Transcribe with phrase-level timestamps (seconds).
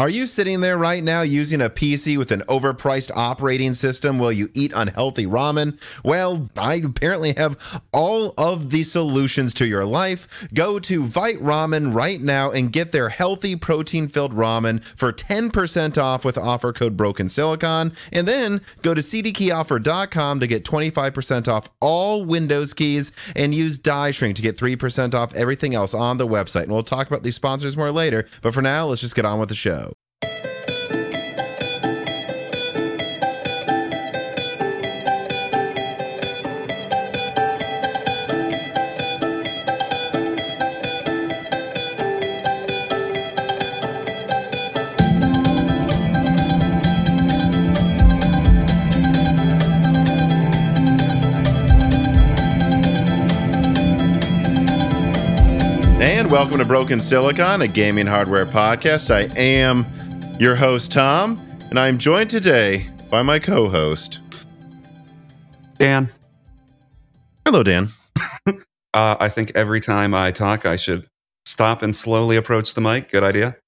[0.00, 4.30] Are you sitting there right now using a PC with an overpriced operating system while
[4.30, 5.76] you eat unhealthy ramen?
[6.04, 10.48] Well, I apparently have all of the solutions to your life.
[10.54, 16.00] Go to Vite Ramen right now and get their healthy protein filled ramen for 10%
[16.00, 17.92] off with offer code Broken Silicon.
[18.12, 24.12] And then go to cdkeyoffer.com to get 25% off all Windows keys and use Die
[24.12, 26.62] Shrink to get 3% off everything else on the website.
[26.62, 28.28] And we'll talk about these sponsors more later.
[28.42, 29.87] But for now, let's just get on with the show.
[56.48, 59.14] Welcome to Broken Silicon, a gaming hardware podcast.
[59.14, 59.84] I am
[60.40, 61.38] your host, Tom,
[61.68, 64.22] and I'm joined today by my co host,
[65.76, 66.08] Dan.
[67.44, 67.90] Hello, Dan.
[68.94, 71.06] Uh, I think every time I talk, I should
[71.44, 73.10] stop and slowly approach the mic.
[73.10, 73.58] Good idea.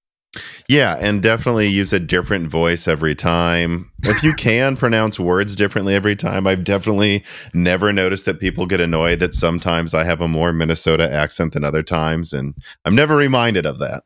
[0.69, 3.91] Yeah, and definitely use a different voice every time.
[4.05, 8.81] If you can pronounce words differently every time, I've definitely never noticed that people get
[8.81, 13.17] annoyed that sometimes I have a more Minnesota accent than other times, and I'm never
[13.17, 14.05] reminded of that.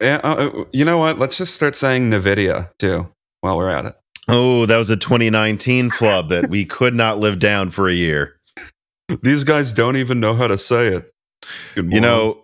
[0.00, 1.18] Yeah, uh, uh, you know what?
[1.18, 3.94] Let's just start saying Nvidia too while we're at it.
[4.28, 8.36] Oh, that was a 2019 flub that we could not live down for a year.
[9.22, 11.12] These guys don't even know how to say it.
[11.74, 12.02] Good You morning.
[12.02, 12.43] know,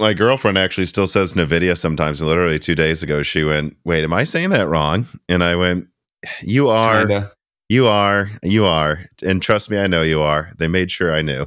[0.00, 2.22] my girlfriend actually still says Nvidia sometimes.
[2.22, 5.88] Literally two days ago, she went, "Wait, am I saying that wrong?" And I went,
[6.42, 7.32] "You are, Kinda.
[7.68, 10.50] you are, you are." And trust me, I know you are.
[10.58, 11.46] They made sure I knew.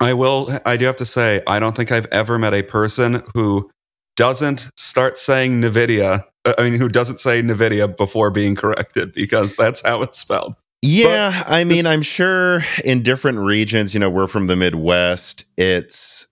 [0.00, 0.58] I will.
[0.66, 3.70] I do have to say, I don't think I've ever met a person who
[4.16, 6.24] doesn't start saying Nvidia.
[6.44, 10.54] uh, I mean, who doesn't say Nvidia before being corrected because that's how it's spelled.
[10.82, 16.26] Yeah, I mean, I'm sure in different regions, you know, we're from the Midwest, it's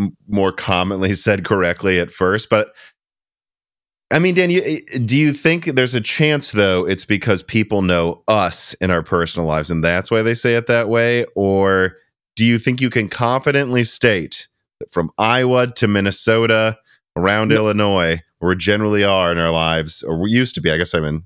[0.00, 2.74] m- more commonly said correctly at first, but
[4.12, 7.82] I mean, Dan, you, eh, do you think there's a chance though it's because people
[7.82, 11.96] know us in our personal lives and that's why they say it that way or
[12.36, 14.46] do you think you can confidently state
[14.80, 16.78] that from Iowa to Minnesota
[17.16, 17.56] around No.
[17.56, 20.92] Illinois where we generally are in our lives or we used to be, I guess
[20.92, 21.22] I'm in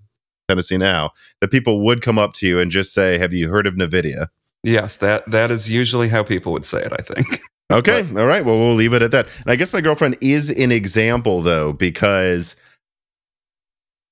[0.49, 3.67] Tennessee now, that people would come up to you and just say, "Have you heard
[3.67, 4.29] of Nvidia?"
[4.63, 6.93] Yes, that that is usually how people would say it.
[6.93, 7.41] I think.
[7.71, 8.45] Okay, all right.
[8.45, 9.27] Well, we'll leave it at that.
[9.43, 12.57] And I guess my girlfriend is an example though because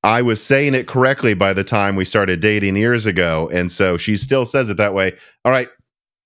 [0.03, 3.97] I was saying it correctly by the time we started dating years ago, and so
[3.97, 5.17] she still says it that way.
[5.45, 5.69] All right,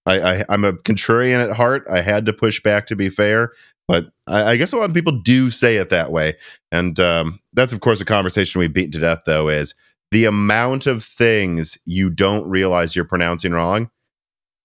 [0.06, 1.86] I, I I'm a contrarian at heart.
[1.90, 3.52] I had to push back to be fair,
[3.86, 6.36] but I, I guess a lot of people do say it that way,
[6.72, 9.22] and um, that's of course a conversation we've beaten to death.
[9.24, 9.74] Though is
[10.10, 13.88] the amount of things you don't realize you're pronouncing wrong.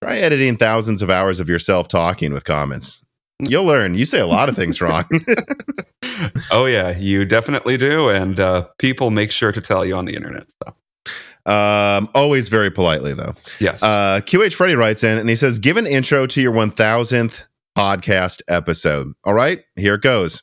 [0.03, 3.03] Try editing thousands of hours of yourself talking with comments.
[3.39, 3.95] You'll learn.
[3.95, 5.05] You say a lot of things wrong.
[6.51, 10.15] oh yeah, you definitely do, and uh, people make sure to tell you on the
[10.15, 10.47] internet.
[10.63, 13.35] So um, always very politely, though.
[13.59, 17.43] yes, Uh, QH Freddy writes in and he says, Give an intro to your 1000th
[17.77, 19.13] podcast episode.
[19.23, 20.41] All right, here it goes.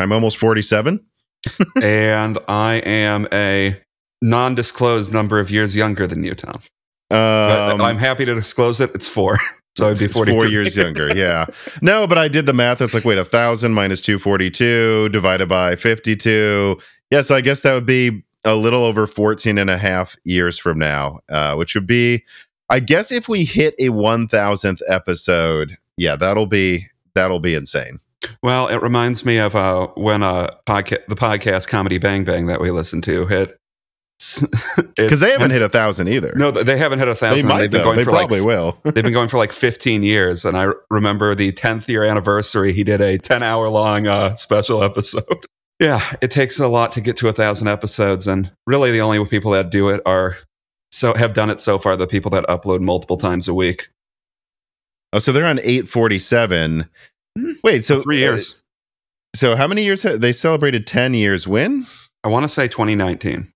[0.00, 1.04] I'm almost 47.
[1.82, 3.80] and I am a
[4.20, 6.60] non-disclosed number of years younger than you, Tom.
[7.12, 8.90] Um, I'm happy to disclose it.
[8.94, 9.38] It's four,
[9.76, 10.34] so I'd be it's 43.
[10.34, 11.14] four years younger.
[11.14, 11.46] Yeah.
[11.80, 12.80] No, but I did the math.
[12.80, 16.78] It's like, wait, a thousand minus 242 divided by 52.
[17.10, 17.20] Yeah.
[17.20, 20.78] So I guess that would be a little over 14 and a half years from
[20.78, 22.24] now, uh, which would be,
[22.70, 28.00] I guess if we hit a 1000th episode, yeah, that'll be, that'll be insane.
[28.42, 32.60] Well, it reminds me of uh, when uh, podca- the podcast Comedy Bang Bang that
[32.60, 33.58] we listened to hit.
[34.96, 36.32] Because they haven't hit a thousand either.
[36.36, 37.42] No, they haven't hit a thousand.
[37.42, 37.84] they might, They've been though.
[37.86, 38.78] going They for probably like will.
[38.84, 40.44] they've been going for like 15 years.
[40.44, 42.72] And I remember the 10th year anniversary.
[42.72, 45.24] He did a 10 hour long uh, special episode.
[45.80, 49.24] Yeah, it takes a lot to get to a thousand episodes, and really the only
[49.26, 50.36] people that do it are
[50.92, 51.96] so have done it so far.
[51.96, 53.88] The people that upload multiple times a week.
[55.12, 56.88] Oh, so they're on 847.
[57.64, 58.52] Wait, so Three years.
[59.34, 60.04] uh, so how many years?
[60.04, 61.48] ha- They celebrated 10 years.
[61.48, 61.84] When?
[62.22, 63.51] I want to say 2019.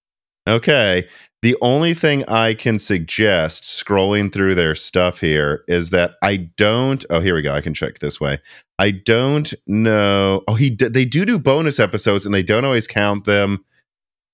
[0.48, 1.08] Okay.
[1.43, 7.04] The only thing I can suggest scrolling through their stuff here is that I don't.
[7.10, 7.54] Oh, here we go.
[7.54, 8.40] I can check this way.
[8.78, 10.43] I don't know.
[10.48, 13.64] Oh, he they do do bonus episodes and they don't always count them.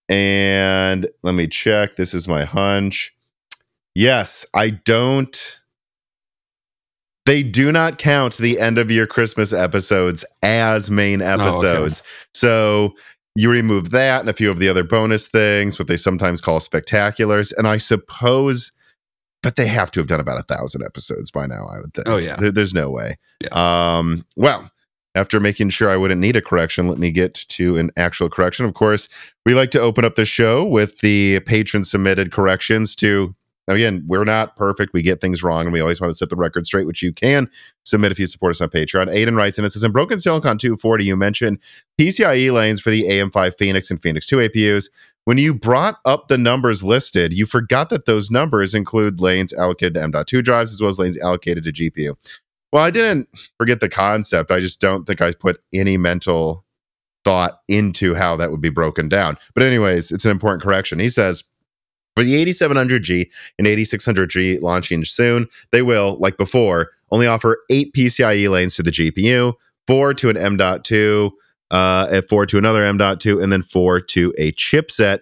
[0.08, 1.96] And let me check.
[1.96, 3.14] This is my hunch.
[3.94, 5.60] Yes, I don't.
[7.24, 11.42] They do not count the end of year Christmas episodes as main oh, okay.
[11.42, 12.02] episodes.
[12.34, 12.94] So
[13.34, 16.60] you remove that and a few of the other bonus things, what they sometimes call
[16.60, 17.52] spectaculars.
[17.56, 18.72] And I suppose,
[19.42, 22.08] but they have to have done about a thousand episodes by now, I would think.
[22.08, 22.36] Oh, yeah.
[22.36, 23.16] There- there's no way.
[23.52, 24.70] Um, well,
[25.14, 28.64] after making sure I wouldn't need a correction, let me get to an actual correction.
[28.64, 29.08] Of course,
[29.44, 33.34] we like to open up the show with the patron submitted corrections to
[33.68, 34.92] again, we're not perfect.
[34.92, 37.12] We get things wrong, and we always want to set the record straight, which you
[37.12, 37.48] can
[37.84, 39.12] submit if you support us on Patreon.
[39.12, 41.58] Aiden writes, and it says in Broken Silicon 240, you mentioned
[42.00, 44.90] PCIe lanes for the AM5 Phoenix and Phoenix 2 APUs.
[45.24, 49.94] When you brought up the numbers listed, you forgot that those numbers include lanes allocated
[49.94, 52.16] to M.2 drives as well as lanes allocated to GPU.
[52.72, 54.50] Well, I didn't forget the concept.
[54.50, 56.64] I just don't think I put any mental
[57.24, 59.38] thought into how that would be broken down.
[59.54, 60.98] But, anyways, it's an important correction.
[60.98, 61.44] He says,
[62.14, 68.50] for the 8700G and 8600G launching soon, they will, like before, only offer eight PCIe
[68.50, 69.54] lanes to the GPU,
[69.86, 71.30] four to an M.2,
[71.70, 75.20] uh, four to another M.2, and then four to a chipset.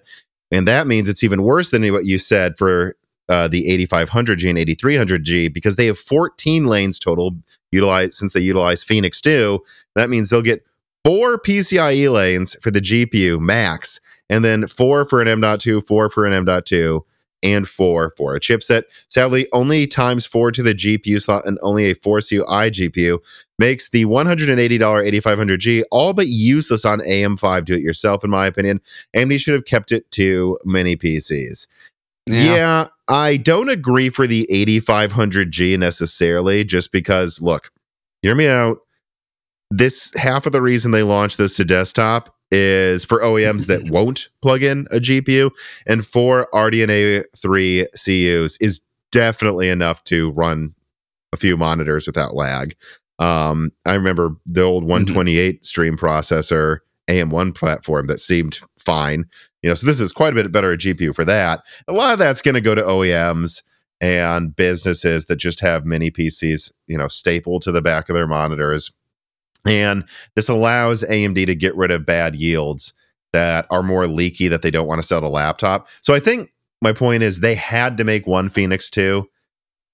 [0.50, 2.96] And that means it's even worse than what you said for
[3.28, 7.36] uh, the 8500G and 8300G because they have 14 lanes total
[7.70, 9.60] utilized since they utilize Phoenix 2.
[9.94, 10.64] That means they'll get
[11.04, 14.00] four PCIe lanes for the GPU max
[14.31, 17.03] and then four for an M.2, four for an M.2,
[17.43, 18.85] and four for a chipset.
[19.09, 23.19] Sadly, only times four to the GPU slot and only a 4CU iGPU
[23.59, 28.81] makes the $180 8500G all but useless on AM5 do it yourself, in my opinion.
[29.17, 31.67] AMD should have kept it to mini PCs.
[32.27, 32.88] Yeah.
[33.09, 37.73] I don't agree for the 8500G necessarily, just because, look,
[38.23, 38.79] hear me out.
[39.73, 44.29] This half of the reason they launched this to desktop is for OEMs that won't
[44.43, 45.50] plug in a GPU,
[45.87, 48.81] and four RDNA 3 CUs is
[49.12, 50.75] definitely enough to run
[51.32, 52.75] a few monitors without lag.
[53.19, 59.25] Um, I remember the old 128 stream processor AM1 platform that seemed fine.
[59.62, 61.62] You know, so this is quite a bit better a GPU for that.
[61.87, 63.62] A lot of that's going to go to OEMs
[64.00, 68.26] and businesses that just have mini PCs, you know, stapled to the back of their
[68.26, 68.91] monitors.
[69.66, 70.04] And
[70.36, 72.92] this allows AMD to get rid of bad yields
[73.32, 75.88] that are more leaky that they don't want to sell to laptop.
[76.00, 76.52] So I think
[76.82, 79.28] my point is they had to make one Phoenix 2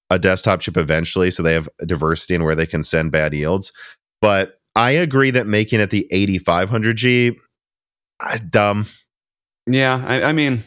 [0.09, 3.73] a desktop chip eventually so they have diversity in where they can send bad yields.
[4.21, 7.35] But I agree that making it the 8500G
[8.19, 8.85] uh, dumb.
[9.67, 10.63] Yeah, I, I mean,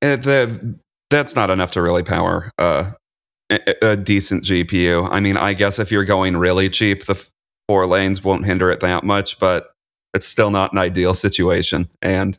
[0.00, 0.78] it, the,
[1.10, 2.92] that's not enough to really power uh,
[3.50, 5.08] a, a decent GPU.
[5.10, 7.28] I mean, I guess if you're going really cheap, the
[7.72, 9.72] four lanes won't hinder it that much, but
[10.12, 11.88] it's still not an ideal situation.
[12.02, 12.36] And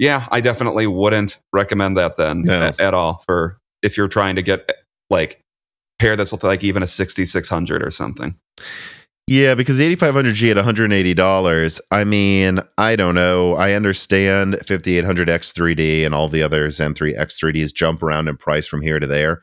[0.00, 2.72] yeah, I definitely wouldn't recommend that then No.
[2.76, 4.68] a- at all for if you're trying to get
[5.10, 5.40] like
[6.00, 8.34] pair this with like even a 6600 or something.
[9.28, 13.54] Yeah, because the 8500G at $180, I mean, I don't know.
[13.54, 18.82] I understand 5800X3D and all the other Zen 3 X3Ds jump around in price from
[18.82, 19.40] here to there,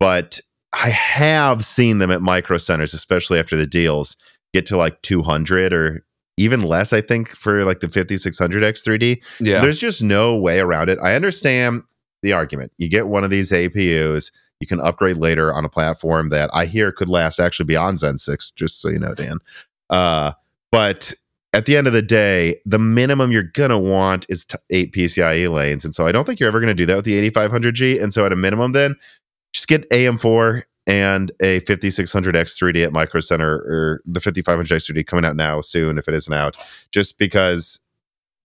[0.00, 0.40] but
[0.72, 4.16] I have seen them at micro centers, especially after the deals
[4.52, 6.04] get to like 200 or
[6.36, 9.24] even less, I think, for like the 5600 X3D.
[9.40, 9.60] Yeah.
[9.60, 10.98] There's just no way around it.
[11.02, 11.82] I understand
[12.22, 12.72] the argument.
[12.78, 16.66] You get one of these APUs, you can upgrade later on a platform that I
[16.66, 19.38] hear could last actually beyond Zen 6, just so you know, Dan.
[19.90, 20.32] Uh,
[20.70, 21.12] but
[21.52, 25.50] at the end of the day, the minimum you're gonna want is t- eight PCIe
[25.50, 28.02] lanes, and so I don't think you're ever gonna do that with the 8500G.
[28.02, 28.96] And so at a minimum, then
[29.52, 35.24] just get AM4 and a 5600X 3D at Micro Center or the 5500X 3D coming
[35.24, 36.56] out now soon if it isn't out,
[36.90, 37.80] just because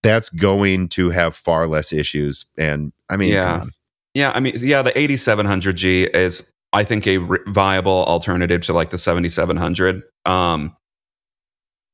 [0.03, 2.46] that's going to have far less issues.
[2.58, 3.65] And I mean, Yeah.
[4.13, 8.89] Yeah, I mean, yeah, the 8700G is, I think, a r- viable alternative to like
[8.89, 10.01] the 7700.
[10.25, 10.75] Um,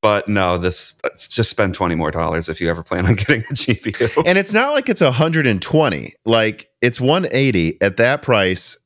[0.02, 3.42] but no, this let's just spend 20 more dollars if you ever plan on getting
[3.42, 4.24] a GPU.
[4.26, 8.78] and it's not like it's 120 like it's 180 at that price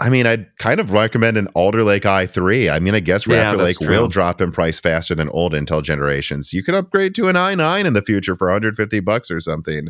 [0.00, 3.54] i mean i'd kind of recommend an alder lake i3 i mean i guess Yeah,
[3.54, 6.52] raptor lake will drop in price faster than old intel generations.
[6.52, 9.88] You could upgrade to an i9 in the future for 150 bucks or something.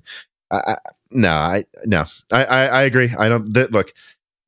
[0.51, 0.77] I, I,
[1.11, 2.05] no i no.
[2.33, 3.11] I, I i agree.
[3.19, 3.93] I don't th- look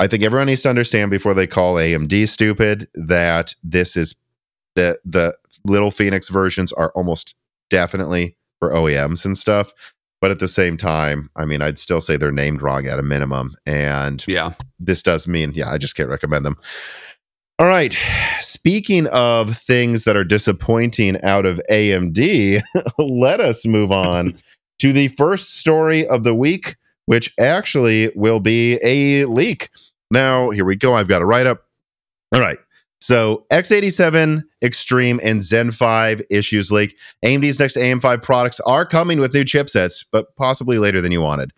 [0.01, 4.15] i think everyone needs to understand before they call amd stupid that this is
[4.75, 7.35] the the little phoenix versions are almost
[7.69, 9.73] definitely for OEMs and stuff.
[10.21, 13.03] But at the same time, I mean, I'd still say they're named wrong at a
[13.03, 13.55] minimum.
[13.67, 14.53] And yeah.
[14.81, 16.57] this does mean, yeah, I just can't recommend them.
[17.61, 17.97] All right.
[18.41, 22.63] Speaking of things that are disappointing out of AMD,
[22.99, 24.37] let us move on
[24.79, 29.71] to the first story of the week, which actually will be a leak.
[30.11, 30.95] Now, here we go.
[30.95, 31.65] I've got a write up.
[32.33, 32.59] All right.
[33.01, 36.99] So x87 Extreme and Zen 5 issues leak.
[37.25, 41.53] AMD's next AM5 products are coming with new chipsets, but possibly later than you wanted.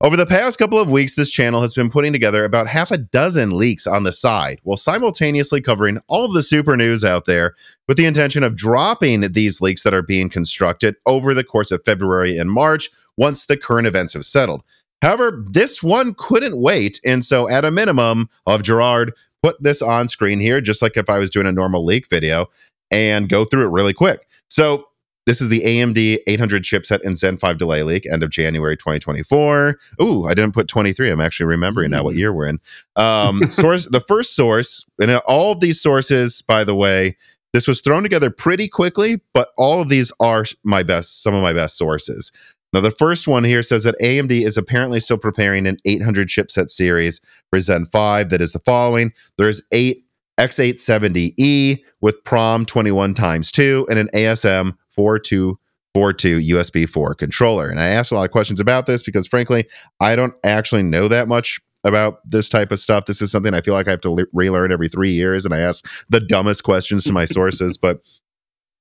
[0.00, 2.98] Over the past couple of weeks, this channel has been putting together about half a
[2.98, 7.54] dozen leaks on the side, while simultaneously covering all of the super news out there
[7.88, 11.84] with the intention of dropping these leaks that are being constructed over the course of
[11.84, 14.62] February and March once the current events have settled.
[15.00, 19.12] However, this one couldn't wait, and so at a minimum of Gerard
[19.44, 22.46] put this on screen here, just like if I was doing a normal leak video,
[22.90, 24.26] and go through it really quick.
[24.48, 24.86] So
[25.26, 29.78] this is the AMD 800 chipset and Zen 5 delay leak, end of January 2024.
[30.00, 31.10] Ooh, I didn't put 23.
[31.10, 32.58] I'm actually remembering now what year we're in.
[32.96, 37.14] Um, source, the first source, and all of these sources, by the way,
[37.52, 41.42] this was thrown together pretty quickly, but all of these are my best, some of
[41.42, 42.32] my best sources.
[42.74, 46.70] Now, the first one here says that AMD is apparently still preparing an 800 chipset
[46.70, 49.12] series for Zen 5 that is the following.
[49.38, 50.04] There's eight
[50.40, 57.68] X870E with PROM 21 times 2 and an ASM 4242 USB 4 controller.
[57.68, 59.68] And I asked a lot of questions about this because, frankly,
[60.00, 63.04] I don't actually know that much about this type of stuff.
[63.04, 65.54] This is something I feel like I have to le- relearn every three years, and
[65.54, 67.78] I ask the dumbest questions to my sources.
[67.78, 68.00] But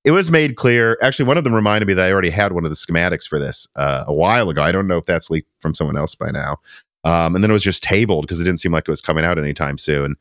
[0.03, 0.97] it was made clear.
[1.01, 3.39] Actually, one of them reminded me that I already had one of the schematics for
[3.39, 4.61] this uh, a while ago.
[4.61, 6.57] I don't know if that's leaked from someone else by now.
[7.05, 9.25] Um, and then it was just tabled because it didn't seem like it was coming
[9.25, 10.15] out anytime soon.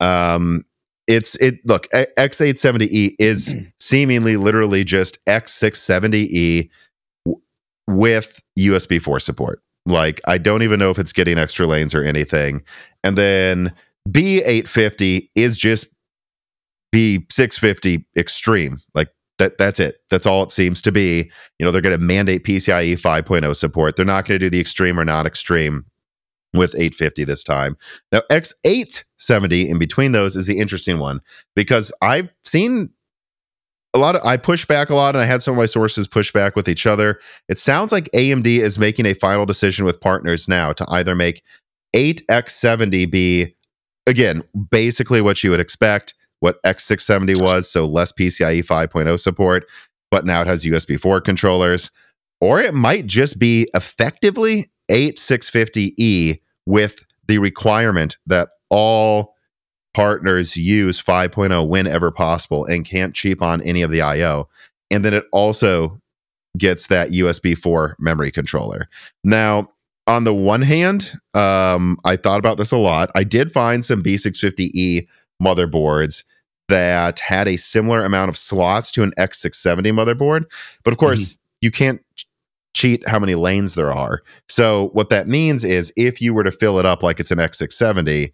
[0.00, 0.64] Um,
[1.06, 1.66] it's it.
[1.66, 6.68] Look, X870E is seemingly literally just X670E
[7.24, 7.42] w-
[7.88, 9.62] with USB 4 support.
[9.86, 12.62] Like, I don't even know if it's getting extra lanes or anything.
[13.04, 13.72] And then
[14.08, 15.86] B850 is just
[16.92, 18.78] B650 Extreme.
[18.94, 20.00] Like, that that's it.
[20.10, 21.30] That's all it seems to be.
[21.58, 23.96] You know, they're going to mandate PCIe 5.0 support.
[23.96, 25.84] They're not going to do the extreme or not extreme
[26.54, 27.76] with 850 this time.
[28.12, 31.20] Now, X870 in between those is the interesting one
[31.54, 32.90] because I've seen
[33.94, 36.06] a lot of I push back a lot and I had some of my sources
[36.06, 37.18] push back with each other.
[37.48, 41.42] It sounds like AMD is making a final decision with partners now to either make
[41.94, 43.56] 8X70 be
[44.06, 49.66] again basically what you would expect what X670 was, so less PCIe 5.0 support,
[50.10, 51.90] but now it has USB 4 controllers.
[52.40, 59.34] Or it might just be effectively 8650E with the requirement that all
[59.94, 64.48] partners use 5.0 whenever possible and can't cheap on any of the IO.
[64.90, 65.98] And then it also
[66.58, 68.88] gets that USB 4 memory controller.
[69.24, 69.68] Now,
[70.06, 73.10] on the one hand, um, I thought about this a lot.
[73.14, 75.06] I did find some B650E
[75.42, 76.24] motherboards
[76.68, 80.44] that had a similar amount of slots to an X670 motherboard.
[80.82, 81.40] But of course, mm-hmm.
[81.60, 82.00] you can't
[82.74, 84.22] cheat how many lanes there are.
[84.48, 87.38] So what that means is if you were to fill it up like it's an
[87.38, 88.32] X670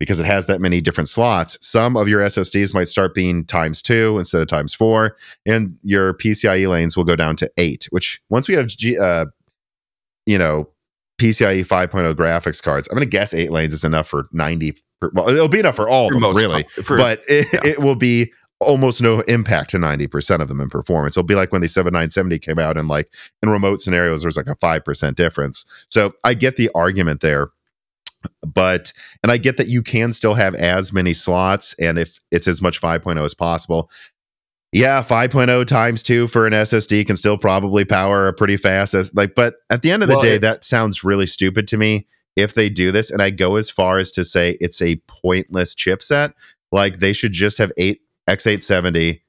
[0.00, 3.82] because it has that many different slots, some of your SSDs might start being times
[3.82, 5.14] 2 instead of times 4
[5.46, 9.26] and your PCIe lanes will go down to 8, which once we have G, uh,
[10.24, 10.68] you know,
[11.22, 12.88] PCIe 5.0 graphics cards.
[12.88, 14.74] I'm going to guess eight lanes is enough for 90.
[15.00, 16.64] Per, well, it'll be enough for all for of them, really.
[16.82, 17.60] For, but it, yeah.
[17.64, 21.16] it will be almost no impact to 90% of them in performance.
[21.16, 23.12] It'll be like when the 7970 came out and like
[23.42, 25.64] in remote scenarios, there's like a 5% difference.
[25.88, 27.48] So I get the argument there.
[28.46, 28.92] But,
[29.24, 32.62] and I get that you can still have as many slots and if it's as
[32.62, 33.90] much 5.0 as possible
[34.72, 39.14] yeah, 5.0 times two for an SSD can still probably power a pretty fast as
[39.14, 41.76] like, but at the end of the well, day, it, that sounds really stupid to
[41.76, 43.10] me if they do this.
[43.10, 46.32] And I go as far as to say it's a pointless chipset.
[46.72, 48.00] Like they should just have eight
[48.30, 49.20] X870,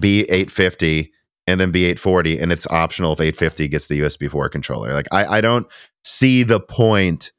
[0.00, 1.10] B850,
[1.48, 4.92] and then B840, and it's optional if 850 gets the USB 4 controller.
[4.92, 5.66] Like I, I don't
[6.04, 7.32] see the point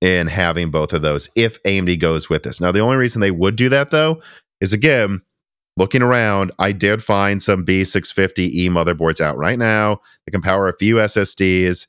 [0.00, 2.60] in having both of those if AMD goes with this.
[2.60, 4.22] Now, the only reason they would do that though
[4.60, 5.20] is again,
[5.76, 10.76] looking around, I did find some B650E motherboards out right now that can power a
[10.76, 11.86] few SSDs,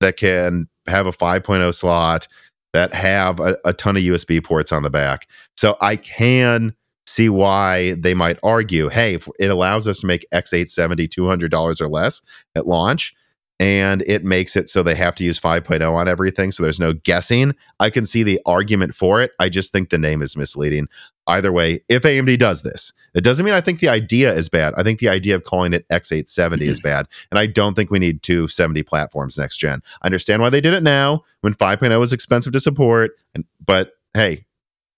[0.00, 2.28] that can have a 5.0 slot,
[2.72, 5.26] that have a, a ton of USB ports on the back.
[5.56, 6.74] So I can
[7.06, 12.20] see why they might argue hey, it allows us to make X870 $200 or less
[12.54, 13.14] at launch
[13.60, 16.92] and it makes it so they have to use 5.0 on everything so there's no
[16.92, 17.54] guessing.
[17.80, 19.32] I can see the argument for it.
[19.38, 20.88] I just think the name is misleading.
[21.26, 24.74] Either way if amd does this it doesn't mean i think the idea is bad.
[24.76, 26.24] I think the idea of calling it x870
[26.54, 26.62] mm-hmm.
[26.62, 29.82] is bad and i don't think we need 270 platforms next gen.
[30.02, 33.92] I understand why they did it now when 5.0 is expensive to support and, but
[34.14, 34.46] hey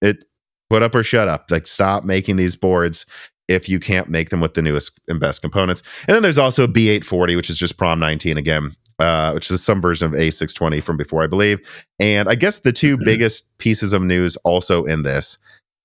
[0.01, 0.25] it
[0.71, 1.51] put up or shut up.
[1.51, 3.05] Like stop making these boards
[3.51, 5.83] if you can't make them with the newest and best components.
[6.07, 9.83] And then there's also B840, which is just Prom 19 again, uh, which is some
[9.83, 11.87] version of A620 from before, I believe.
[11.99, 13.05] And I guess the two mm-hmm.
[13.05, 15.37] biggest pieces of news also in this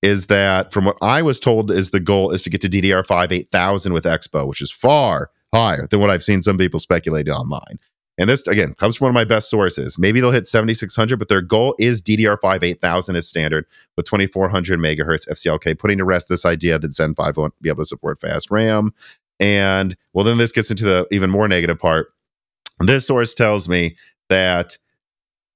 [0.02, 3.32] is that from what I was told is the goal is to get to DDR5
[3.32, 7.80] 8000 with Expo, which is far higher than what I've seen some people speculate online.
[8.18, 9.98] And this again comes from one of my best sources.
[9.98, 13.66] Maybe they'll hit 7600, but their goal is DDR5 8000 as standard
[13.98, 17.84] with 2400 megahertz FCLK, putting to rest this idea that Zen 5 won't be able
[17.84, 18.94] to support fast RAM.
[19.40, 22.08] And well, then this gets into the even more negative part.
[22.80, 23.98] This source tells me
[24.30, 24.78] that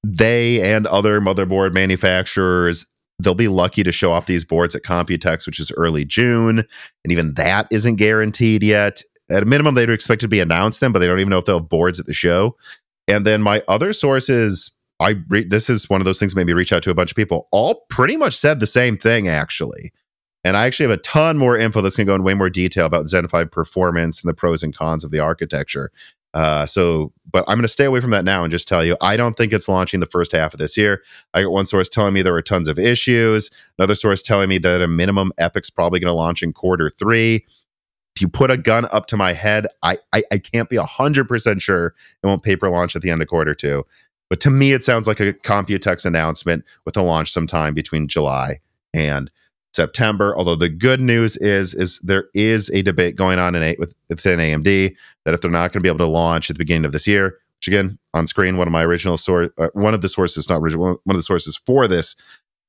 [0.03, 2.85] they and other motherboard manufacturers
[3.19, 7.11] they'll be lucky to show off these boards at Computex, which is early June, and
[7.11, 9.03] even that isn't guaranteed yet.
[9.31, 11.45] At a minimum, they'd expect to be announced then, but they don't even know if
[11.45, 12.55] they'll have boards at the show.
[13.07, 16.74] And then my other sources, I re- this is one of those things maybe reach
[16.74, 17.48] out to a bunch of people.
[17.51, 19.91] All pretty much said the same thing actually.
[20.43, 22.50] And I actually have a ton more info that's going to go in way more
[22.50, 25.91] detail about Zen 5 performance and the pros and cons of the architecture.
[26.33, 28.95] Uh, so, but I'm going to stay away from that now and just tell you,
[29.01, 31.01] I don't think it's launching the first half of this year.
[31.33, 34.59] I got one source telling me there were tons of issues, another source telling me
[34.59, 37.45] that a minimum EPYC's probably going to launch in quarter three
[38.19, 41.29] if you put a gun up to my head, I I, I can't be hundred
[41.29, 43.85] percent sure it won't paper launch at the end of quarter two.
[44.29, 48.59] But to me, it sounds like a Computex announcement with a launch sometime between July
[48.93, 49.31] and
[49.73, 50.38] September.
[50.38, 53.95] Although the good news is, is there is a debate going on in a, with,
[54.09, 56.85] within AMD that if they're not going to be able to launch at the beginning
[56.85, 60.01] of this year, which again on screen, one of my original source, uh, one of
[60.01, 62.15] the sources, not original, one of the sources for this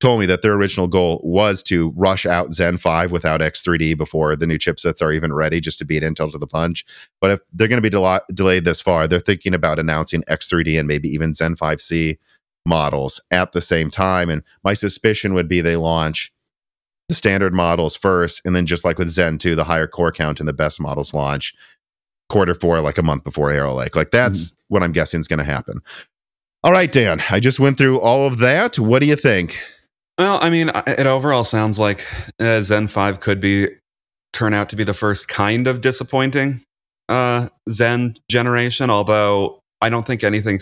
[0.01, 4.35] told me that their original goal was to rush out Zen 5 without X3D before
[4.35, 6.85] the new chipsets are even ready, just to beat Intel to the punch.
[7.21, 10.77] But if they're going to be del- delayed this far, they're thinking about announcing X3D
[10.77, 12.17] and maybe even Zen 5C
[12.65, 14.29] models at the same time.
[14.29, 16.33] And my suspicion would be they launch
[17.07, 20.39] the standard models first, and then just like with Zen 2, the higher core count
[20.39, 21.53] and the best models launch
[22.29, 23.95] quarter four, like a month before Arrow Lake.
[23.95, 24.55] Like that's mm-hmm.
[24.69, 25.81] what I'm guessing is going to happen.
[26.63, 28.79] All right, Dan, I just went through all of that.
[28.79, 29.59] What do you think?
[30.21, 32.05] Well, I mean, it overall sounds like
[32.39, 33.69] uh, Zen 5 could be
[34.33, 36.61] turn out to be the first kind of disappointing
[37.09, 40.59] uh, Zen generation, although I don't think anything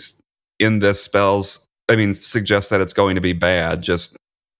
[0.58, 4.16] in this spells, I mean, suggests that it's going to be bad, just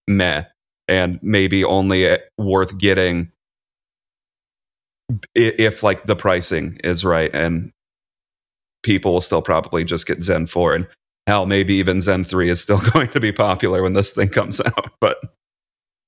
[0.07, 0.45] meh,
[0.87, 3.33] and maybe only uh, worth getting
[5.35, 7.71] if like the pricing is right and
[8.83, 10.87] people will still probably just get Zen 4 and
[11.27, 14.61] hell, maybe even Zen 3 is still going to be popular when this thing comes
[14.61, 14.91] out.
[15.01, 15.19] But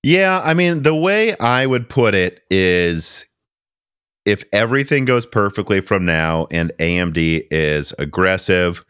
[0.02, 3.26] yeah, I mean, the way I would put it is
[4.24, 8.84] if everything goes perfectly from now and AMD is aggressive,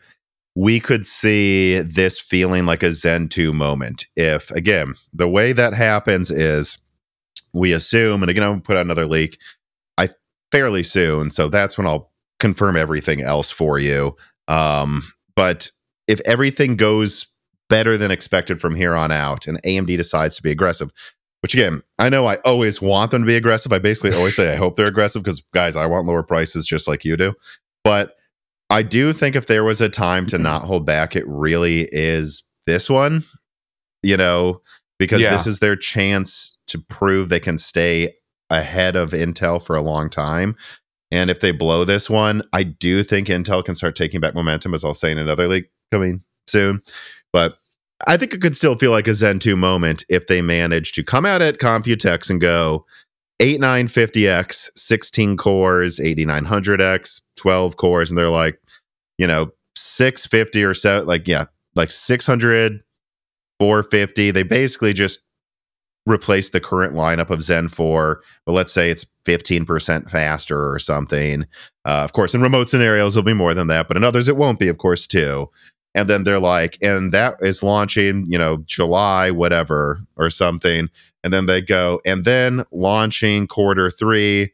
[0.54, 4.06] we could see this feeling like a Zen 2 moment.
[4.16, 6.78] If, again, the way that happens is
[7.54, 9.38] we assume, and again, I'm going to put out another leak
[9.96, 10.08] I
[10.50, 11.30] fairly soon.
[11.30, 14.16] So that's when I'll confirm everything else for you.
[14.48, 15.02] Um,
[15.36, 15.70] but
[16.12, 17.26] if everything goes
[17.70, 20.92] better than expected from here on out and AMD decides to be aggressive,
[21.40, 23.72] which again, I know I always want them to be aggressive.
[23.72, 26.86] I basically always say I hope they're aggressive because guys, I want lower prices just
[26.86, 27.32] like you do.
[27.82, 28.16] But
[28.68, 30.42] I do think if there was a time to mm-hmm.
[30.42, 33.24] not hold back, it really is this one,
[34.02, 34.60] you know,
[34.98, 35.30] because yeah.
[35.30, 38.14] this is their chance to prove they can stay
[38.50, 40.56] ahead of Intel for a long time.
[41.10, 44.74] And if they blow this one, I do think Intel can start taking back momentum,
[44.74, 46.82] as I'll say in another leak coming soon.
[47.32, 47.56] But
[48.06, 51.04] I think it could still feel like a Zen 2 moment if they manage to
[51.04, 52.84] come out at Computex and go
[53.40, 58.60] 8950X, 16 cores, 8900X, 12 cores, and they're like,
[59.18, 62.82] you know, 650 or so, like, yeah, like 600,
[63.60, 64.30] 450.
[64.30, 65.20] They basically just
[66.06, 71.44] replace the current lineup of Zen 4, but let's say it's 15% faster or something.
[71.84, 74.36] Uh, of course, in remote scenarios, it'll be more than that, but in others, it
[74.36, 75.48] won't be, of course, too
[75.94, 80.88] and then they're like and that is launching you know july whatever or something.
[81.24, 84.52] And then they go and then launching quarter three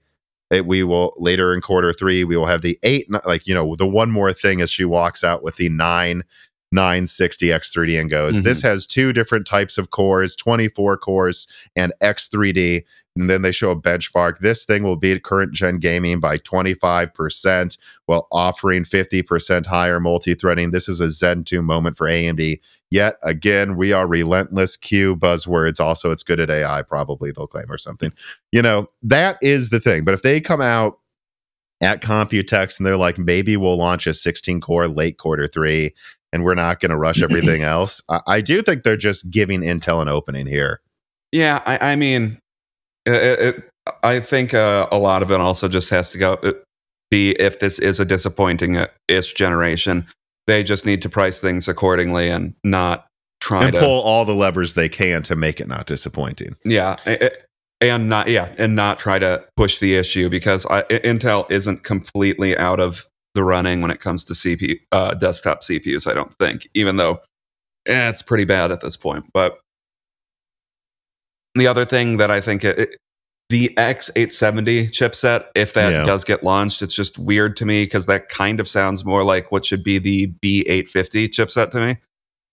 [0.51, 3.75] it, we will later in quarter three we will have the eight like you know
[3.77, 6.23] the one more thing as she walks out with the nine
[6.71, 8.45] 960 X3D and goes, mm-hmm.
[8.45, 12.85] this has two different types of cores, 24 cores and X3D.
[13.17, 14.39] And then they show a benchmark.
[14.39, 20.71] This thing will beat current gen gaming by 25% while offering 50% higher multi threading.
[20.71, 22.61] This is a Zen 2 moment for AMD.
[22.91, 25.81] Yet again, we are relentless Q buzzwords.
[25.81, 28.13] Also, it's good at AI, probably they'll claim or something.
[28.53, 30.05] You know, that is the thing.
[30.05, 30.99] But if they come out
[31.81, 35.95] at Computex and they're like, maybe we'll launch a 16 core late quarter three
[36.33, 38.03] and we're not going to rush everything else.
[38.09, 40.81] I, I, do think they're just giving Intel an opening here.
[41.33, 42.39] Yeah, I, I mean,
[43.07, 43.71] it, it,
[44.03, 46.53] I think uh, a lot of it also just has to go uh,
[47.11, 50.07] be if this is a disappointing ish generation,
[50.47, 53.07] they just need to price things accordingly and not
[53.41, 56.57] try and to pull all the levers they can to make it not disappointing.
[56.65, 56.97] Yeah,
[57.81, 62.57] and not yeah, and not try to push the issue because I- Intel isn't completely
[62.57, 63.07] out of
[63.39, 66.11] the running when it comes to CPU uh, desktop CPUs.
[66.11, 67.21] I don't think, even though
[67.87, 69.27] eh, it's pretty bad at this point.
[69.33, 69.61] But
[71.55, 72.97] the other thing that I think it, it-
[73.51, 76.03] the X870 chipset, if that Yeah.
[76.03, 79.51] does get launched, it's just weird to me because that kind of sounds more like
[79.51, 81.97] what should be the B850 chipset to me.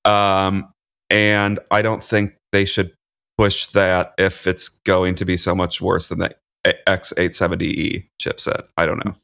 [0.10, 0.72] Um,
[1.10, 2.94] and I don't think they should
[3.38, 6.34] push that if it's going to be so much worse than the
[6.88, 8.62] X870E chipset.
[8.78, 9.16] I don't know.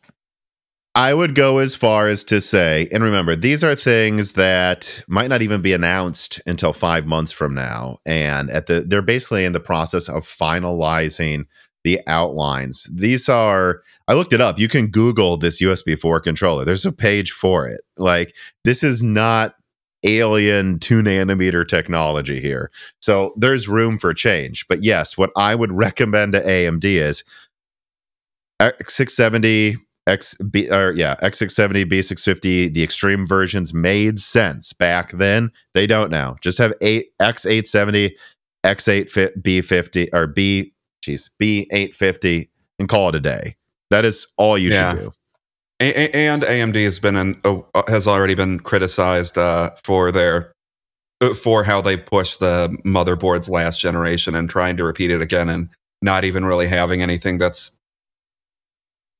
[0.93, 5.29] I would go as far as to say, and remember, these are things that might
[5.29, 7.99] not even be announced until five months from now.
[8.05, 11.45] And at the they're basically in the process of finalizing
[11.85, 12.89] the outlines.
[12.93, 14.59] These are I looked it up.
[14.59, 16.65] You can Google this USB 4 controller.
[16.65, 17.81] There's a page for it.
[17.97, 19.55] Like this is not
[20.03, 22.69] alien two nanometer technology here.
[22.99, 24.67] So there's room for change.
[24.67, 27.23] But yes, what I would recommend to AMD is
[28.59, 35.51] uh, X670 X B or yeah, X670, B650, the extreme versions made sense back then.
[35.75, 36.35] They don't now.
[36.41, 38.11] Just have eight X870,
[38.65, 43.55] X8 B50 or B geez, B850 and call it a day.
[43.89, 44.91] That is all you Yeah.
[44.93, 45.11] should do.
[45.81, 50.51] A- and AMD has been an, uh, has already been criticized uh, for their
[51.21, 55.49] uh, for how they've pushed the motherboards last generation and trying to repeat it again
[55.49, 55.69] and
[56.01, 57.71] not even really having anything that's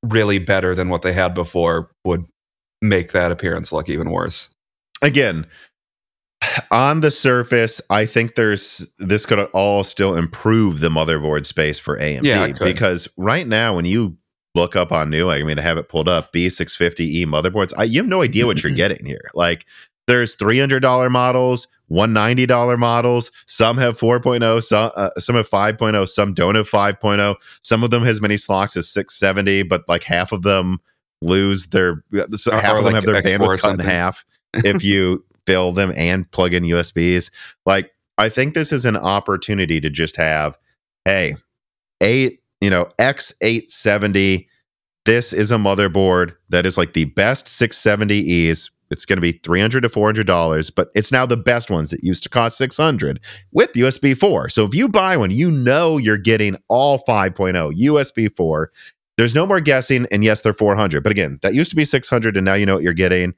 [0.04, 2.26] really better than what they had before would
[2.82, 4.50] make that appearance look even worse.
[5.02, 5.46] Again,
[6.72, 11.98] on the surface, I think there's this could all still improve the motherboard space for
[11.98, 14.18] AMD Yeah, because right now when you
[14.56, 17.74] look up on new, I mean, I have it pulled up B650E motherboards.
[17.78, 19.30] I, you have no idea what you're getting here.
[19.34, 19.66] Like
[20.08, 23.32] there's $300 models, $190 models.
[23.48, 27.36] Some have 4.0, some, uh, some have 5.0, some don't have 5.0.
[27.62, 30.80] Some of them has many slots as 670, but like half of them
[31.22, 34.84] lose their, so half of them like have their X4 bandwidth cut in half if
[34.84, 37.32] you fill them and plug in USBs.
[37.66, 40.58] Like, I think this is an opportunity to just have,
[41.06, 41.36] hey,
[42.02, 44.48] eight, you know, X870.
[45.06, 48.70] This is a motherboard that is like the best 670Es.
[48.92, 52.04] It's going to be 300 to 400 dollars, but it's now the best ones that
[52.04, 53.20] used to cost 600
[53.52, 54.50] with USB 4.
[54.50, 58.72] So if you buy one, you know you're getting all 5.0 USB 4.
[59.18, 61.04] There's no more guessing, and yes, they're 400.
[61.04, 63.34] But again, that used to be 600, and now you know what you're getting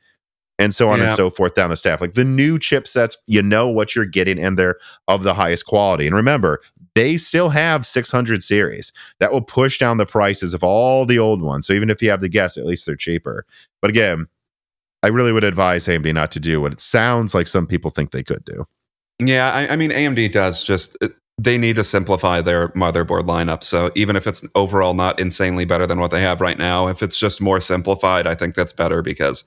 [0.59, 1.07] and so on Yeah.
[1.07, 1.99] and so forth down the staff.
[1.99, 6.05] Like the new chipsets, you know what you're getting, and they're of the highest quality.
[6.05, 6.61] And remember,
[6.95, 11.41] they still have 600 series that will push down the prices of all the old
[11.41, 11.65] ones.
[11.65, 13.45] So even if you have the guess, at least they're cheaper.
[13.81, 14.27] But again,
[15.03, 18.11] I really would advise AMD not to do what it sounds like some people think
[18.11, 18.65] they could do.
[19.19, 20.97] Yeah, I, I mean, AMD does just
[21.37, 23.63] they need to simplify their motherboard lineup.
[23.63, 27.03] So even if it's overall not insanely better than what they have right now, if
[27.03, 29.43] it's just more simplified, I think that's better because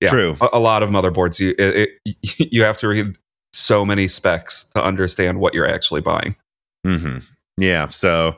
[0.00, 0.36] yeah, True.
[0.40, 3.16] a, a lot of motherboards you it, it, you have to read
[3.52, 6.36] so many specs to understand what you're actually buying.
[6.86, 7.18] Mm-hmm.
[7.58, 7.88] Yeah.
[7.88, 8.36] So,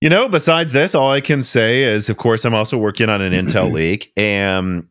[0.00, 3.22] you know, besides this, all I can say is, of course, I'm also working on
[3.22, 4.86] an Intel leak, and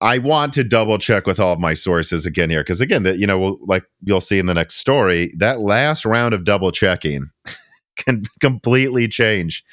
[0.00, 3.18] I want to double check with all of my sources again here, because again, that
[3.18, 6.70] you know, we'll, like you'll see in the next story, that last round of double
[6.70, 7.30] checking
[7.96, 9.64] can completely change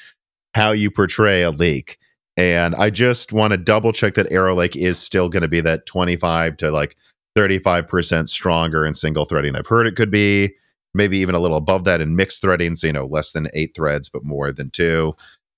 [0.54, 1.98] how you portray a leak.
[2.36, 5.60] And I just want to double check that Arrow Lake is still going to be
[5.60, 6.96] that 25 to like
[7.36, 9.54] 35% stronger in single threading.
[9.54, 10.54] I've heard it could be
[10.94, 12.76] maybe even a little above that in mixed threading.
[12.76, 15.14] So, you know, less than eight threads, but more than two,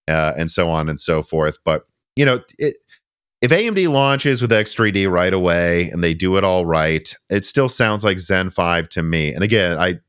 [0.09, 1.59] uh, and so on and so forth.
[1.65, 2.77] But, you know, it,
[3.43, 7.69] if AMD launches with X3D right away and they do it all right, it still
[7.69, 9.33] sounds like Zen 5 to me.
[9.33, 10.01] And again, I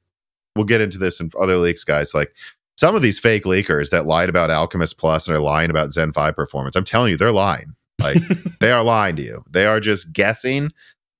[0.55, 2.13] we'll get into this in other leaks, guys.
[2.13, 2.35] Like
[2.77, 6.13] some of these fake leakers that lied about Alchemist Plus and are lying about Zen
[6.13, 7.73] 5 performance, I'm telling you, they're lying.
[8.01, 8.17] Like
[8.59, 9.43] they are lying to you.
[9.49, 10.71] They are just guessing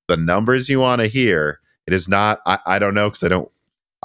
[0.07, 1.59] the numbers you want to hear.
[1.85, 3.51] It is not, I, I don't know because I don't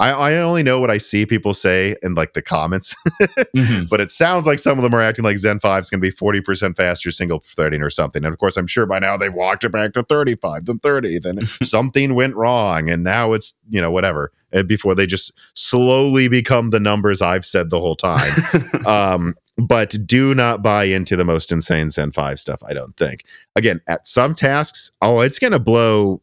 [0.03, 2.93] I, I only know what I see people say in like the comments,
[3.89, 6.05] but it sounds like some of them are acting like Zen 5 is going to
[6.05, 8.25] be 40% faster single threading or something.
[8.25, 11.19] And of course, I'm sure by now they've walked it back to 35, then 30,
[11.19, 12.89] then something went wrong.
[12.89, 14.33] And now it's, you know, whatever.
[14.53, 18.29] uh, Before they just slowly become the numbers I've said the whole time.
[18.85, 23.23] um, but do not buy into the most insane Zen 5 stuff, I don't think.
[23.55, 26.21] Again, at some tasks, oh, it's going to blow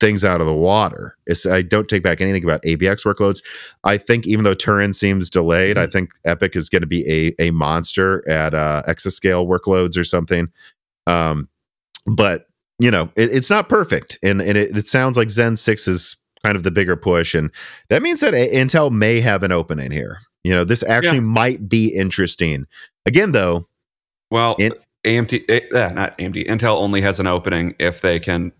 [0.00, 1.16] things out of the water.
[1.26, 3.42] It's, I don't take back anything about AVX workloads.
[3.84, 7.48] I think even though Turin seems delayed, I think EPYC is going to be a,
[7.48, 10.48] a monster at uh, exascale workloads or something.
[11.06, 11.48] Um,
[12.06, 12.46] but
[12.80, 16.16] you know, it, it's not perfect, and and it, it sounds like Zen six is
[16.44, 17.50] kind of the bigger push, and
[17.88, 20.18] that means that A- Intel may have an opening here.
[20.44, 22.66] You know, this actually might be interesting.
[23.04, 23.64] Again, though,
[24.30, 28.52] Well, In- AMD, eh, eh, not AMD, Intel only has an opening if they can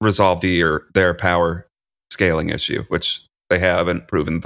[0.00, 1.66] resolve the their power
[2.10, 4.40] scaling issue, which they haven't proven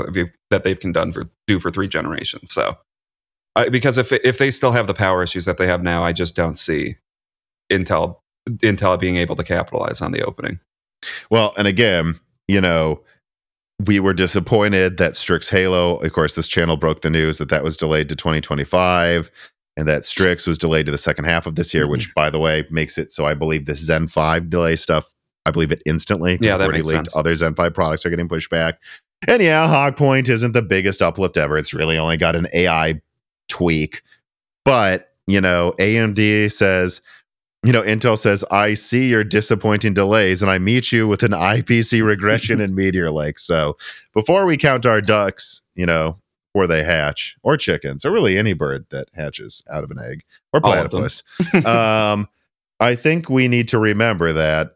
[0.50, 2.52] that they've, can done for do for three generations.
[2.52, 2.76] So,
[3.56, 6.12] I, because if if they still have the power issues that they have now, I
[6.12, 6.96] just don't see
[7.70, 8.16] Intel
[8.48, 10.60] Intel being able to capitalize on the opening.
[11.30, 13.02] Well, and again, you know,
[13.86, 17.64] we were disappointed that Strix Halo, of course, this channel broke the news that that
[17.64, 19.30] was delayed to 2025
[19.76, 21.92] and that Strix was delayed to the second half of this year, mm-hmm.
[21.92, 25.12] which, by the way, makes it so I believe this Zen 5 delay stuff,
[25.46, 26.38] I believe it instantly.
[26.40, 26.96] Yeah, that makes leaked.
[26.96, 27.16] sense.
[27.16, 28.80] Other Zen 5 products are getting pushed back.
[29.28, 31.56] And yeah, Hawk Point isn't the biggest uplift ever.
[31.56, 33.00] It's really only got an AI
[33.48, 34.02] tweak.
[34.64, 37.02] But, you know, AMD says,
[37.62, 41.32] you know, Intel says, I see your disappointing delays and I meet you with an
[41.32, 43.38] IPC regression in Meteor Lake.
[43.38, 43.76] So
[44.12, 46.18] before we count our ducks, you know,
[46.52, 50.22] before they hatch, or chickens, or really any bird that hatches out of an egg,
[50.52, 51.00] or All of them.
[51.00, 51.22] platypus,
[51.66, 52.28] um,
[52.78, 54.73] I think we need to remember that,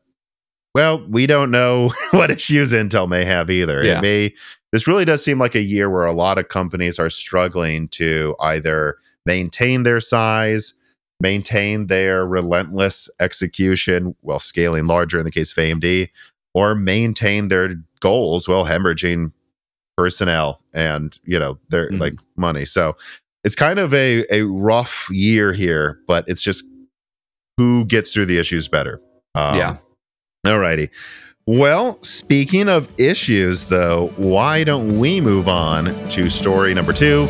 [0.79, 3.85] well, we don't know what issues Intel may have either.
[3.85, 3.99] Yeah.
[3.99, 4.35] It may,
[4.73, 8.37] this really does seem like a year where a lot of companies are struggling to
[8.41, 10.75] either maintain their size,
[11.21, 16.09] maintain their relentless execution while scaling larger in the case of AMD,
[16.55, 19.33] or maintain their goals while hemorrhaging
[19.97, 21.99] personnel and you know their Mhm.
[22.01, 22.65] like money.
[22.65, 22.97] So
[23.43, 26.65] it's kind of a a rough year here, but it's just
[27.57, 29.01] who gets through the issues better.
[29.35, 29.77] Um, Yeah.
[30.49, 30.89] Alrighty.
[31.45, 37.29] Well, speaking of issues, though, why don't we move on to story number two?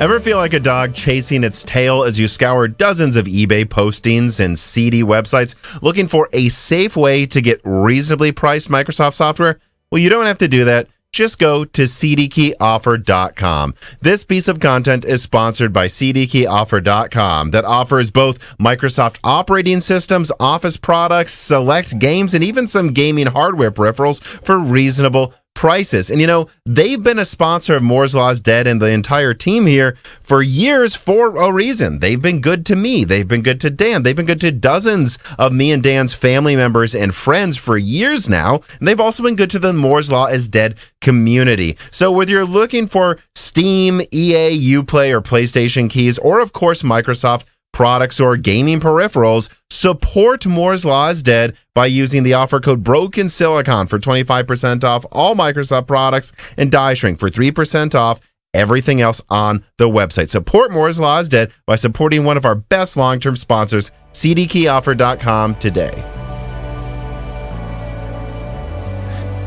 [0.00, 4.40] Ever feel like a dog chasing its tail as you scour dozens of eBay postings
[4.40, 9.58] and CD websites looking for a safe way to get reasonably priced Microsoft software?
[9.90, 10.88] Well, you don't have to do that.
[11.12, 13.74] Just go to cdkeyoffer.com.
[14.02, 20.76] This piece of content is sponsored by cdkeyoffer.com that offers both Microsoft operating systems, Office
[20.76, 26.10] products, select games, and even some gaming hardware peripherals for reasonable prices.
[26.10, 29.66] And you know, they've been a sponsor of Moore's Law's Dead and the entire team
[29.66, 31.98] here for years for a reason.
[31.98, 33.04] They've been good to me.
[33.04, 34.04] They've been good to Dan.
[34.04, 38.28] They've been good to dozens of me and Dan's family members and friends for years
[38.28, 38.60] now.
[38.78, 41.76] And they've also been good to the Moore's Law is Dead community.
[41.90, 47.46] So whether you're looking for Steam, EA, Uplay, or PlayStation keys, or of course Microsoft
[47.76, 53.28] products or gaming peripherals, support Moore's Law is Dead by using the offer code Broken
[53.28, 58.18] Silicon for 25% off all Microsoft products and Die Shrink for 3% off
[58.54, 60.30] everything else on the website.
[60.30, 65.92] Support Moore's Law is Dead by supporting one of our best long-term sponsors, cdkeyoffer.com today.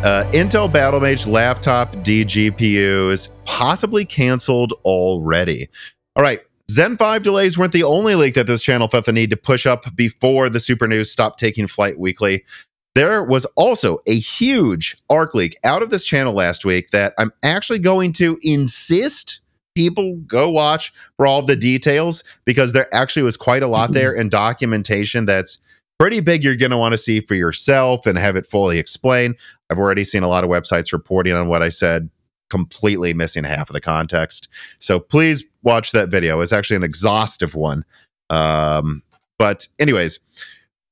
[0.04, 5.68] Uh, Intel Battlemage laptop DGPUs possibly canceled already.
[6.16, 6.42] All right.
[6.70, 9.66] Zen 5 delays weren't the only leak that this channel felt the need to push
[9.66, 12.46] up before the Super News stopped taking flight weekly.
[12.94, 17.32] There was also a huge ARC leak out of this channel last week that I'm
[17.42, 19.42] actually going to insist
[19.74, 24.16] people go watch for all the details because there actually was quite a lot there
[24.18, 25.58] and documentation that's
[25.98, 29.36] pretty big you're going to want to see for yourself and have it fully explained.
[29.72, 32.10] I've already seen a lot of websites reporting on what I said,
[32.50, 34.48] completely missing half of the context.
[34.80, 36.42] So please watch that video.
[36.42, 37.84] It's actually an exhaustive one.
[38.30, 39.02] Um,
[39.38, 40.20] but, anyways,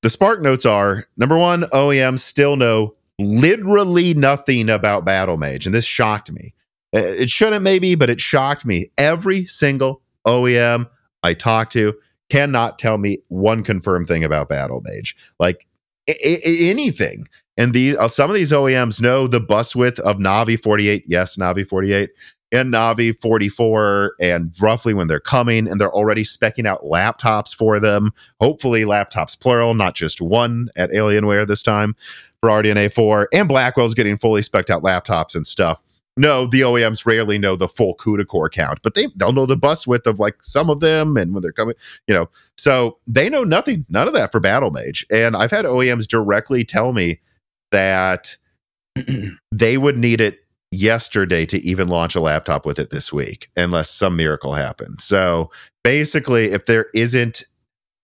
[0.01, 5.65] the Spark notes are number one, OEMs still know literally nothing about Battlemage.
[5.65, 6.53] And this shocked me.
[6.95, 8.91] Uh, It shouldn't, maybe, but it shocked me.
[8.97, 10.87] Every single OEM
[11.23, 11.95] I talked to
[12.29, 15.15] cannot tell me one confirmed thing about Battlemage.
[15.39, 15.65] Like,
[16.07, 16.13] a-
[16.47, 17.27] a- anything.
[17.57, 21.03] And the uh, some of these OEMs know the bus width of Navi 48.
[21.07, 22.11] Yes, Navi 48
[22.51, 27.79] and Navi 44 and roughly when they're coming and they're already specking out laptops for
[27.79, 28.11] them.
[28.39, 31.95] Hopefully laptops plural, not just one at Alienware this time
[32.39, 35.81] for RDNA 4 and Blackwell's getting fully specced out laptops and stuff.
[36.19, 39.55] No, the OEMs rarely know the full CUDA core count, but they they'll know the
[39.55, 41.75] bus width of like some of them and when they're coming,
[42.07, 42.27] you know.
[42.57, 45.05] So they know nothing, none of that for Battlemage.
[45.11, 47.19] And I've had OEMs directly tell me
[47.71, 48.35] that
[49.51, 50.39] they would need it
[50.71, 54.99] yesterday to even launch a laptop with it this week unless some miracle happened.
[55.01, 55.51] So
[55.83, 57.43] basically, if there isn't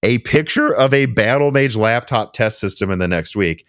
[0.04, 3.66] a picture of a Battlemage laptop test system in the next week,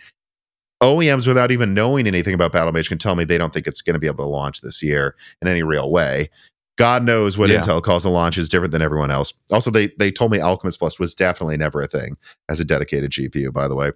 [0.83, 3.95] OEMs without even knowing anything about Battlemage can tell me they don't think it's going
[3.95, 6.29] to be able to launch this year in any real way.
[6.77, 7.61] God knows what Yeah.
[7.61, 9.33] Intel calls a launch is different than everyone else.
[9.53, 12.17] Also, they they told me Alchemist Plus was definitely never a thing
[12.49, 13.93] as a dedicated GPU, by the way.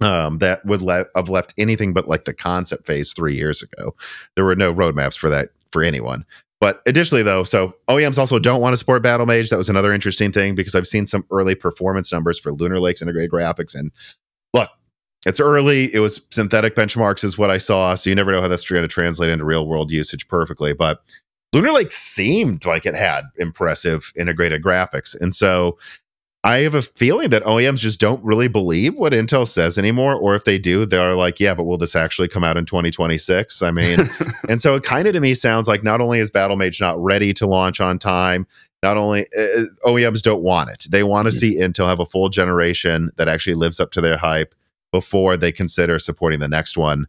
[0.00, 3.94] Um, that would le- have left anything but like the concept phase three years ago.
[4.34, 6.24] There were no roadmaps for that for anyone.
[6.60, 9.50] But additionally, though, so OEMs also don't want to support Battlemage.
[9.50, 13.02] That was another interesting thing because I've seen some early performance numbers for Lunar Lake's
[13.02, 13.74] integrated graphics.
[13.74, 13.92] And
[14.54, 14.70] look,
[15.26, 15.94] it's early.
[15.94, 17.94] It was synthetic benchmarks, is what I saw.
[17.94, 20.72] So you never know how that's going to translate into real world usage perfectly.
[20.72, 21.02] But
[21.52, 25.14] Lunar Lake seemed like it had impressive integrated graphics.
[25.20, 25.78] And so
[26.44, 30.14] I have a feeling that OEMs just don't really believe what Intel says anymore.
[30.14, 33.62] Or if they do, they're like, yeah, but will this actually come out in 2026?
[33.62, 33.98] I mean,
[34.48, 37.32] and so it kind of to me sounds like not only is Battlemage not ready
[37.32, 38.46] to launch on time,
[38.82, 41.38] not only uh, OEMs don't want it, they want to mm-hmm.
[41.38, 44.54] see Intel have a full generation that actually lives up to their hype
[44.92, 47.06] before they consider supporting the next one.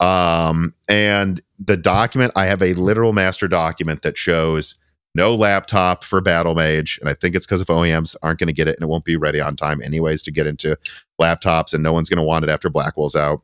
[0.00, 4.74] Um, and the document, I have a literal master document that shows
[5.14, 8.68] no laptop for Battlemage, and I think it's because of OEMs aren't going to get
[8.68, 10.78] it, and it won't be ready on time anyways to get into
[11.20, 13.42] laptops, and no one's going to want it after Blackwell's out.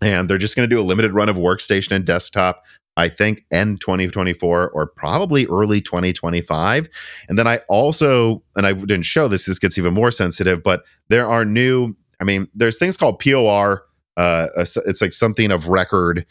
[0.00, 2.64] And they're just going to do a limited run of workstation and desktop.
[2.96, 6.88] I think end 2024 or probably early 2025.
[7.28, 10.84] And then I also, and I didn't show this, this gets even more sensitive, but
[11.08, 13.84] there are new, I mean, there's things called POR.
[14.16, 16.26] Uh, it's like something of record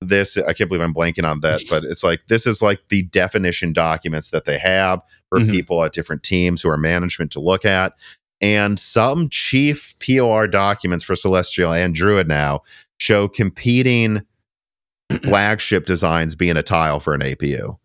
[0.00, 3.02] this i can't believe i'm blanking on that but it's like this is like the
[3.04, 5.50] definition documents that they have for mm-hmm.
[5.50, 7.94] people at different teams who are management to look at
[8.42, 12.60] and some chief por documents for celestial and druid now
[12.98, 14.22] show competing
[15.22, 17.78] flagship designs being a tile for an apu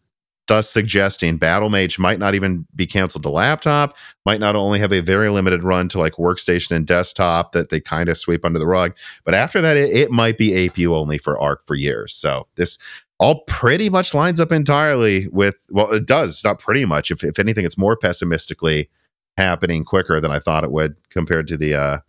[0.51, 4.99] thus suggesting Battlemage might not even be canceled to laptop, might not only have a
[4.99, 8.67] very limited run to like workstation and desktop that they kind of sweep under the
[8.67, 12.13] rug, but after that, it, it might be APU only for ARC for years.
[12.13, 12.77] So this
[13.17, 17.11] all pretty much lines up entirely with, well, it does, not pretty much.
[17.11, 18.89] If, if anything, it's more pessimistically
[19.37, 21.99] happening quicker than I thought it would compared to the uh,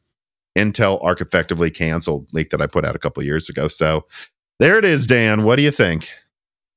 [0.58, 3.68] Intel ARC effectively canceled leak that I put out a couple years ago.
[3.68, 4.04] So
[4.58, 5.44] there it is, Dan.
[5.44, 6.12] What do you think?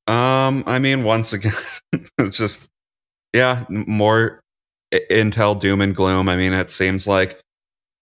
[0.08, 1.54] Um, I mean, once again,
[2.18, 2.68] it's just
[3.34, 4.40] yeah, more
[4.94, 6.30] Intel doom and gloom.
[6.30, 7.40] I mean, it seems like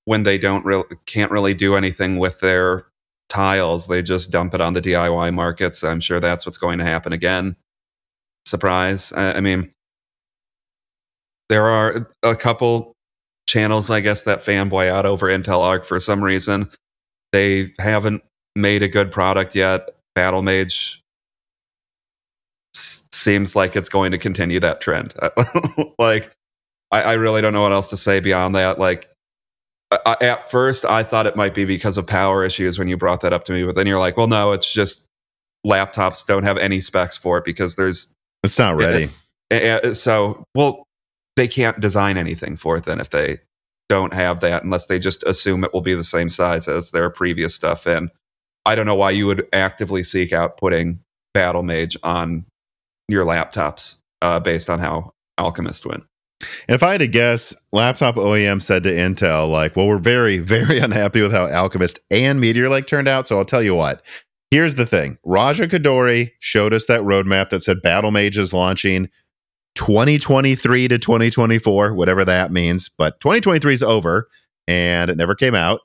[0.06, 2.88] when they don't really can't really do anything with their
[3.30, 5.84] tiles, they just dump it on the DIY markets.
[5.84, 7.56] I'm sure that's what's going to happen again.
[8.46, 9.13] Surprise!
[9.13, 9.72] I, I mean,
[11.50, 12.94] there are a couple
[13.48, 16.70] channels, I guess, that fanboy out over Intel Arc for some reason.
[17.32, 18.24] They haven't
[18.56, 19.89] made a good product yet.
[20.16, 21.00] Battlemage
[22.74, 25.14] seems like it's going to continue that trend.
[26.00, 26.32] like,
[26.92, 28.80] I, I, really don't know what else to say beyond that.
[28.80, 29.06] Like,
[29.92, 33.22] I, at first, I thought it might be because of power issues when you brought
[33.22, 35.08] that up to me, but then you're like, well, no, it's just
[35.66, 39.10] laptops don't have any specs for it because there's it's not ready.
[39.52, 40.88] It, it, so, well,
[41.36, 43.38] they can't design anything for it then if they
[43.88, 47.12] don't have that, unless they just assume it will be the same size as their
[47.12, 47.86] previous stuff.
[47.86, 48.10] And
[48.66, 51.02] I don't know why you would actively seek out putting
[51.36, 52.46] Battlemage on
[53.08, 56.04] your laptops uh, based on how Alchemist went.
[56.68, 60.38] And if I had to guess, laptop OEM said to Intel, like, well, we're very,
[60.39, 63.28] very unhappy with how Alchemist and Meteor Lake turned out.
[63.28, 64.06] So I'll tell you what.
[64.52, 69.10] Here's the thing Raja Koduri showed us that roadmap that said Battlemage is launching
[69.76, 72.88] 2023 to 2024, whatever that means.
[72.88, 74.28] But 2023 is over
[74.68, 75.82] and it never came out.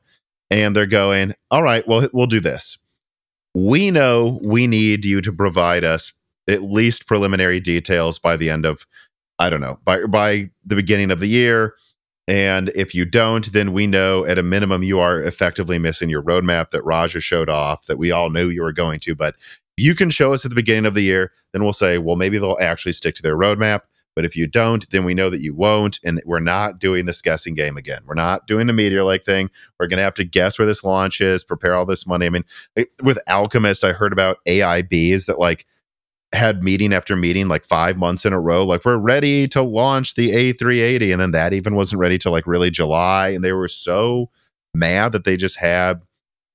[0.50, 2.78] And they're going, all right, well, we'll do this.
[3.54, 6.12] We know we need you to provide us
[6.48, 8.86] at least preliminary details by the end of
[9.38, 11.74] I don't know by by the beginning of the year.
[12.26, 16.22] And if you don't, then we know at a minimum you are effectively missing your
[16.22, 19.14] roadmap that Raja showed off that we all knew you were going to.
[19.14, 19.36] But
[19.78, 22.36] you can show us at the beginning of the year, then we'll say, well, maybe
[22.36, 23.80] they'll actually stick to their roadmap.
[24.14, 26.00] But if you don't, then we know that you won't.
[26.04, 28.02] And we're not doing this guessing game again.
[28.04, 29.48] We're not doing the Meteor Lake thing.
[29.78, 32.26] We're going to have to guess where this launch is, prepare all this money.
[32.26, 32.44] I mean,
[33.02, 35.66] with Alchemist, I heard about AIBs that like
[36.34, 40.14] had meeting after meeting like five months in a row like we're ready to launch
[40.14, 43.68] the a380 and then that even wasn't ready till like really july and they were
[43.68, 44.28] so
[44.74, 46.02] mad that they just had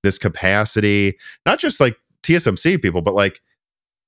[0.03, 3.41] this capacity not just like tsmc people but like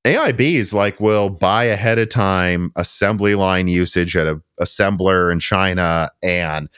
[0.06, 6.10] aibs like will buy ahead of time assembly line usage at a assembler in china
[6.21, 6.69] and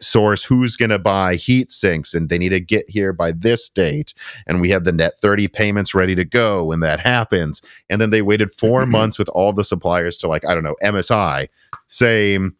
[0.00, 3.68] source who's going to buy heat sinks and they need to get here by this
[3.68, 4.14] date.
[4.46, 7.62] And we have the net 30 payments ready to go when that happens.
[7.88, 8.92] And then they waited 4 mm-hmm.
[8.92, 11.48] months with all the suppliers to like i don't know msi
[11.88, 12.54] same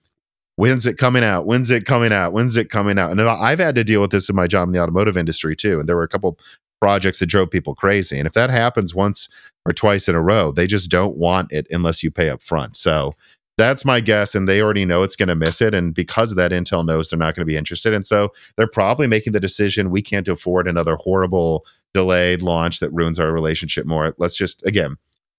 [0.57, 1.47] when's it coming out?
[1.47, 2.33] When's it coming out?
[2.33, 3.11] When's it coming out?
[3.11, 5.81] And i've had to deal with this in my job in the automotive industry too.
[5.81, 6.39] And there were a couple
[6.81, 8.19] projects that drove people crazy.
[8.19, 9.29] And if that happens once
[9.67, 12.77] or twice in a row they just don't want it unless you pay up front
[12.77, 13.15] so
[13.57, 14.35] that's my guess.
[14.35, 15.75] And they already know it's going to miss it.
[15.75, 17.95] And because of that, Intel knows they're not going to be interested.
[17.95, 22.91] And so they're probably making the decision we can't afford another horrible delayed launch that
[22.91, 24.15] ruins our relationship more.
[24.19, 24.97] Let's just, again,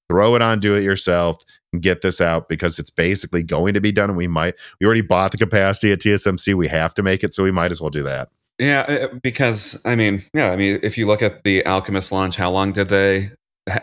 [0.09, 1.43] throw it on, do it yourself,
[1.73, 4.09] and get this out because it's basically going to be done.
[4.09, 6.53] And we might, we already bought the capacity at TSMC.
[6.53, 7.33] We have to make it.
[7.33, 8.29] So we might as well do that.
[8.57, 12.35] Yeah, uh, because I mean, yeah, I mean, if you look at the Alchemist launch,
[12.35, 13.31] how long did they?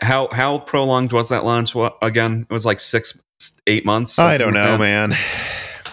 [0.01, 1.75] How how prolonged was that launch?
[2.01, 2.47] Again?
[2.49, 3.21] It was like six,
[3.67, 4.19] eight months.
[4.19, 5.13] I don't know, man.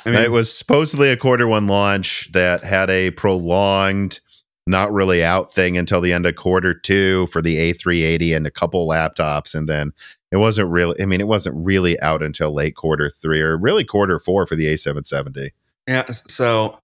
[0.06, 4.20] I mean, it was supposedly a quarter one launch that had a prolonged,
[4.66, 8.50] not really out thing until the end of quarter two for the A380 and a
[8.50, 9.92] couple laptops, and then
[10.32, 11.00] it wasn't really.
[11.02, 14.56] I mean, it wasn't really out until late quarter three or really quarter four for
[14.56, 15.50] the A770.
[15.86, 16.06] Yeah.
[16.06, 16.78] So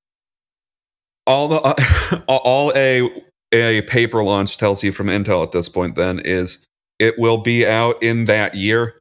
[1.26, 1.60] all the
[2.28, 3.10] uh, all a
[3.52, 6.64] a paper launch tells you from Intel at this point then is
[6.98, 9.00] it will be out in that year,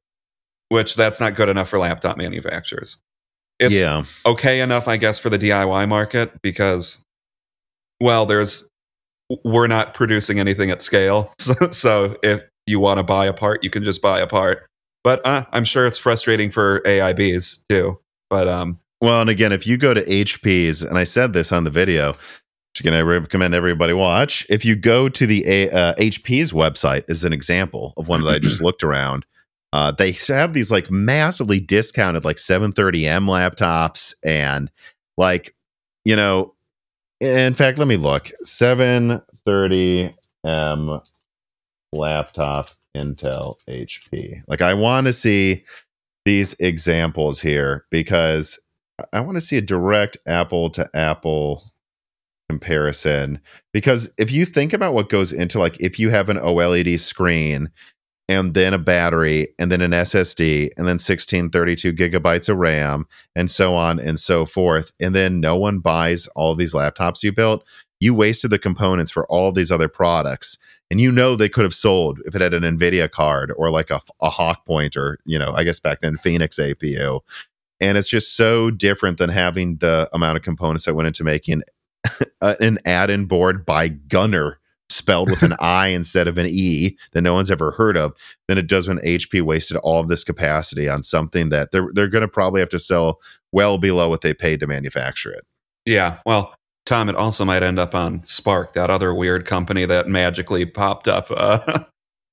[0.70, 2.98] which that's not good enough for laptop manufacturers.
[3.60, 4.04] It's yeah.
[4.26, 7.00] okay enough, I guess, for the DIY market because,
[8.02, 8.68] well, there's
[9.44, 13.64] we're not producing anything at scale, so, so if you want to buy a part,
[13.64, 14.68] you can just buy a part.
[15.04, 18.00] But uh, I'm sure it's frustrating for AIBs too.
[18.30, 21.64] But um, well, and again, if you go to HP's, and I said this on
[21.64, 24.46] the video, which again I recommend everybody watch.
[24.50, 28.40] If you go to the uh, HP's website as an example of one that I
[28.40, 29.26] just looked around,
[29.76, 34.72] uh, they have these like massively discounted like 730M laptops and
[35.18, 35.54] like
[36.06, 36.54] you know.
[37.20, 41.06] In fact, let me look 730M
[41.92, 44.42] laptop Intel HP.
[44.48, 45.66] Like I want to see
[46.24, 48.58] these examples here because
[49.12, 51.64] I want to see a direct apple to apple
[52.50, 53.42] comparison
[53.74, 57.70] because if you think about what goes into like if you have an OLED screen
[58.28, 63.06] and then a battery and then an SSD and then 16 32 gigabytes of RAM
[63.36, 64.94] and so on and so forth.
[65.00, 67.66] And then no one buys all these laptops you built.
[68.00, 70.58] You wasted the components for all these other products.
[70.92, 73.90] And you know they could have sold if it had an nvidia card or like
[73.90, 77.22] a, a hawk point or you know i guess back then phoenix apu
[77.82, 81.62] and it's just so different than having the amount of components that went into making
[82.42, 84.56] an add-in board by Gunnir
[84.90, 88.16] spelled with an I instead of an E that no one's ever heard of
[88.48, 92.08] than it does when HP wasted all of this capacity on something that they're they're
[92.08, 93.20] going to probably have to sell
[93.52, 95.46] well below what they paid to manufacture it.
[95.86, 96.56] Yeah, well,
[96.86, 101.08] Tom, it also might end up on Spark, that other weird company that magically popped
[101.08, 101.30] up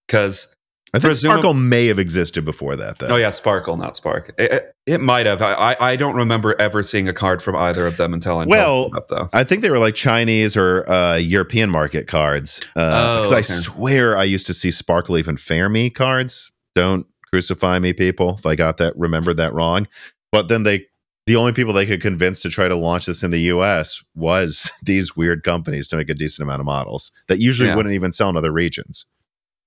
[0.06, 0.54] because uh,
[0.94, 3.08] I think Sparkle may have existed before that, though.
[3.08, 4.34] Oh yeah, Sparkle, not Spark.
[4.36, 5.40] It, it, it might have.
[5.40, 8.90] I, I don't remember ever seeing a card from either of them until I well,
[8.94, 9.30] up, though.
[9.32, 12.60] I think they were like Chinese or uh, European market cards.
[12.74, 13.38] Because uh, oh, okay.
[13.38, 16.52] I swear I used to see Sparkle even Fermi cards.
[16.74, 19.88] Don't crucify me, people, if I got that remembered that wrong.
[20.30, 20.86] But then they,
[21.26, 24.02] the only people they could convince to try to launch this in the U.S.
[24.14, 27.76] was these weird companies to make a decent amount of models that usually yeah.
[27.76, 29.06] wouldn't even sell in other regions.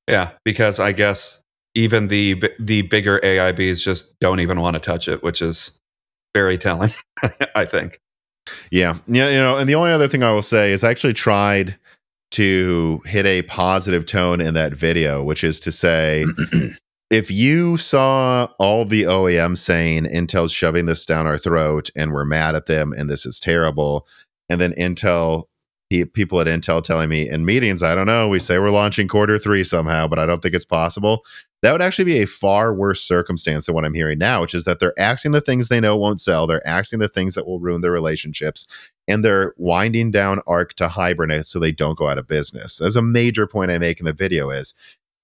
[0.07, 1.39] Yeah, because I guess
[1.73, 5.79] even the the bigger AIBs just don't even want to touch it, which is
[6.33, 6.91] very telling.
[7.55, 7.99] I think.
[8.71, 11.13] Yeah, yeah, you know, and the only other thing I will say is I actually
[11.13, 11.77] tried
[12.31, 16.25] to hit a positive tone in that video, which is to say,
[17.09, 22.25] if you saw all the OEMs saying Intel's shoving this down our throat and we're
[22.25, 24.07] mad at them and this is terrible,
[24.49, 25.45] and then Intel
[25.89, 29.37] people at Intel telling me in meetings, I don't know, we say we're launching quarter
[29.37, 31.23] three somehow, but I don't think it's possible.
[31.61, 34.65] That would actually be a far worse circumstance than what I'm hearing now, which is
[34.65, 37.59] that they're asking the things they know won't sell, they're asking the things that will
[37.59, 42.17] ruin their relationships, and they're winding down ARC to hibernate so they don't go out
[42.17, 42.77] of business.
[42.77, 44.73] That's a major point I make in the video is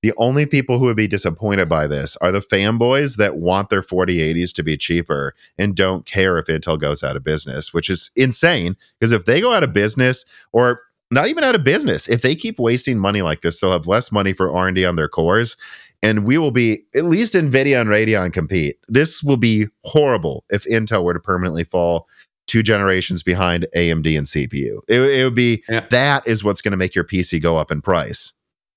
[0.02, 3.82] the only people who would be disappointed by this are the fanboys that want their
[3.82, 8.12] 4080s to be cheaper and don't care if Intel goes out of business, which is
[8.16, 10.82] insane because if they go out of business or
[11.12, 14.12] not even out of business, if they keep wasting money like this, they'll have less
[14.12, 15.56] money for R&D on their cores
[16.02, 18.78] and we will be at least Nvidia and Radeon compete.
[18.88, 22.08] This will be horrible if Intel were to permanently fall
[22.48, 24.82] two generations behind AMD and CPU.
[24.88, 25.86] It, it would be yeah.
[25.90, 28.34] that is what's going to make your PC go up in price.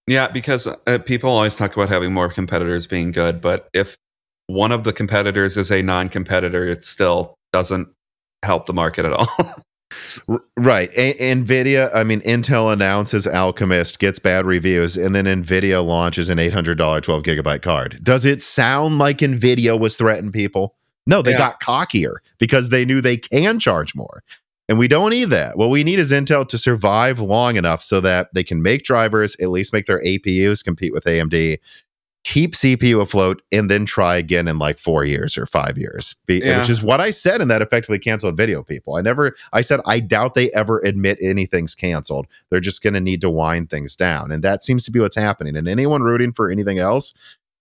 [0.06, 3.96] Yeah, because uh, people always talk about having more competitors being good, but if
[4.46, 7.88] one of the competitors is a non-competitor, it still doesn't
[8.42, 9.28] help the market at all.
[10.56, 10.90] right.
[10.96, 16.38] A- Nvidia, I mean Intel announces Alchemist gets bad reviews and then Nvidia launches an
[16.38, 18.00] $800 12 gigabyte card.
[18.02, 20.76] Does it sound like Nvidia was threatening people?
[21.06, 21.38] No, they yeah.
[21.38, 24.22] got cockier because they knew they can charge more.
[24.68, 25.58] And we don't need that.
[25.58, 29.36] What we need is Intel to survive long enough so that they can make drivers,
[29.40, 31.58] at least make their APUs compete with AMD.
[32.26, 36.38] keep CPU afloat and then try again in like four years or five years, Be,
[36.38, 36.58] Yeah.
[36.58, 38.62] which is what I said in that effectively canceled video.
[38.62, 42.26] People, I never, I said I doubt they ever admit anything's canceled.
[42.48, 45.16] They're just going to need to wind things down, and that seems to be what's
[45.16, 45.54] happening.
[45.54, 47.12] And anyone rooting for anything else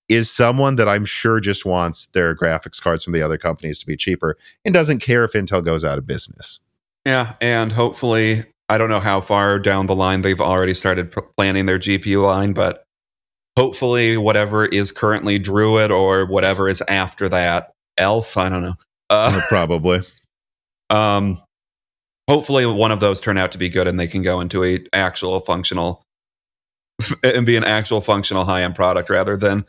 [0.07, 3.85] is someone that I'm sure just wants their graphics cards from the other companies to
[3.85, 6.61] be cheaper and doesn't care if Intel goes out of business.
[7.05, 11.21] Yeah, and hopefully, I don't know how far down the line they've already started p-
[11.37, 12.83] planning their GPU line, but
[13.57, 18.75] hopefully, whatever is currently Druid or whatever is after that, Elf, I don't know.
[19.09, 20.01] Uh, Probably.
[20.89, 21.41] um,
[22.29, 24.79] hopefully, one of those turn out to be good and they can go into a
[24.93, 26.03] actual functional
[27.23, 29.65] and be an actual functional high end product rather than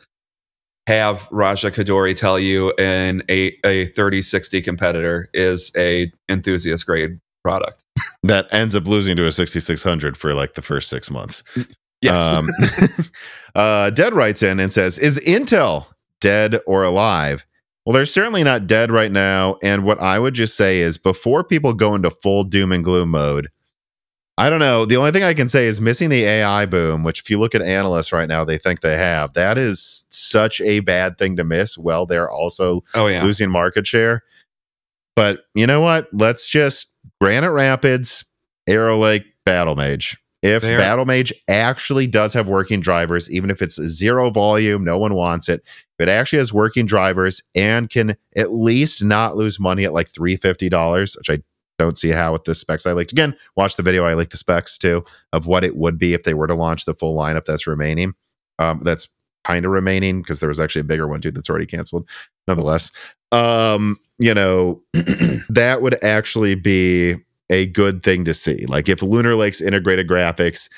[0.87, 7.85] have Raja Koduri tell you an a, a 3060 competitor is a enthusiast grade product.
[8.23, 11.43] That ends up losing to a 6600 for like the first six months.
[12.01, 12.25] Yes.
[12.25, 12.47] Um,
[13.55, 15.85] uh, Dead writes in and says, Is Intel
[16.21, 17.45] dead or alive?
[17.85, 19.57] Well, they're certainly not dead right now.
[19.61, 23.11] And what I would just say is before people go into full doom and gloom
[23.11, 23.49] mode,
[24.39, 24.85] I don't know.
[24.85, 27.53] The only thing I can say is missing the AI boom, which if you look
[27.53, 29.33] at analysts right now, they think they have.
[29.33, 31.77] That is such a bad thing to miss.
[31.77, 33.23] Well, they're also oh yeah.
[33.23, 34.23] losing market share.
[35.15, 36.07] But you know what?
[36.11, 36.91] Let's just
[37.21, 38.25] Granite Rapids,
[38.67, 40.17] Arrow Lake, Battlemage.
[40.41, 45.15] If There- Battlemage actually does have working drivers, even if it's zero volume, no one
[45.15, 45.61] wants it.
[45.65, 50.07] If it actually has working drivers and can at least not lose money at like
[50.11, 51.39] $350, which I
[51.79, 53.11] don't see how with the specs I leaked.
[53.11, 54.05] Again, watch the video.
[54.05, 55.03] I leaked the specs too
[55.33, 58.13] of what it would be if they were to launch the full lineup that's remaining.
[58.59, 59.09] Um, that's
[59.43, 62.07] kind of remaining because there was actually a bigger one too that's already canceled.
[62.47, 62.91] Nonetheless,
[63.35, 64.81] um, you know,
[65.49, 67.17] that would actually be
[67.49, 68.65] a good thing to see.
[68.65, 70.69] Like if Lunar Lake's integrated graphics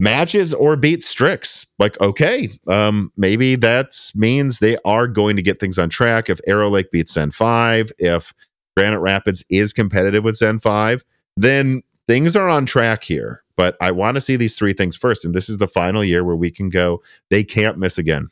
[0.00, 5.58] matches or beats Strix, like okay, um, maybe that means they are going to get
[5.58, 6.30] things on track.
[6.30, 8.32] If Arrow Lake beats Zen 5, if
[8.76, 11.02] Granite Rapids is competitive with Zen 5,
[11.36, 13.42] then things are on track here.
[13.56, 15.24] But I want to see these three things first.
[15.24, 18.28] And this is the final year where we can go, they can't miss again.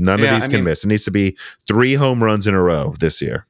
[0.00, 0.84] None Yeah, of these I can mean- miss.
[0.84, 1.36] It needs to be
[1.66, 3.46] three home runs in a row this year.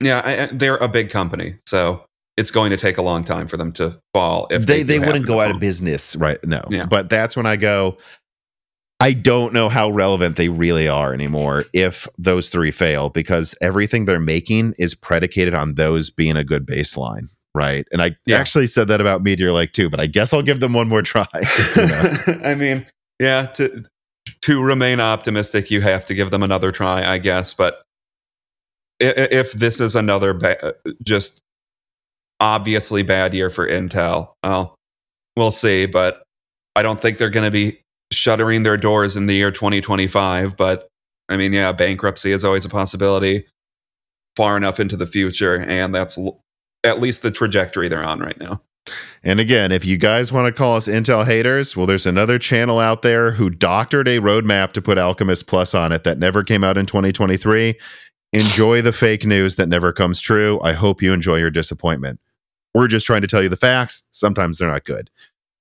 [0.00, 2.04] Yeah, I, they're a big company, so
[2.36, 4.46] it's going to take a long time for them to fall.
[4.50, 5.54] If they they, they wouldn't go out fall.
[5.54, 6.86] of business right no Yeah.
[6.86, 7.96] but that's when i go
[8.98, 14.04] i don't know how relevant they really are anymore if those three fail because everything
[14.04, 18.38] they're making is predicated on those being a good baseline right and i Yeah.
[18.38, 21.02] actually said that about meteor lake too but i guess i'll give them one more
[21.02, 21.26] try
[21.76, 22.14] you know?
[22.44, 22.84] I mean,
[23.20, 23.84] yeah, to
[24.44, 27.54] to remain optimistic, you have to give them another try, I guess.
[27.54, 27.82] But
[29.00, 30.72] if this is another ba- uh,
[31.02, 31.42] just
[32.40, 34.76] obviously bad year for Intel, well,
[35.34, 35.86] we'll see.
[35.86, 36.22] But
[36.76, 37.80] I don't think they're going to be
[38.12, 40.58] shuttering their doors in the year 2025.
[40.58, 40.88] But
[41.30, 43.46] I mean, yeah, bankruptcy is always a possibility
[44.36, 46.42] far enough into the future, and that's l-
[46.84, 48.60] at least the trajectory they're on right now.
[49.26, 52.78] And again, if you guys want to call us Intel haters, well, there's another channel
[52.78, 56.62] out there who doctored a roadmap to put Alchemist Plus on it that never came
[56.62, 57.74] out in 2023.
[58.34, 60.60] Enjoy the fake news that never comes true.
[60.62, 62.20] I hope you enjoy your disappointment.
[62.74, 64.04] We're just trying to tell you the facts.
[64.10, 65.08] Sometimes they're not good.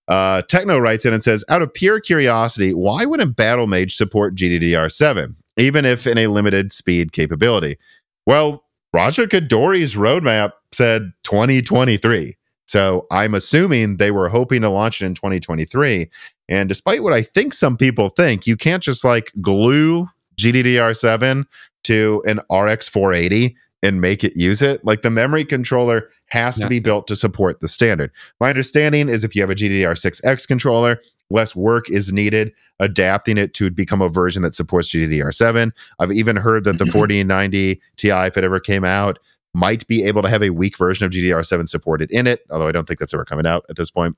[0.09, 5.35] Uh, Techno writes in and says, out of pure curiosity, why wouldn't Battlemage support GDDR7,
[5.55, 7.77] even if in a limited speed capability?
[8.25, 12.35] Well, Raja Koduri's roadmap said 2023.
[12.67, 16.09] So I'm assuming they were hoping to launch it in 2023.
[16.49, 20.07] And despite what I think some people think, you can't just like glue
[20.39, 21.45] GDDR7
[21.85, 24.83] to an RX 480 and make it use it.
[24.85, 26.63] Like the memory controller has Yeah.
[26.65, 28.11] to be built to support the standard.
[28.39, 33.53] My understanding is if you have a GDDR6X controller, less work is needed adapting it
[33.55, 35.71] to become a version that supports GDDR7.
[35.99, 39.19] I've even heard that the 4090 Ti, if it ever came out,
[39.53, 42.71] might be able to have a weak version of GDDR7 supported in it, although I
[42.71, 44.15] don't think that's ever coming out at this point.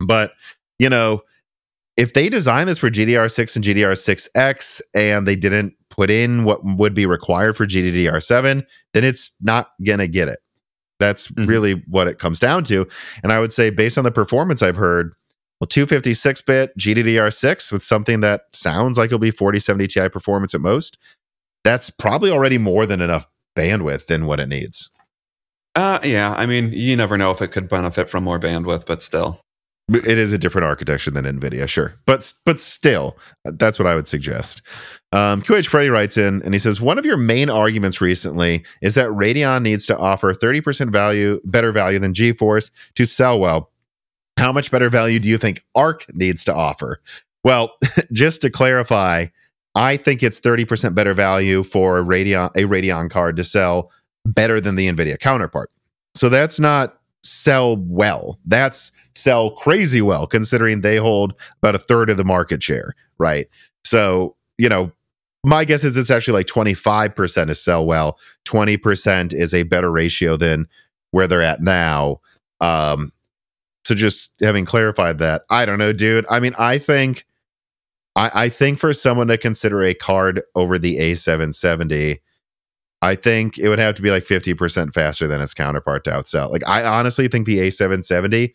[0.00, 0.32] But,
[0.78, 1.22] you know,
[1.96, 6.94] if they design this for GDR6 and GDR6X and they didn't put in what would
[6.94, 8.64] be required for GDDR7,
[8.94, 10.38] then it's not going to get it.
[10.98, 11.48] That's Mhm.
[11.48, 12.86] really what it comes down to.
[13.22, 15.12] And I would say, based on the performance I've heard,
[15.60, 20.60] well, 256 bit GDDR6 with something that sounds like it'll be 4070 Ti performance at
[20.62, 20.96] most,
[21.62, 24.90] that's probably already more than enough bandwidth than what it needs.
[25.74, 26.34] Uh, yeah.
[26.34, 29.40] I mean, you never know if it could benefit from more bandwidth, but still.
[29.88, 31.94] It is a different architecture than NVIDIA, sure.
[32.06, 34.62] But but still, that's what I would suggest.
[35.12, 38.94] Um, QH Freddy writes in and he says, One of your main arguments recently is
[38.94, 43.70] that Radeon needs to offer 30% value, better value than GeForce to sell well.
[44.38, 47.00] How much better value do you think ARC needs to offer?
[47.44, 47.72] Well,
[48.12, 49.26] just to clarify,
[49.74, 53.90] I think it's 30% better value for a Radeon, a Radeon card to sell
[54.26, 55.70] better than the NVIDIA counterpart.
[56.14, 58.38] So that's not sell well.
[58.44, 63.46] That's sell crazy well, considering they hold about a third of the market share, right?
[63.84, 64.92] So, you know,
[65.44, 70.36] my guess is it's actually like 25% is sell well, 20% is a better ratio
[70.36, 70.66] than
[71.10, 72.20] where they're at now.
[72.60, 73.12] Um,
[73.84, 76.26] so just having clarified that, I don't know, dude.
[76.30, 77.26] I mean, I think
[78.16, 82.20] I, I think for someone to consider a card over the A770,
[83.00, 86.50] I think it would have to be like 50% faster than its counterpart to outsell.
[86.50, 88.52] Like I honestly think the A770,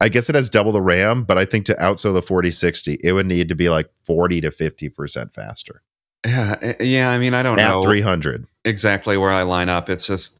[0.00, 3.12] I guess it has double the RAM, but I think to outsell the 4060, it
[3.12, 5.82] would need to be like 40 to 50% faster.
[6.24, 7.10] Yeah, eh, yeah.
[7.10, 8.46] I mean, I don't At know 300.
[8.64, 9.88] exactly where I line up.
[9.88, 10.38] It's just,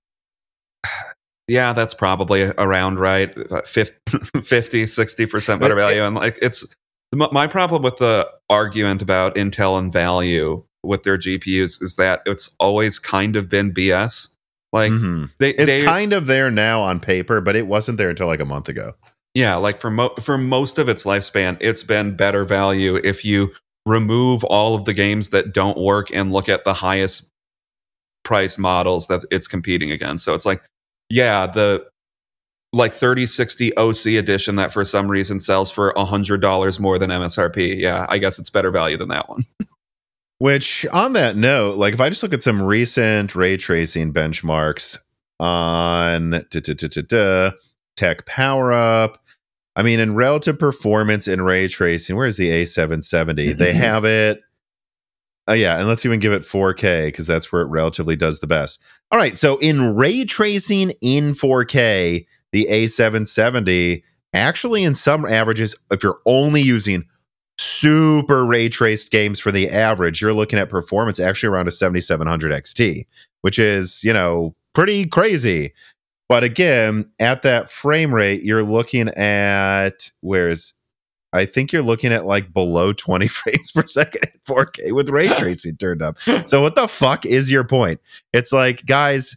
[1.48, 3.36] yeah, that's probably around right.
[3.50, 6.04] uh, 50, 60% better value.
[6.04, 6.64] And like, it's
[7.14, 12.50] my problem with the argument about Intel and value with their GPUs is that it's
[12.61, 14.28] always kind of been BS.
[14.72, 15.30] Like, Mhm.
[15.38, 18.40] they, It's they, kind of there now on paper, but it wasn't there until like
[18.40, 18.94] a month ago.
[19.34, 23.52] Yeah, like for mo- for most of its lifespan, it's been better value if you
[23.86, 27.30] remove all of the games that don't work and look at the highest
[28.24, 30.24] price models that it's competing against.
[30.24, 30.62] So it's like,
[31.09, 31.86] yeah, the
[32.72, 37.78] like 3060 OC edition that for some reason sells for $100 more than MSRP.
[37.78, 39.44] Yeah, I guess it's better value than that one.
[40.38, 44.98] Which, on that note, like if I just look at some recent ray tracing benchmarks
[45.40, 46.30] on
[47.98, 49.16] TechPowerUp,
[49.74, 53.56] I mean, in relative performance in ray tracing, where's the A770?
[53.58, 54.40] they have it.
[55.48, 55.78] Oh, yeah.
[55.78, 58.80] And let's even give it 4K because that's where it relatively does the best.
[59.10, 59.38] All right.
[59.38, 64.03] So, in ray tracing in 4K, the A770
[64.34, 67.05] actually, in some averages, if you're only using
[67.59, 72.53] super ray traced games for the average, you're looking at performance actually around a 7700
[72.53, 73.07] XT,
[73.42, 75.72] which is, you know, pretty crazy.
[76.28, 80.74] But again, at that frame rate, you're looking at where's
[81.32, 85.28] I think you're looking at like below 20 frames per second at 4K with ray
[85.38, 86.18] tracing turned up.
[86.46, 88.01] So what the fuck is your point?
[88.32, 89.36] It's like, guys,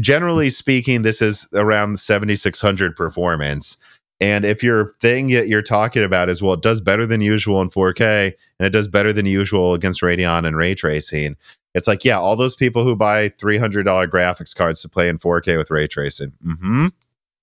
[0.00, 3.76] generally speaking, this is around 7600 performance.
[4.20, 7.60] And if your thing that you're talking about is, well, it does better than usual
[7.60, 11.36] in 4K and it does better than usual against Radeon and ray tracing,
[11.74, 15.56] it's like, yeah, all those people who buy $300 graphics cards to play in 4K
[15.58, 16.32] with ray tracing.
[16.46, 16.86] Mm-hmm.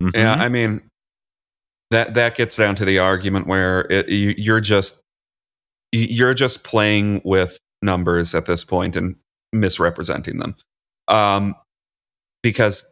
[0.02, 0.16] Mhm.
[0.16, 0.82] Yeah, I mean
[1.91, 5.02] that that gets down to the argument where it, you, you're just
[5.91, 9.16] you- you're just playing with numbers at this point and
[9.52, 10.56] misrepresenting them,
[11.10, 11.56] um,
[12.44, 12.86] because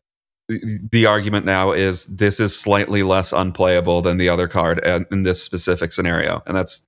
[0.92, 4.80] the- argument now is this is slightly less unplayable than the other card
[5.12, 6.84] in this specific scenario, and that's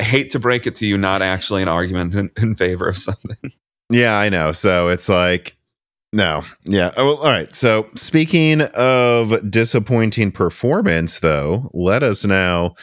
[0.00, 2.96] I hate to break it to you, not actually an argument in, in favor of
[2.96, 3.52] something.
[3.90, 4.52] Yeah, I know.
[4.52, 5.56] So it's like,
[6.12, 6.42] no.
[6.64, 6.92] Yeah.
[6.96, 7.54] Oh, well, all right.
[7.54, 12.74] So speaking of disappointing performance, though, let us now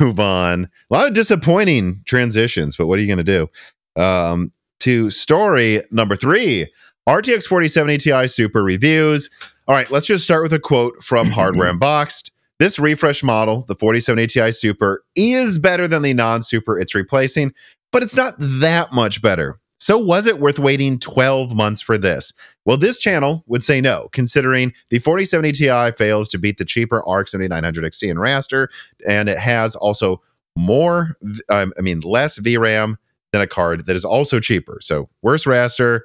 [0.00, 0.70] move on.
[0.90, 3.48] A lot of disappointing transitions, but what are you going to
[3.96, 4.02] do?
[4.02, 4.50] Um,
[4.80, 6.66] to story number three
[7.08, 9.28] RTX 4070 Ti Super reviews.
[9.68, 12.32] All right, let's just start with a quote from Hardware Unboxed.
[12.58, 17.52] This refresh model, the 4070 Ti Super, is better than the non super it's replacing,
[17.92, 19.60] but it's not that much better.
[19.78, 22.32] So, was it worth waiting 12 months for this?
[22.64, 27.02] Well, this channel would say no, considering the 4070 Ti fails to beat the cheaper
[27.06, 28.68] RX 7900 XT and raster,
[29.06, 30.22] and it has also
[30.56, 31.16] more,
[31.50, 32.96] um, I mean, less VRAM
[33.32, 34.78] than a card that is also cheaper.
[34.80, 36.00] So, worse raster,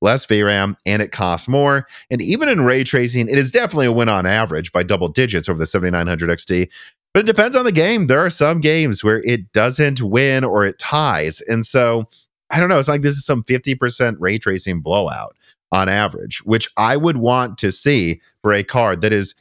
[0.00, 1.86] less VRAM, and it costs more.
[2.10, 5.48] And even in ray tracing, it is definitely a win on average by double digits
[5.48, 6.68] over the 7900 XT.
[7.14, 8.06] But it depends on the game.
[8.06, 11.40] There are some games where it doesn't win or it ties.
[11.42, 12.04] And so,
[12.50, 12.78] I don't know.
[12.78, 15.36] It's like this is some 50% ray tracing blowout
[15.72, 19.34] on average, which I would want to see for a card that is,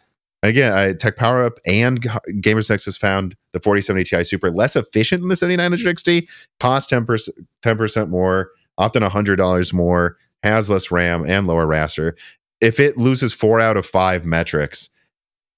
[0.43, 2.01] again, TechPowerUp and
[2.41, 6.28] Gamers Nexus found the 4070 Ti Super less efficient than the 7900 XT,
[6.60, 7.30] cost 10%,
[7.64, 12.13] 10% more, often $100 more, has less RAM and lower raster.
[12.61, 14.89] If it loses four out of five metrics,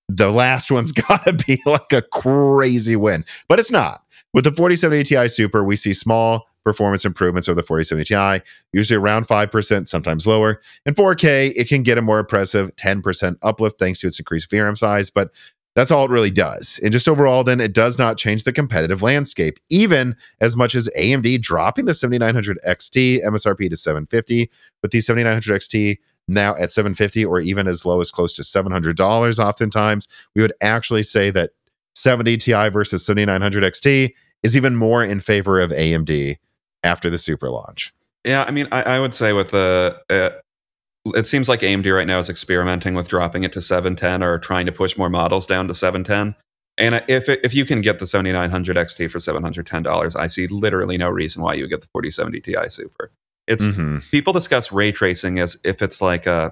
[0.07, 4.03] the last one's got to be like a crazy win, but it's not.
[4.33, 8.97] With the 4070 Ti Super, we see small performance improvements over the 4070 Ti, usually
[8.97, 10.61] around 5%, sometimes lower.
[10.85, 14.77] In 4K, it can get a more impressive 10% uplift thanks to its increased VRAM
[14.77, 15.31] size, but
[15.79, 16.77] that's all it really does.
[16.83, 20.89] And just overall, then it does not change the competitive landscape, even as much as
[20.97, 24.51] AMD dropping the 7900 XT MSRP to 750,
[24.81, 29.39] with the 7900 XT now at 750 or even as low as close to $700
[29.39, 31.51] oftentimes we would actually say that
[31.95, 34.13] 70 ti versus 7900 xt
[34.43, 36.37] is even more in favor of amd
[36.83, 37.93] after the Super launch.
[38.25, 39.99] Yeah, I mean, I, I would say with the.
[40.09, 40.29] Uh,
[41.05, 44.65] it seems like AMD right now is experimenting with dropping it to 710 or trying
[44.65, 46.35] to push more models down to 710.
[46.77, 50.97] And if it, if you can get the 7900 XT for $710, I see literally
[50.97, 53.11] no reason why you would get the 4070 Ti Super.
[53.47, 53.99] It's mm-hmm.
[54.11, 56.51] people discuss ray tracing as if it's like a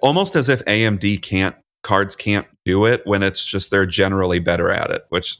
[0.00, 4.70] almost as if AMD can't cards can't do it when it's just they're generally better
[4.70, 5.38] at it, which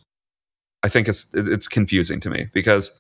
[0.83, 2.99] I think it's it's confusing to me because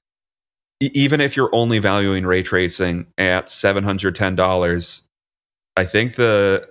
[0.81, 5.03] even if you're only valuing ray tracing at $710,
[5.77, 6.68] I think the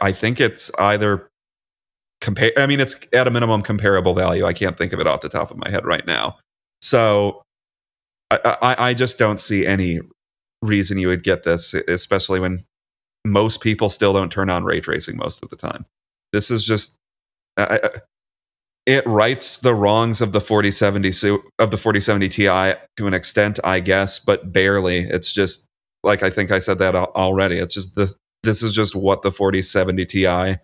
[0.00, 1.28] I think it's either
[2.20, 4.44] compare I mean it's at a minimum comparable value.
[4.44, 6.38] I can't think of it off the top of my head right now.
[6.82, 7.42] So
[8.30, 10.00] I, I, I just don't see any
[10.62, 12.64] reason you would get this, especially when
[13.24, 15.84] most people still don't turn on ray tracing most of the time.
[16.32, 16.96] This is just
[17.56, 17.90] I, I,
[18.86, 21.08] it rights the wrongs of the 4070
[21.58, 24.98] of the 4070 Ti to an extent, I guess, but barely.
[24.98, 25.66] It's just
[26.02, 27.58] like I think I said that already.
[27.58, 30.56] It's just this this is just what the 4070 Ti,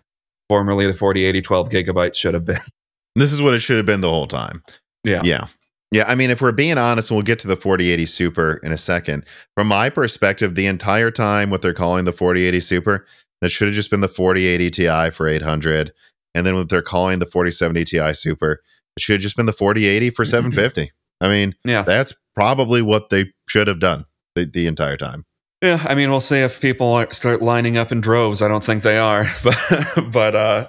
[0.48, 2.60] formerly the 4080 12 gigabytes, should have been.
[3.14, 4.62] This is what it should have been the whole time.
[5.04, 5.20] Yeah.
[5.22, 5.48] Yeah.
[5.90, 8.72] Yeah, I mean, if we're being honest, and we'll get to the 4080 Super in
[8.72, 9.26] a second.
[9.54, 13.06] From my perspective, the entire time, what they're calling the 4080 Super,
[13.42, 15.92] that should have just been the 4080 Ti for 800,
[16.34, 18.62] and then what they're calling the 4070 Ti Super,
[18.96, 20.90] it should have just been the 4080 for 750.
[21.20, 25.24] I mean, yeah, that's probably what they should have done the, the entire time.
[25.62, 28.42] Yeah, I mean, we'll see if people start lining up in droves.
[28.42, 30.68] I don't think they are, but but uh,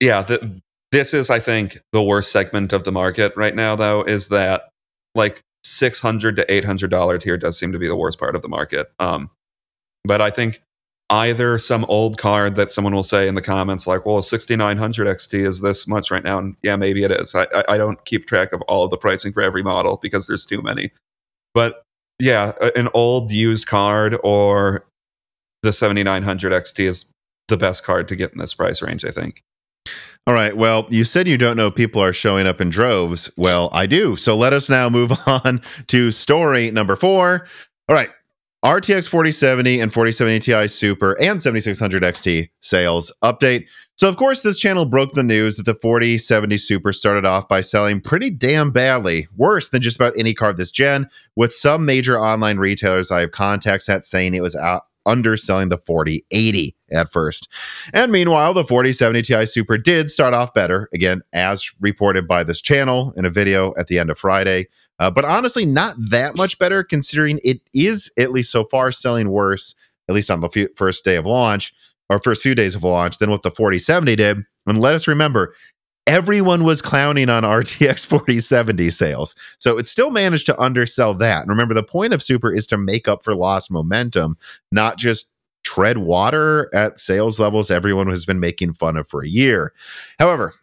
[0.00, 0.60] yeah, the,
[0.92, 4.64] this is, I think, the worst segment of the market right now, though, is that
[5.14, 8.92] like 600 to $800 tier does seem to be the worst part of the market.
[8.98, 9.30] Um,
[10.04, 10.60] but I think
[11.08, 15.06] either some old card that someone will say in the comments, like, well, a 6900
[15.06, 16.38] XT is this much right now.
[16.38, 17.34] And yeah, maybe it is.
[17.34, 20.46] I, I don't keep track of all of the pricing for every model because there's
[20.46, 20.90] too many.
[21.54, 21.81] But
[22.22, 24.86] yeah, an old used card or
[25.64, 27.12] the 7900 XT is
[27.48, 29.42] the best card to get in this price range, I think.
[30.28, 30.56] All right.
[30.56, 33.28] Well, you said you don't know people are showing up in droves.
[33.36, 34.14] Well, I do.
[34.14, 37.48] So let us now move on to story number four.
[37.88, 38.10] All right.
[38.64, 43.66] RTX 4070 and 4070 Ti Super and 7600 XT sales update.
[44.02, 47.60] So, of course, this channel broke the news that the 4070 Super started off by
[47.60, 52.18] selling pretty damn badly, worse than just about any card this gen, with some major
[52.18, 57.48] online retailers I have contacts at saying it was out underselling the 4080 at first.
[57.94, 62.60] And meanwhile, the 4070 Ti Super did start off better, again, as reported by this
[62.60, 64.66] channel in a video at the end of Friday.
[64.98, 69.30] Uh, but honestly, not that much better considering it is, at least so far, selling
[69.30, 69.76] worse,
[70.08, 71.72] at least on the f- first day of launch
[72.12, 74.38] or first few days of launch, than what the 4070 did.
[74.66, 75.54] And let us remember,
[76.06, 79.34] everyone was clowning on RTX 4070 sales.
[79.58, 81.42] So it still managed to undersell that.
[81.42, 84.36] And remember, the point of Super is to make up for lost momentum,
[84.70, 85.30] not just
[85.64, 89.72] tread water at sales levels everyone has been making fun of for a year.
[90.18, 90.54] However,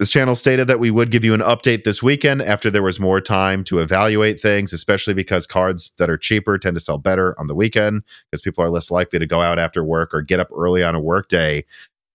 [0.00, 2.98] this channel stated that we would give you an update this weekend after there was
[2.98, 7.38] more time to evaluate things, especially because cards that are cheaper tend to sell better
[7.38, 10.40] on the weekend because people are less likely to go out after work or get
[10.40, 11.66] up early on a work day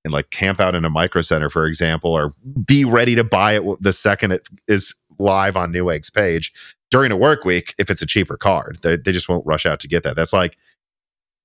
[0.04, 2.34] and like camp out in a micro center, for example, or
[2.66, 6.54] be ready to buy it the second it is live on Newegg's page
[6.90, 8.80] during a work week if it's a cheaper card.
[8.82, 10.16] They, they just won't rush out to get that.
[10.16, 10.58] That's like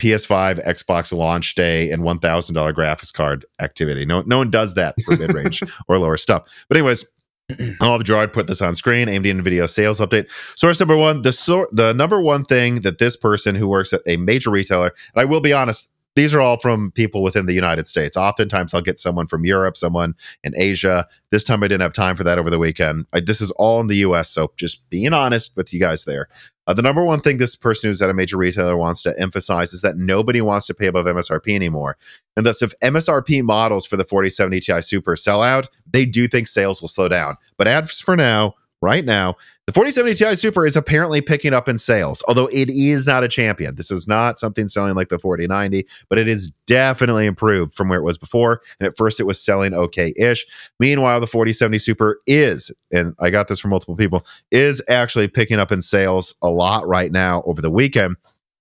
[0.01, 4.05] PS5, Xbox launch day, and $1,000 graphics card activity.
[4.05, 6.65] No, no one does that for mid range or lower stuff.
[6.69, 7.05] But, anyways,
[7.81, 9.09] I'll have Gerard put this on screen.
[9.09, 10.29] AMD and Nvidia sales update.
[10.59, 14.03] Source number one: the sor- the number one thing that this person who works at
[14.07, 17.53] a major retailer, and I will be honest, these are all from people within the
[17.53, 18.17] United States.
[18.17, 21.07] Oftentimes, I'll get someone from Europe, someone in Asia.
[21.31, 23.07] This time, I didn't have time for that over the weekend.
[23.13, 24.31] I, this is all in the US.
[24.31, 26.29] So, just being honest with you guys there.
[26.71, 29.73] Uh, the number one thing this person who's at a major retailer wants to emphasize
[29.73, 31.97] is that nobody wants to pay above MSRP anymore.
[32.37, 36.47] And thus, if MSRP models for the 4070 Ti Super sell out, they do think
[36.47, 37.35] sales will slow down.
[37.57, 41.79] But as for now, right now, the 4070 Ti Super is apparently picking up in
[41.79, 43.77] sales, although it is not a champion.
[43.77, 48.01] This is not something selling like the 4090, but it is definitely improved from where
[48.01, 48.61] it was before.
[48.79, 50.45] And at first, it was selling okay ish.
[50.81, 55.59] Meanwhile, the 4070 Super is, and I got this from multiple people, is actually picking
[55.59, 58.17] up in sales a lot right now over the weekend.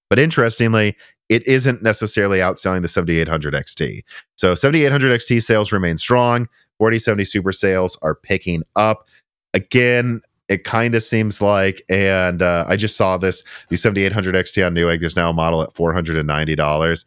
[0.10, 0.96] But interestingly,
[1.30, 4.02] it isn't necessarily outselling the 7800 XT.
[4.36, 6.48] So 7800 XT sales remain strong.
[6.80, 9.08] 4070 Super sales are picking up.
[9.54, 14.66] Again, it kind of seems like, and uh, I just saw this the 7800 XT
[14.66, 15.00] on Newegg.
[15.00, 17.06] There's now a model at $490.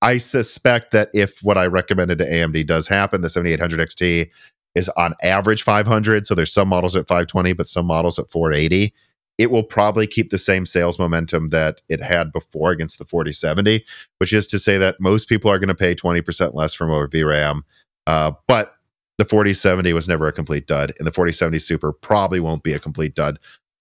[0.00, 4.30] I suspect that if what I recommended to AMD does happen, the 7800 XT
[4.74, 6.26] is on average 500.
[6.26, 8.94] So there's some models at 520, but some models at 480.
[9.38, 13.84] it will probably keep the same sales momentum that it had before against the 4070,
[14.18, 17.08] which is to say that most people are going to pay 20% less for more
[17.08, 17.62] VRAM.
[18.06, 18.74] Uh, but
[19.18, 22.78] the 4070 was never a complete dud, and the 4070 Super probably won't be a
[22.78, 23.38] complete dud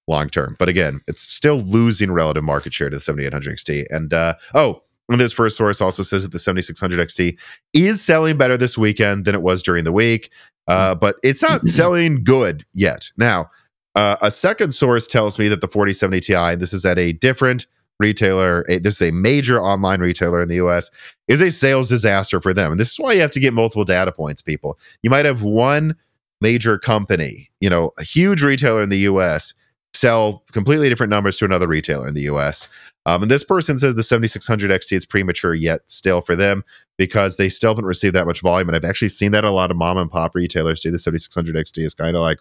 [0.07, 0.55] long term.
[0.59, 3.85] But again, it's still losing relative market share to the 7800 XT.
[3.89, 7.39] And uh, oh, and this first source also says that the 7600 XT
[7.73, 10.31] is selling better this weekend than it was during the week,
[10.67, 13.09] uh, but it's not selling good yet.
[13.17, 13.49] Now,
[13.95, 17.67] uh, a second source tells me that the 4070 Ti, this is at a different
[17.99, 20.91] retailer, a, this is a major online retailer in the US,
[21.27, 22.71] is a sales disaster for them.
[22.71, 24.77] And this is why you have to get multiple data points, people.
[25.03, 25.95] You might have one
[26.41, 29.53] major company, you know, a huge retailer in the US
[29.93, 32.69] sell completely different numbers to another retailer in the US.
[33.05, 36.63] Um, and this person says the 7600 XT is premature yet still for them
[36.97, 38.69] because they still haven't received that much volume.
[38.69, 40.91] And I've actually seen that a lot of mom and pop retailers do.
[40.91, 42.39] The 7600 XT is kind of like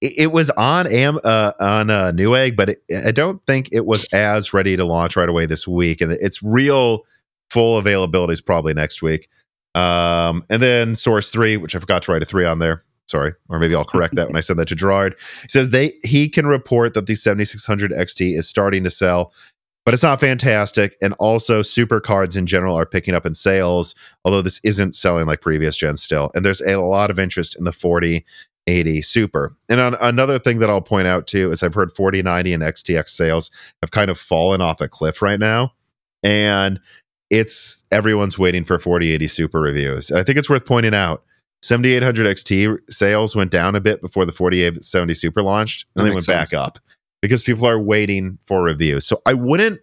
[0.00, 4.04] it, was on Am uh, on uh, Newegg, but it, I don't think it was
[4.12, 6.00] as ready to launch right away this week.
[6.00, 7.02] And its real
[7.50, 9.28] full availability is probably next week.
[9.74, 13.32] Um, and then Source Three, which I forgot to write a three on there sorry,
[13.48, 15.14] or maybe I'll correct that when I send that to Gerard.
[15.42, 19.32] He says they he can report that the 7600 XT is starting to sell,
[19.84, 20.96] but it's not fantastic.
[21.02, 23.94] And also, super cards in general are picking up in sales,
[24.24, 26.30] although this isn't selling like previous gens still.
[26.34, 27.72] And there's a lot of interest in the
[28.68, 29.56] 4080 Super.
[29.68, 33.08] And on, another thing that I'll point out too is I've heard 4090 and XTX
[33.08, 33.50] sales
[33.82, 35.72] have kind of fallen off a cliff right now.
[36.22, 36.80] And
[37.30, 40.10] it's everyone's waiting for 4080 Super reviews.
[40.10, 41.24] And I think it's worth pointing out
[41.62, 46.24] 7800 XT sales went down a bit before the 4870 Super launched, and then went
[46.24, 46.50] sense.
[46.50, 46.78] back up
[47.20, 49.06] because people are waiting for reviews.
[49.06, 49.80] So I wouldn't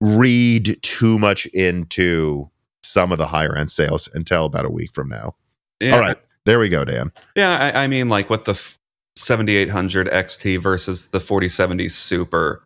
[0.00, 2.50] read too much into
[2.82, 5.34] some of the higher end sales until about a week from now.
[5.80, 5.94] Yeah.
[5.94, 6.16] All right,
[6.46, 7.12] there we go, Dan.
[7.36, 8.54] Yeah, I, I mean, like with the
[9.16, 12.64] 7800 XT versus the 4070 Super.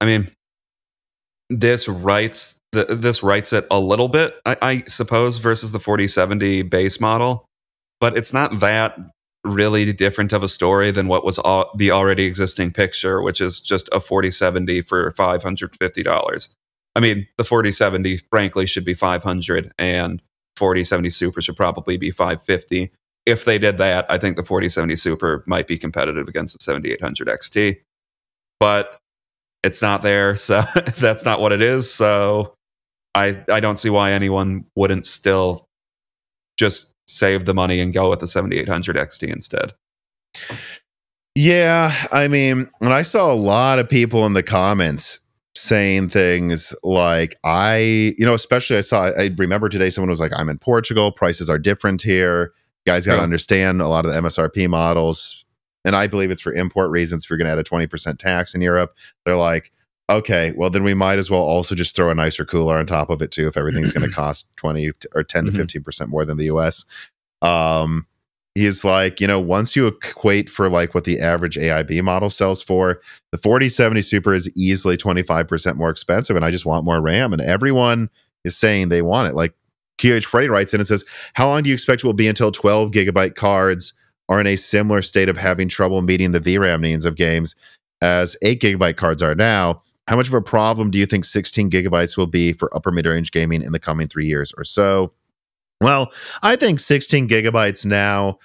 [0.00, 0.28] I mean,
[1.48, 6.62] this writes the, this writes it a little bit, I, I suppose, versus the 4070
[6.62, 7.46] base model
[8.00, 8.96] but it's not that
[9.44, 13.60] really different of a story than what was all, the already existing picture, which is
[13.60, 16.48] just a 4070 for $550.
[16.94, 20.20] I mean, the 4070 frankly should be 500 and
[20.56, 22.90] 4070 Super should probably be 550.
[23.26, 27.28] If they did that, I think the 4070 Super might be competitive against the 7800
[27.28, 27.80] XT.
[28.60, 29.00] But
[29.62, 30.62] it's not there, so
[30.98, 31.92] that's not what it is.
[31.92, 32.54] So
[33.14, 35.66] I I don't see why anyone wouldn't still
[36.58, 39.72] just save the money and go with the 7800 XT instead.
[41.34, 45.20] Yeah, I mean, and I saw a lot of people in the comments
[45.54, 50.32] saying things like I, you know, especially I saw I remember today someone was like
[50.34, 52.52] I'm in Portugal, prices are different here.
[52.86, 53.24] Guys got to yeah.
[53.24, 55.44] understand a lot of the MSRP models
[55.86, 58.54] and I believe it's for import reasons if you're going to add a 20% tax
[58.54, 58.96] in Europe.
[59.24, 59.70] They're like,
[60.10, 63.08] okay, well then we might as well also just throw a nicer cooler on top
[63.08, 65.84] of it too if everything's going to cost 20 or 10 to 15 mm-hmm.
[65.84, 66.84] percent more than the US.
[67.40, 68.06] Um,
[68.56, 72.62] he's like, you know, once you equate for like what the average AIB model sells
[72.62, 77.32] for, the 4070 Super is easily 25% more expensive, and I just want more RAM.
[77.32, 78.10] And everyone
[78.44, 79.34] is saying they want it.
[79.34, 79.54] Like
[79.98, 82.50] QH Freddy writes in and says, How long do you expect it will be until
[82.50, 83.94] 12 gigabyte cards
[84.28, 87.54] are in a similar state of having trouble meeting the VRAM needs of games
[88.02, 89.82] as 8 gigabyte cards are now?
[90.08, 93.06] How much of a problem do you think 16 gigabytes will be for upper mid
[93.06, 95.12] range gaming in the coming three years or so?
[95.80, 98.38] Well, I think 16 gigabytes now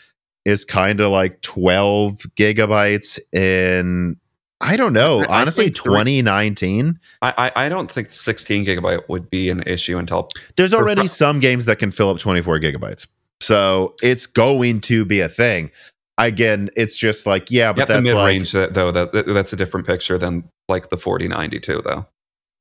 [0.43, 4.17] is kind of like 12 gigabytes in
[4.61, 5.23] I don't know.
[5.23, 6.99] I, honestly, 2019.
[7.21, 11.65] I, I don't think 16 gigabyte would be an issue until there's already some games
[11.65, 13.07] that can fill up 24 gigabytes.
[13.41, 15.71] So it's going to be a thing.
[16.17, 18.91] Again, it's just like, yeah, but that's the mid like, range though.
[18.91, 22.05] That that's a different picture than like the 4092 though.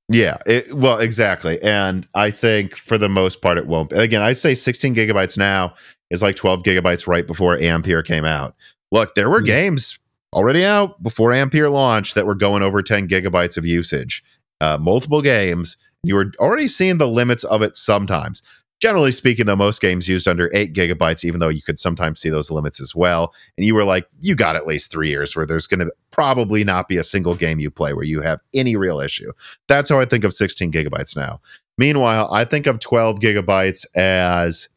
[0.09, 1.63] Yeah, it, well, exactly.
[1.63, 3.93] And I think for the most part, it won't.
[3.93, 5.75] Again, I'd say 16 gigabytes now
[6.11, 8.57] is like 12 gigabytes right before Ampere came out.
[8.91, 9.47] Look, there were mm-hmm.
[9.47, 10.00] games
[10.33, 14.23] already out before Ampere launch that were going over 10 gigabytes of usage,
[14.61, 15.77] uh, multiple games.
[16.03, 18.43] You were already seeing the limits of it sometimes
[18.81, 22.31] generally speaking, though, most games used under eight gigabytes, even though you could sometimes see
[22.31, 23.35] those limits as well.
[23.57, 26.65] And you were like, you got at least three years where there's going to probably
[26.65, 29.31] not be a single game you play where you have any real issue.
[29.69, 31.41] That's how I think of 16 gigabytes now.
[31.79, 34.69] Meanwhile, I think of 12 gigabytes as,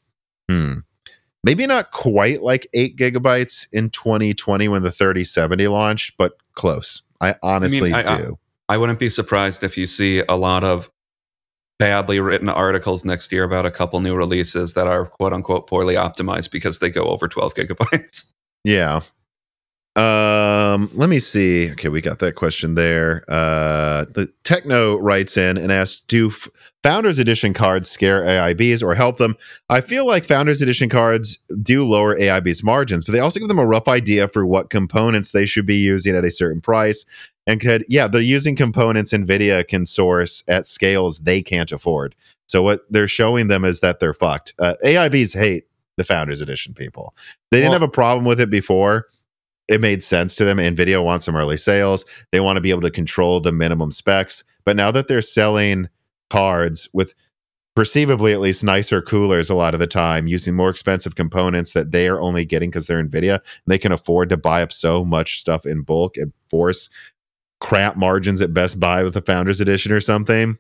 [0.49, 0.79] hmm,
[1.43, 7.03] maybe not quite like eight gigabytes in 2020 when the 3070 launched, but close.
[7.21, 8.37] I honestly I mean, I, do.
[8.69, 10.89] I, I wouldn't be surprised if you see a lot of
[11.79, 15.95] badly written articles next year about a couple new releases that are quote unquote poorly
[15.95, 18.31] optimized because they go over 12 gigabytes.
[18.63, 19.01] Yeah.
[19.95, 21.71] Um, let me see.
[21.73, 23.23] Okay, we got that question there.
[23.27, 26.47] Uh, the Techno writes in and asks, "Do F-
[26.81, 29.35] Founders Edition cards scare AIBs or help them?"
[29.69, 33.59] I feel like Founders Edition cards do lower AIBs margins, but they also give them
[33.59, 37.05] a rough idea for what components they should be using at a certain price.
[37.45, 42.15] And could, yeah, they're using components Nvidia can source at scales they can't afford.
[42.47, 44.55] So what they're showing them is that they're fucked.
[44.57, 45.65] Uh, AIBs hate
[45.97, 47.13] the Founders Edition people.
[47.51, 49.05] They didn't Well- have a problem with it before
[49.67, 50.57] it made sense to them.
[50.57, 52.05] Nvidia wants some early sales.
[52.31, 54.43] They want to be able to control the minimum specs.
[54.65, 55.89] But now that they're selling
[56.29, 57.13] cards with
[57.75, 61.91] perceivably at least nicer coolers a lot of the time, using more expensive components that
[61.91, 65.39] they are only getting because they're Nvidia, they can afford to buy up so much
[65.39, 66.89] stuff in bulk and force
[67.59, 70.57] crap margins at Best Buy with the Founders Edition or something.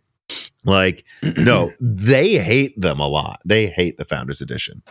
[0.63, 1.05] Like,
[1.37, 3.41] no, they hate them a lot.
[3.45, 4.81] They hate the Founders Edition.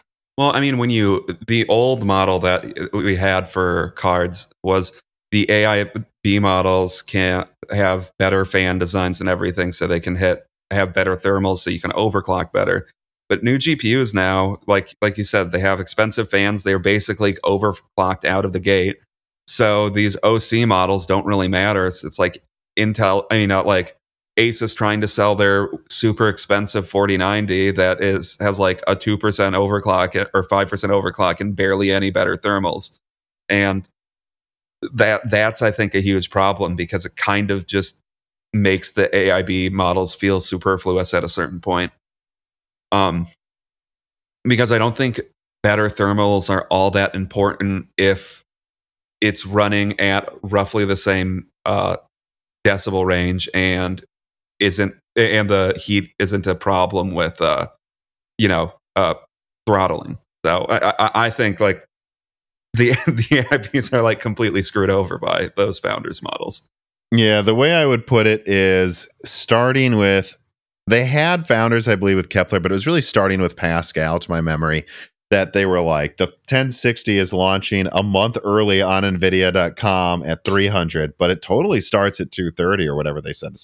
[0.43, 4.91] Well, I mean, when you the old model that we had for cards was
[5.31, 10.93] the AIB models can have better fan designs and everything, so they can hit have
[10.93, 12.89] better thermals, so you can overclock better.
[13.29, 16.65] But new GPUs now, like like you said, they have expensive fans.
[16.65, 18.97] They're basically overclocked out of the gate.
[19.47, 21.87] So these OC models don't really matter.
[21.87, 22.43] It's, it's like
[22.77, 23.27] Intel.
[23.31, 23.97] I mean, not like
[24.39, 30.27] Asus trying to sell their super expensive 4090 that is has like a 2% overclock
[30.33, 32.99] or 5% overclock and barely any better thermals.
[33.49, 33.87] And
[34.95, 38.01] that that's I think a huge problem because it kind of just
[38.55, 41.93] makes the AIB models feel superfluous at a certain point.
[42.91, 43.27] Um
[44.45, 45.21] because I don't think
[45.63, 48.43] better thermals are all that important if
[49.21, 51.97] it's running at roughly the same uh,
[52.67, 54.05] decibel range and
[54.63, 57.67] isn't and the heat isn't a problem with uh
[58.39, 59.15] you know uh
[59.67, 61.85] throttling so i i, I think like
[62.75, 66.63] the the AIBs are like completely screwed over by those founders models
[67.11, 70.39] Yeah, the way I would put it is starting with
[70.87, 74.31] they had founders, I believe, with Kepler, but it was really starting with Pascal, to
[74.31, 74.85] my memory,
[75.31, 81.15] that they were like the 1060 is launching a month early on Nvidia.com at 300,
[81.19, 83.55] but it totally starts at 230 or whatever they said.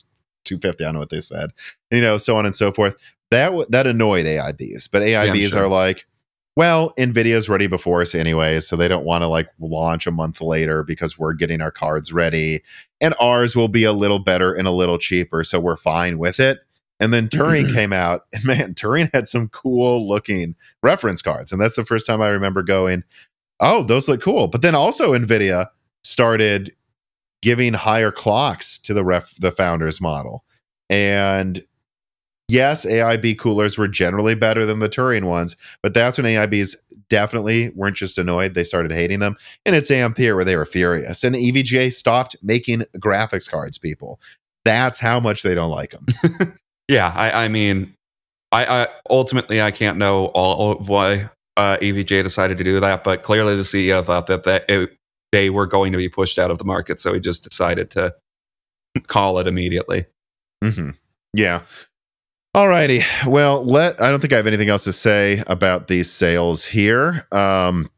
[0.50, 0.84] It's 250.
[0.84, 1.50] I know what they said.
[1.90, 2.96] You know, so on and so forth.
[3.30, 5.64] That that annoyed AIBs, but AIBs sure.
[5.64, 6.06] are like,
[6.56, 10.40] well, Nvidia's ready before us anyway, so they don't want to like launch a month
[10.40, 12.62] later because we're getting our cards ready
[13.00, 16.40] and ours will be a little better and a little cheaper, so we're fine with
[16.40, 16.58] it.
[16.98, 21.60] And then Turing came out, and man, Turing had some cool looking reference cards, and
[21.60, 23.04] that's the first time I remember going,
[23.60, 25.68] "Oh, those look cool." But then also Nvidia
[26.02, 26.74] started
[27.42, 30.44] giving higher clocks to the ref the founders model,
[30.90, 31.62] and
[32.48, 36.76] yes, AIB coolers were generally better than the Turing ones, but that's when AIBs
[37.08, 39.36] definitely weren't just annoyed; they started hating them.
[39.66, 43.78] And it's Ampere where they were furious, and EVGA stopped making graphics cards.
[43.78, 44.20] People,
[44.64, 46.06] that's how much they don't like them.
[46.88, 47.94] yeah i i mean
[48.50, 53.04] i i ultimately i can't know all of why uh EVGA decided to do that
[53.04, 54.97] but clearly the ceo thought that that it,
[55.32, 58.14] they were going to be pushed out of the market so he just decided to
[59.06, 60.06] call it immediately
[60.62, 60.90] hmm
[61.34, 61.62] Yeah.
[63.26, 67.26] Well, let I don't think I have anything else to say about these sales here.
[67.30, 67.88] Um,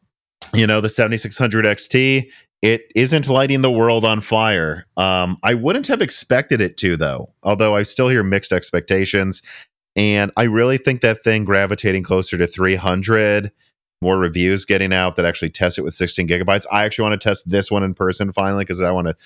[0.53, 4.85] you know, the 7600 XT, it isn't lighting the world on fire.
[4.97, 9.43] Um, I wouldn't have expected it to, though, although I still hear mixed expectations.
[9.97, 13.53] And I really think that thing gravitating closer to 300,
[14.03, 16.65] more reviews getting out that actually test it with 16 gigabytes.
[16.73, 19.17] I actually want to test this one in person finally because I want to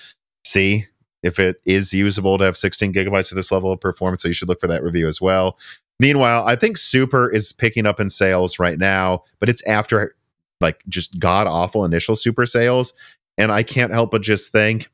[0.45, 0.85] see
[1.23, 4.21] if it is usable to have 16 gigabytes of this level of performance.
[4.21, 5.57] So you should look for that review as well.
[5.99, 10.15] Meanwhile, I think Super is picking up in sales right now, but it's after
[10.61, 12.93] like just god awful initial Super sales.
[13.37, 14.89] And I can't help but just think,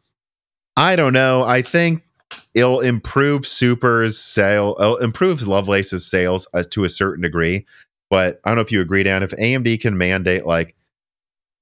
[0.78, 1.44] I don't know.
[1.44, 2.04] I think
[2.54, 7.66] it'll improve Super's sale, it'll improve Lovelace's sales uh, to a certain degree.
[8.12, 9.24] But I don't know if you agree, Dan.
[9.24, 10.76] If AMD can mandate like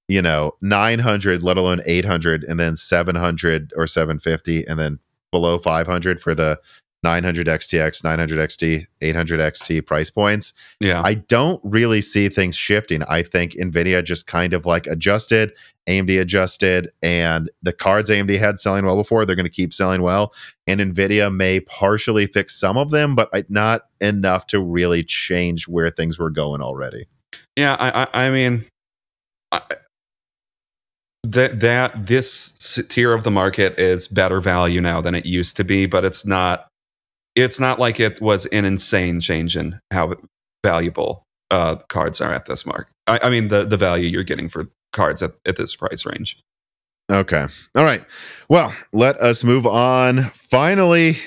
[0.10, 5.00] you know 900 let alone 800 and then 700 or 750 and then
[5.32, 6.60] below 500 for the
[7.04, 10.54] 900 xtx 900 xt 800 xt price points.
[10.80, 11.02] Yeah.
[11.04, 13.04] I don't really see things shifting.
[13.04, 15.54] I think nvidia just kind of like adjusted
[15.88, 20.02] amd adjusted and the cards amd had selling well before they're going to keep selling
[20.02, 20.34] well.
[20.68, 25.90] And nvidia may partially fix some of them but not enough to really change where
[25.90, 27.08] things were going already.
[27.56, 28.64] Yeah, I, I, I mean,
[29.52, 29.62] I,
[31.24, 35.64] that that this tier of the market is better value now than it used to
[35.64, 36.69] be, but it's not.
[37.36, 40.16] It's not like it was an insane change in how
[40.64, 42.90] valuable uh, cards are at this mark.
[43.08, 46.42] I, I mean, the the value you're getting for cards at, at this price range.
[47.12, 47.48] Okay.
[47.76, 48.04] All right.
[48.50, 51.18] Well, let us move on finally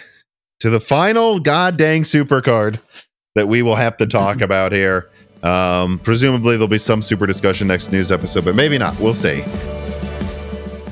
[0.61, 2.80] to the final god dang super card
[3.34, 5.11] that we will have to talk about here.
[5.42, 8.98] Um, presumably, there'll be some super discussion next news episode, but maybe not.
[9.00, 9.42] We'll see.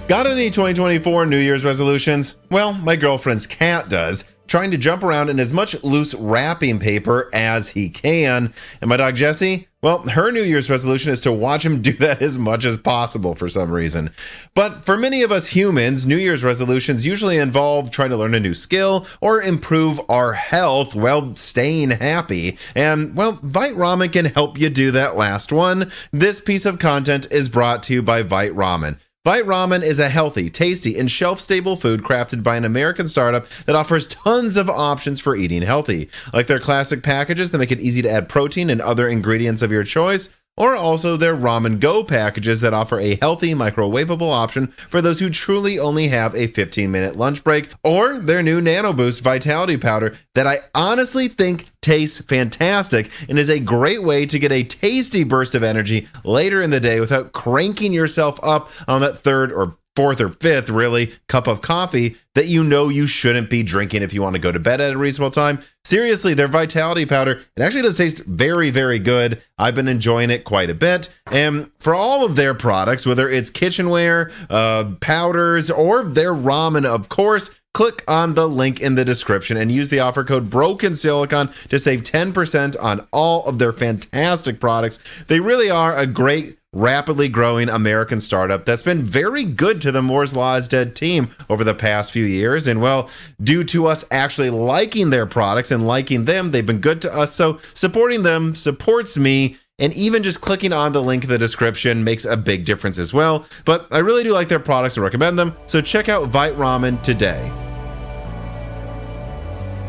[0.08, 2.34] Got any 2024 New Year's resolutions?
[2.50, 7.30] Well, my girlfriend's cat does, trying to jump around in as much loose wrapping paper
[7.32, 8.52] as he can.
[8.80, 12.20] And my dog Jesse, well, her New Year's resolution is to watch him do that
[12.20, 14.10] as much as possible for some reason.
[14.54, 18.40] But for many of us humans, New Year's resolutions usually involve trying to learn a
[18.40, 22.58] new skill or improve our health while staying happy.
[22.74, 25.92] And, well, Vite Ramen can help you do that last one.
[26.10, 28.98] This piece of content is brought to you by Vite Ramen.
[29.22, 33.46] Vite Ramen is a healthy, tasty, and shelf stable food crafted by an American startup
[33.66, 36.08] that offers tons of options for eating healthy.
[36.32, 39.70] Like their classic packages that make it easy to add protein and other ingredients of
[39.70, 40.30] your choice,
[40.60, 45.30] or also their Ramen Go packages that offer a healthy, microwavable option for those who
[45.30, 50.14] truly only have a 15 minute lunch break, or their new Nano Boost Vitality Powder
[50.34, 55.24] that I honestly think tastes fantastic and is a great way to get a tasty
[55.24, 59.78] burst of energy later in the day without cranking yourself up on that third or
[59.96, 64.14] fourth or fifth, really, cup of coffee that you know you shouldn't be drinking if
[64.14, 65.60] you want to go to bed at a reasonable time.
[65.84, 69.42] Seriously, their vitality powder, it actually does taste very, very good.
[69.58, 71.08] I've been enjoying it quite a bit.
[71.32, 77.08] And for all of their products, whether it's kitchenware, uh, powders, or their ramen, of
[77.08, 81.48] course, click on the link in the description and use the offer code broken silicon
[81.68, 87.28] to save 10% on all of their fantastic products they really are a great rapidly
[87.28, 91.64] growing American startup that's been very good to the Moore's Law is Dead team over
[91.64, 92.68] the past few years.
[92.68, 93.10] And well,
[93.42, 97.34] due to us actually liking their products and liking them, they've been good to us.
[97.34, 99.56] So supporting them supports me.
[99.80, 103.12] And even just clicking on the link in the description makes a big difference as
[103.12, 103.46] well.
[103.64, 105.56] But I really do like their products and recommend them.
[105.66, 107.50] So check out Vite Ramen today.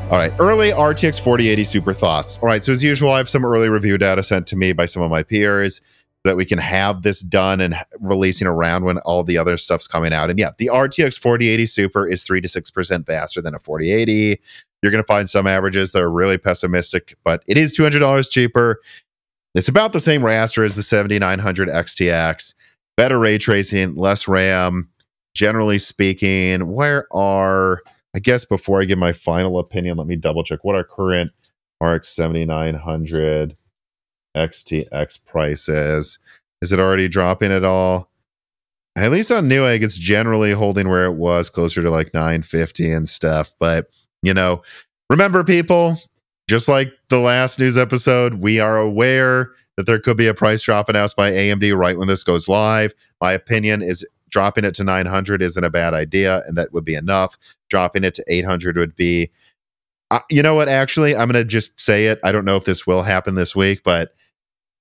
[0.09, 2.37] All right, early RTX 4080 super thoughts.
[2.39, 4.85] All right, so as usual, I have some early review data sent to me by
[4.85, 5.81] some of my peers
[6.23, 10.13] that we can have this done and releasing around when all the other stuff's coming
[10.13, 10.29] out.
[10.29, 14.39] And yeah, the RTX 4080 Super is 3 to 6% faster than a 4080.
[14.81, 18.81] You're going to find some averages that are really pessimistic, but it is $200 cheaper.
[19.53, 22.53] It's about the same raster as the 7900 XTX.
[22.97, 24.89] Better ray tracing, less RAM.
[25.33, 27.81] Generally speaking, where are
[28.15, 31.31] I guess before I give my final opinion, let me double check what our current
[31.81, 33.55] RX 7900
[34.35, 36.19] XTX prices.
[36.61, 38.09] Is it already dropping at all?
[38.97, 43.07] At least on Newegg, it's generally holding where it was, closer to like 950 and
[43.07, 43.53] stuff.
[43.59, 43.87] But
[44.21, 44.61] you know,
[45.09, 45.97] remember, people,
[46.51, 50.61] just like the last news episode, we are aware that there could be a price
[50.61, 52.93] drop announced by AMD right when this goes live.
[53.21, 56.93] My opinion is dropping it to 900 isn't a bad idea, and that would be
[56.93, 57.37] enough.
[57.69, 59.31] Dropping it to 800 would be.
[60.09, 60.67] Uh, you know what?
[60.67, 62.19] Actually, I'm going to just say it.
[62.21, 64.13] I don't know if this will happen this week, but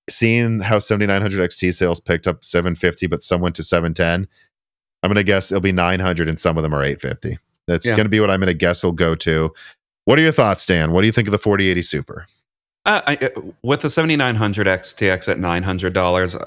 [0.09, 4.27] seeing how 7900 XT sales picked up 750, but some went to 710,
[5.05, 7.39] I'm going to guess it'll be 900 and some of them are 850.
[7.69, 7.93] That's yeah.
[7.93, 9.53] going to be what I'm going to guess it'll go to.
[10.11, 10.91] What are your thoughts, Dan?
[10.91, 12.27] What do you think of the 4080 Super?
[12.85, 16.47] Uh, I, uh, with the 7900 XTX at $900,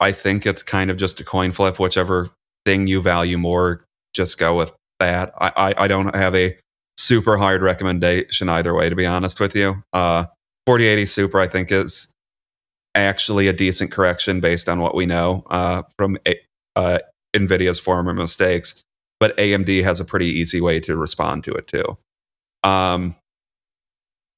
[0.00, 1.78] I think it's kind of just a coin flip.
[1.78, 2.30] Whichever
[2.64, 5.32] thing you value more, just go with that.
[5.38, 6.58] I, I, I don't have a
[6.98, 9.80] super hard recommendation either way, to be honest with you.
[9.92, 10.24] Uh,
[10.66, 12.08] 4080 Super, I think, is
[12.96, 16.18] actually a decent correction based on what we know uh, from
[16.74, 16.98] uh,
[17.36, 18.82] NVIDIA's former mistakes.
[19.20, 21.96] But AMD has a pretty easy way to respond to it too.
[22.62, 23.14] Um,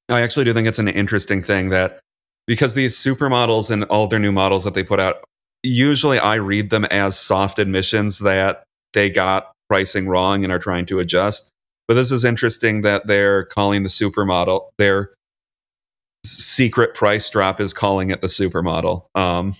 [0.09, 1.99] I actually do think it's an interesting thing that
[2.47, 5.23] because these supermodels and all their new models that they put out,
[5.63, 8.63] usually I read them as soft admissions that
[8.93, 11.49] they got pricing wrong and are trying to adjust.
[11.87, 15.11] But this is interesting that they're calling the supermodel, their
[16.25, 19.05] secret price drop is calling it the supermodel.
[19.15, 19.55] Um,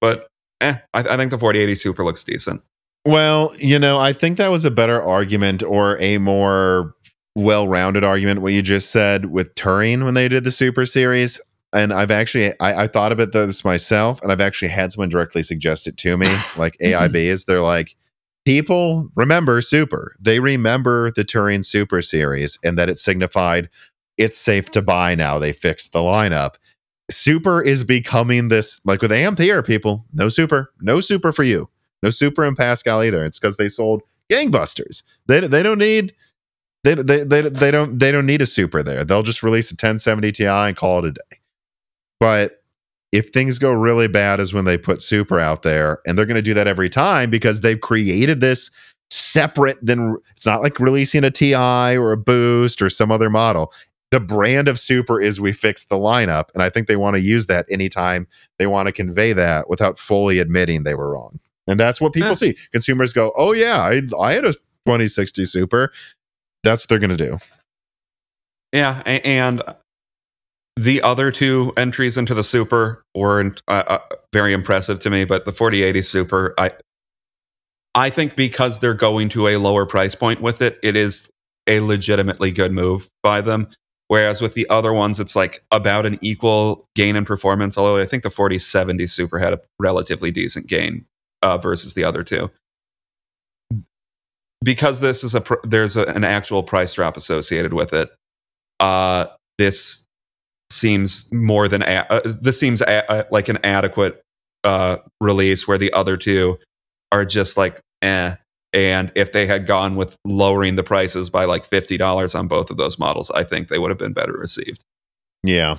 [0.00, 0.28] but
[0.60, 2.62] eh, I, I think the 4080 Super looks decent.
[3.04, 6.94] Well, you know, I think that was a better argument or a more
[7.38, 11.40] well-rounded argument what you just said with Turing when they did the Super Series.
[11.72, 15.42] And I've actually I, I thought about this myself, and I've actually had someone directly
[15.42, 17.16] suggest it to me, like AIB mm-hmm.
[17.16, 17.94] is they're like,
[18.44, 20.16] people remember Super.
[20.18, 23.68] They remember the Turing Super Series and that it signified
[24.16, 25.38] it's safe to buy now.
[25.38, 26.54] They fixed the lineup.
[27.10, 30.04] Super is becoming this like with Ampere people.
[30.12, 31.70] No super, no super for you.
[32.02, 33.24] No super in Pascal either.
[33.24, 35.02] It's because they sold gangbusters.
[35.26, 36.14] They they don't need
[36.84, 39.04] they, they they they don't they don't need a super there.
[39.04, 41.40] They'll just release a 1070 Ti and call it a day.
[42.20, 42.62] But
[43.12, 46.36] if things go really bad is when they put super out there and they're going
[46.36, 48.70] to do that every time because they've created this
[49.10, 53.72] separate than it's not like releasing a ti or a boost or some other model.
[54.10, 57.20] The brand of super is we fix the lineup and i think they want to
[57.20, 58.26] use that anytime
[58.58, 61.40] they want to convey that without fully admitting they were wrong.
[61.66, 62.56] And that's what people see.
[62.72, 65.92] Consumers go oh yeah I, I had a 2060 super
[66.62, 67.38] that's what they're going to do
[68.72, 69.62] yeah and
[70.76, 73.98] the other two entries into the super weren't uh, uh,
[74.32, 76.70] very impressive to me but the 4080 super i
[77.94, 81.30] i think because they're going to a lower price point with it it is
[81.66, 83.68] a legitimately good move by them
[84.08, 87.76] Whereas with the other ones, it's like about an equal gain in performance.
[87.76, 91.04] Although I think the 4070 Super had a relatively decent gain
[91.42, 92.50] uh, versus the other two.
[94.64, 98.10] Because this is a pr- there's a, an actual price drop associated with it.
[98.80, 99.26] Uh,
[99.56, 100.04] this
[100.70, 104.20] seems more than a- uh, this seems a- like an adequate
[104.64, 106.58] uh, release where the other two
[107.12, 108.34] are just like eh
[108.72, 112.76] and if they had gone with lowering the prices by like $50 on both of
[112.76, 114.84] those models, I think they would have been better received.
[115.44, 115.76] Yeah.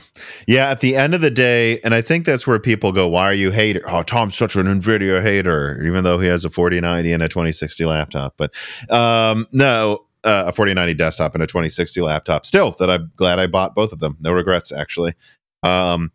[0.47, 0.69] Yeah.
[0.69, 3.33] At the end of the day, and I think that's where people go, why are
[3.33, 3.81] you hater?
[3.85, 7.85] Oh, Tom's such an NVIDIA hater, even though he has a 4090 and a 2060
[7.85, 8.35] laptop.
[8.37, 8.53] But
[8.89, 12.45] um, no, uh, a 4090 desktop and a 2060 laptop.
[12.45, 14.17] Still, that I'm glad I bought both of them.
[14.21, 15.13] No regrets, actually.
[15.63, 16.11] Um,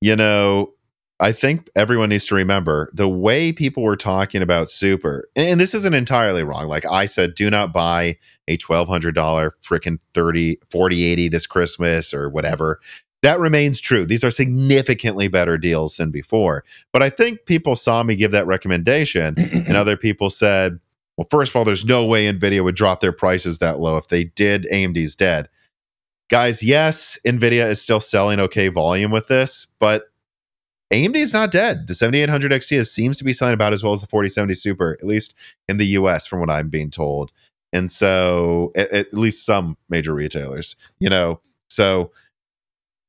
[0.00, 0.72] you know,
[1.18, 5.74] I think everyone needs to remember the way people were talking about super, and this
[5.74, 6.66] isn't entirely wrong.
[6.66, 8.16] Like I said, do not buy
[8.48, 12.80] a $1,200 freaking 30, 4080 this Christmas or whatever.
[13.22, 14.04] That remains true.
[14.04, 16.64] These are significantly better deals than before.
[16.92, 20.78] But I think people saw me give that recommendation, and other people said,
[21.16, 23.96] well, first of all, there's no way NVIDIA would drop their prices that low.
[23.96, 25.48] If they did, AMD's dead.
[26.28, 30.10] Guys, yes, NVIDIA is still selling okay volume with this, but
[30.92, 31.88] AMD is not dead.
[31.88, 35.06] The 7800 XT seems to be selling about as well as the 4070 Super, at
[35.06, 35.36] least
[35.68, 37.32] in the US, from what I'm being told.
[37.72, 42.12] And so, at, at least some major retailers, you know, so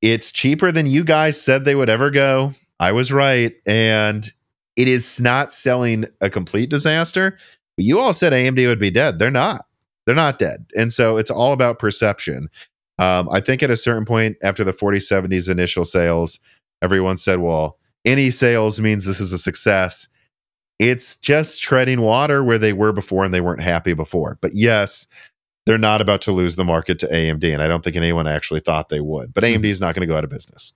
[0.02, 2.54] it's cheaper than you guys said they would ever go.
[2.80, 3.54] I was right.
[3.66, 4.30] And
[4.76, 7.38] it is not selling a complete disaster.
[7.76, 9.20] But you all said AMD would be dead.
[9.20, 9.66] They're not.
[10.06, 10.66] They're not dead.
[10.76, 12.50] And so it's all about perception.
[13.00, 16.40] Um, I think at a certain point after the 4070's initial sales,
[16.82, 20.08] everyone said, well, any sales means this is a success.
[20.80, 24.38] It's just treading water where they were before and they weren't happy before.
[24.42, 25.08] But yes,
[25.66, 27.44] they're not about to lose the market to AMD.
[27.52, 29.34] And I don't think anyone actually thought they would.
[29.34, 29.66] But AMD mm-hmm.
[29.66, 30.74] is not going to go out of business.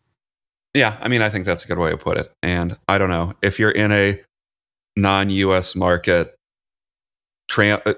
[0.73, 0.97] Yeah.
[0.99, 2.31] I mean, I think that's a good way to put it.
[2.41, 4.21] And I don't know if you're in a
[4.95, 6.35] non US market,
[7.47, 7.93] tra- uh,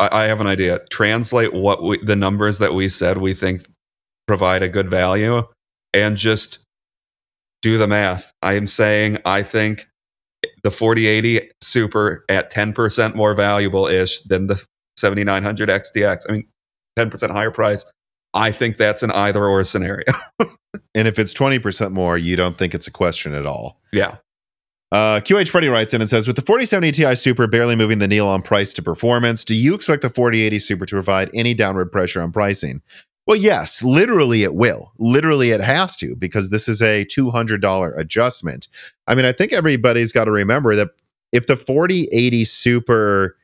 [0.00, 0.78] I have an idea.
[0.90, 3.66] Translate what we, the numbers that we said we think
[4.26, 5.42] provide a good value
[5.92, 6.60] and just
[7.62, 8.32] do the math.
[8.42, 9.88] I am saying I think
[10.62, 14.64] the 4080 Super at 10% more valuable ish than the
[14.96, 16.24] 7900 XTX.
[16.28, 16.48] I mean,
[16.98, 17.84] 10% higher price.
[18.34, 20.04] I think that's an either or scenario.
[20.94, 23.80] and if it's 20% more, you don't think it's a question at all.
[23.92, 24.16] Yeah.
[24.90, 28.08] Uh, QH Freddy writes in and says, with the 4070 Ti Super barely moving the
[28.08, 31.92] needle on price to performance, do you expect the 4080 Super to provide any downward
[31.92, 32.80] pressure on pricing?
[33.28, 34.90] Well, yes, literally it will.
[34.98, 38.68] Literally it has to because this is a $200 adjustment.
[39.06, 40.88] I mean, I think everybody's got to remember that
[41.30, 43.36] if the 4080 Super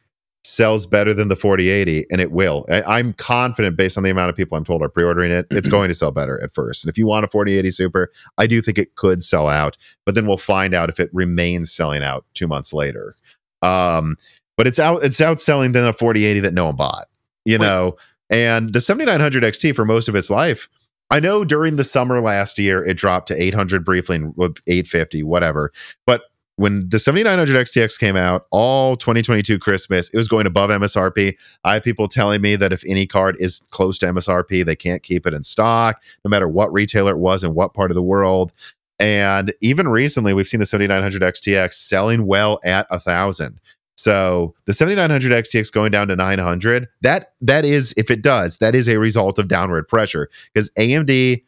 [0.42, 4.30] sells better than the 4080, and it will, I, am confident based on the amount
[4.30, 6.82] of people I'm told are pre ordering it, it's going to sell better at first.
[6.82, 10.14] And if you want a 4080 Super, I do think it could sell out, but
[10.14, 13.14] then we'll find out if it remains selling out two months later.
[13.60, 14.16] Um,
[14.56, 17.04] but it's out, it's outselling than a 4080 that no one bought,
[17.44, 17.66] you Wait.
[17.66, 17.96] know
[18.34, 20.68] and the 7900 XT for most of its life,
[21.08, 25.70] I know during the summer last year it dropped to 800 briefly and 850, whatever.
[26.04, 26.22] But
[26.56, 31.38] when the 7900 XTX came out, all 2022 Christmas, it was going above MSRP.
[31.62, 35.04] I have people telling me that if any card is close to MSRP, they can't
[35.04, 38.02] keep it in stock, no matter what retailer it was and what part of the
[38.02, 38.52] world.
[38.98, 43.60] And even recently, we've seen the 7900 XTX selling well at a thousand.
[43.96, 48.74] So the 7900 XTX going down to 900, that that is if it does, that
[48.74, 51.42] is a result of downward pressure because AMD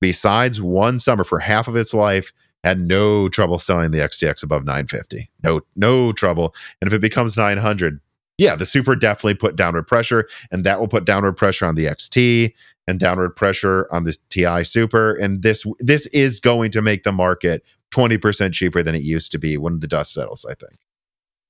[0.00, 2.32] besides one summer for half of its life
[2.64, 5.30] had no trouble selling the XTX above 950.
[5.44, 6.54] No no trouble.
[6.80, 8.00] And if it becomes 900,
[8.38, 11.86] yeah, the Super definitely put downward pressure and that will put downward pressure on the
[11.86, 12.52] XT
[12.88, 17.12] and downward pressure on this TI Super and this this is going to make the
[17.12, 17.62] market
[17.92, 20.78] 20% cheaper than it used to be when the dust settles, I think.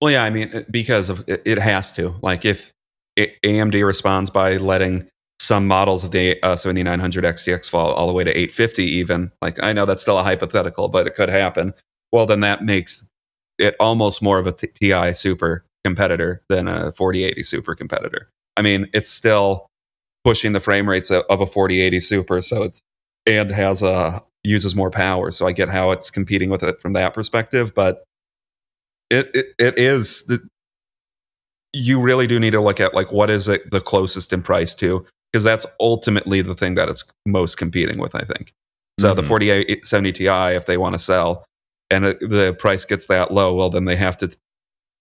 [0.01, 2.16] Well, yeah, I mean, because of it has to.
[2.23, 2.73] Like, if
[3.18, 5.09] AMD responds by letting
[5.40, 9.31] some models of the uh, 7900 XTX fall all the way to 850 even.
[9.43, 11.73] Like I know that's still a hypothetical, but it could happen.
[12.12, 13.09] Well, then that makes
[13.59, 18.28] it almost more of a TI super competitor than a 4080 super competitor.
[18.56, 19.66] I mean, it's still
[20.24, 22.82] pushing the frame rates of a 4080 super, so it's
[23.27, 25.31] and has a uses more power.
[25.31, 28.05] So I get how it's competing with it from that perspective, but
[29.11, 30.41] it it, it is the,
[31.73, 34.74] you really do need to look at like what is it the closest in price
[34.77, 38.15] to because that's ultimately the thing that it's most competing with.
[38.15, 38.55] I think.
[38.99, 39.16] So mm-hmm.
[39.16, 40.27] the 4870 Ti,
[40.57, 41.45] if they want to sell,
[41.91, 44.35] and the price gets that low, well, then they have to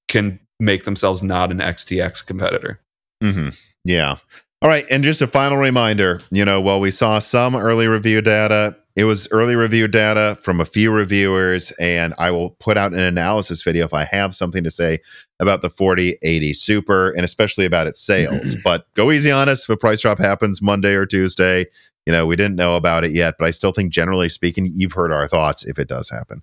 [0.10, 2.80] can make themselves not an XTX competitor.
[3.24, 3.50] Mm-hmm.
[3.84, 4.18] Yeah.
[4.62, 4.86] All right.
[4.90, 9.04] And just a final reminder you know, while we saw some early review data, it
[9.04, 13.62] was early review data from a few reviewers, and I will put out an analysis
[13.62, 15.00] video if I have something to say
[15.40, 18.56] about the 4080 Super and especially about its sales.
[18.64, 21.66] but go easy on us if a price drop happens Monday or Tuesday.
[22.06, 24.94] You know, we didn't know about it yet, but I still think generally speaking, you've
[24.94, 26.42] heard our thoughts if it does happen.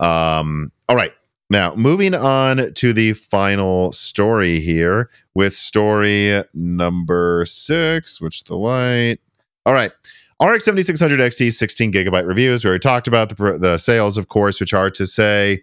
[0.00, 1.12] Um, all right.
[1.48, 9.18] Now, moving on to the final story here with story number six, which the light.
[9.64, 9.92] All right.
[10.42, 12.64] RX 7600 XT 16 gigabyte reviews.
[12.64, 15.62] We already talked about the, the sales, of course, which are to say,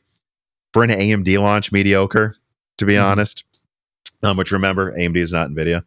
[0.73, 2.33] for an AMD launch, mediocre,
[2.77, 3.05] to be mm-hmm.
[3.05, 3.45] honest.
[4.23, 5.83] Um, which remember, AMD is not NVIDIA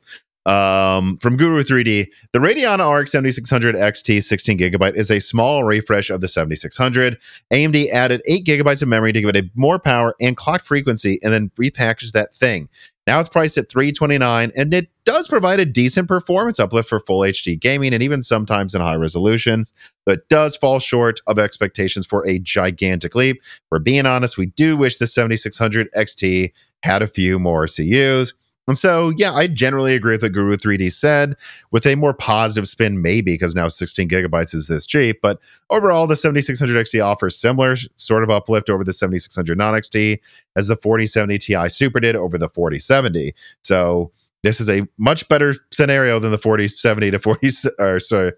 [0.46, 2.06] um, from Guru 3D.
[2.32, 7.18] The Radeon RX 7600 XT 16 gigabyte is a small refresh of the 7600.
[7.52, 11.18] AMD added 8 gigabytes of memory to give it a more power and clock frequency
[11.22, 12.68] and then repackaged that thing.
[13.06, 17.20] Now it's priced at 329 and it does provide a decent performance uplift for full
[17.20, 19.74] HD gaming and even sometimes in high resolutions,
[20.06, 23.42] but it does fall short of expectations for a gigantic leap.
[23.68, 26.52] For being honest, we do wish the 7600 XT
[26.82, 28.34] had a few more CUs.
[28.66, 31.36] And so, yeah, I generally agree with what Guru 3D said,
[31.70, 35.20] with a more positive spin, maybe because now 16 gigabytes is this cheap.
[35.20, 35.38] But
[35.68, 40.18] overall, the 7600 XT offers similar sort of uplift over the 7600 non XT
[40.56, 43.34] as the 4070 Ti Super did over the 4070.
[43.62, 44.10] So,
[44.42, 48.32] this is a much better scenario than the 4070 to 40, or sorry,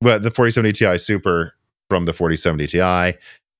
[0.00, 1.54] but the 4070 Ti Super
[1.90, 2.80] from the 4070 Ti.
[2.80, 3.12] Uh,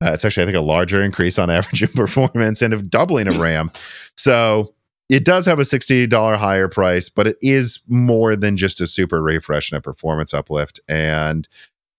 [0.02, 3.36] it's actually, I think, a larger increase on average in performance and of doubling of
[3.38, 3.70] RAM.
[4.16, 4.74] So,
[5.10, 9.20] it does have a $60 higher price, but it is more than just a super
[9.20, 10.78] refresh and a performance uplift.
[10.88, 11.48] And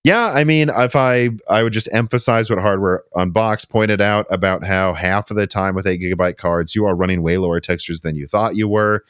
[0.05, 4.63] yeah, I mean, if I I would just emphasize what Hardware Unboxed pointed out about
[4.63, 7.99] how half of the time with eight gigabyte cards, you are running way lower textures
[7.99, 9.03] than you thought you were.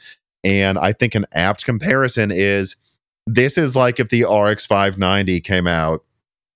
[0.44, 2.76] And I think an apt comparison is
[3.26, 6.04] this is like if the RX 590 came out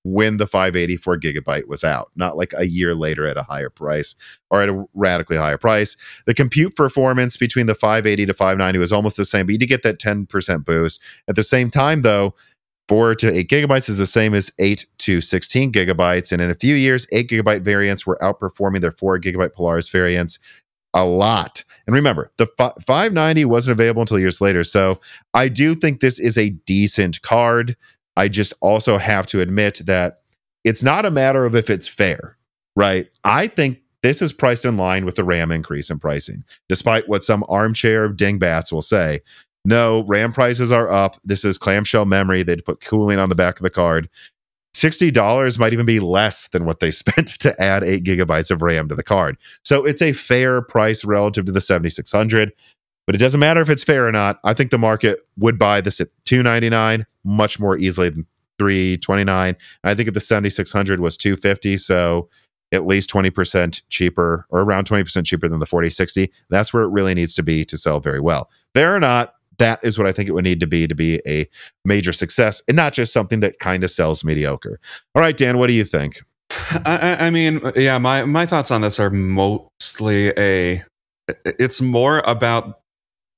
[0.06, 4.14] when the 584 gigabyte was out, not like a year later at a higher price
[4.50, 5.96] or at a radically higher price.
[6.26, 9.66] The compute performance between the 580 to 590 was almost the same, but you did
[9.66, 11.02] get that 10% boost.
[11.28, 12.34] At the same time, though,
[12.88, 16.30] four to eight gigabytes is the same as eight to 16 gigabytes.
[16.30, 20.38] And in a few years, eight gigabyte variants were outperforming their four gigabyte Polaris variants
[20.94, 21.62] a lot.
[21.86, 24.64] And remember, the 590 wasn't available until years later.
[24.64, 25.00] So
[25.34, 27.76] I do think this is a decent card.
[28.16, 30.18] I just also have to admit that
[30.64, 32.36] it's not a matter of if it's fair,
[32.74, 33.08] right?
[33.24, 37.24] I think this is priced in line with the RAM increase in pricing, despite what
[37.24, 39.20] some armchair dingbats will say.
[39.64, 41.16] No, RAM prices are up.
[41.24, 42.42] This is clamshell memory.
[42.42, 44.08] They'd put cooling on the back of the card.
[44.76, 48.88] $60 might even be less than what they spent to add eight gigabytes of RAM
[48.88, 49.36] to the card.
[49.64, 52.52] So it's a fair price relative to the 7600.
[53.06, 54.40] But it doesn't matter if it's fair or not.
[54.44, 58.26] I think the market would buy this at 299 much more easily than
[58.58, 59.56] 329.
[59.84, 62.28] I think if the 7600 was 250, so
[62.72, 66.32] at least 20% cheaper or around 20% cheaper than the 4060.
[66.50, 68.50] That's where it really needs to be to sell very well.
[68.74, 71.20] Fair or not, that is what I think it would need to be to be
[71.26, 71.48] a
[71.84, 74.80] major success and not just something that kind of sells mediocre.
[75.14, 76.22] All right, Dan, what do you think?
[76.84, 80.82] I, I mean, yeah, my, my thoughts on this are mostly a,
[81.44, 82.80] it's more about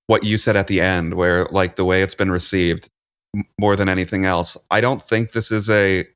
[0.07, 2.89] what you said at the end, where like the way it's been received
[3.59, 4.57] more than anything else.
[4.71, 6.07] I don't think this is a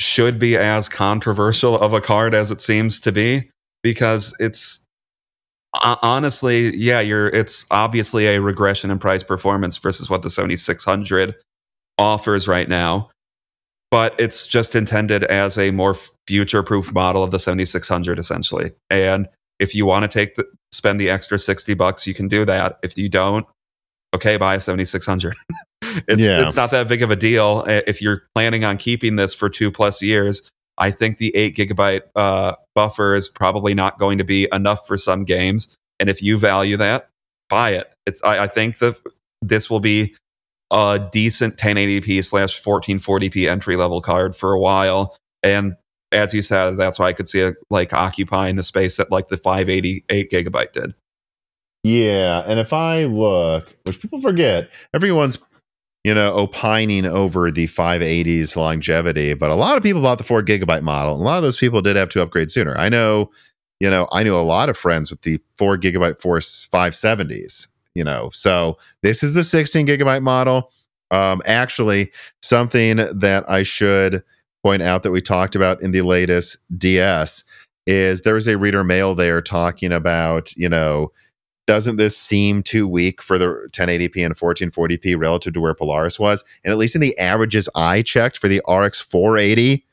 [0.00, 3.50] should be as controversial of a card as it seems to be
[3.82, 4.80] because it's
[5.82, 11.34] honestly, yeah, you're it's obviously a regression in price performance versus what the 7600
[11.98, 13.10] offers right now.
[13.90, 15.96] But it's just intended as a more
[16.26, 18.72] future proof model of the 7600 essentially.
[18.90, 22.44] And if you want to take the spend the extra 60 bucks, you can do
[22.44, 22.78] that.
[22.82, 23.46] If you don't,
[24.14, 25.36] okay, buy a 7600.
[26.08, 26.42] it's yeah.
[26.42, 29.70] it's not that big of a deal if you're planning on keeping this for 2
[29.70, 30.42] plus years.
[30.76, 34.96] I think the 8 gigabyte uh, buffer is probably not going to be enough for
[34.96, 37.08] some games, and if you value that,
[37.48, 37.92] buy it.
[38.06, 39.00] It's I, I think that
[39.42, 40.14] this will be
[40.70, 45.16] a decent 1080p slash 1440p entry level card for a while.
[45.42, 45.76] And
[46.12, 49.28] as you said, that's why I could see it like occupying the space that like
[49.28, 50.94] the 588 gigabyte did.
[51.88, 55.38] Yeah, and if I look, which people forget, everyone's
[56.04, 60.42] you know opining over the 580s longevity, but a lot of people bought the four
[60.42, 61.14] gigabyte model.
[61.14, 62.76] And a lot of those people did have to upgrade sooner.
[62.76, 63.30] I know,
[63.80, 67.68] you know, I knew a lot of friends with the four gigabyte force 570s.
[67.94, 70.70] You know, so this is the 16 gigabyte model.
[71.10, 72.12] Um, actually,
[72.42, 74.22] something that I should
[74.62, 77.44] point out that we talked about in the latest DS
[77.86, 81.10] is there was a reader mail there talking about, you know,
[81.68, 86.42] doesn't this seem too weak for the 1080p and 1440p relative to where Polaris was?
[86.64, 89.84] And at least in the averages I checked for the RX 480,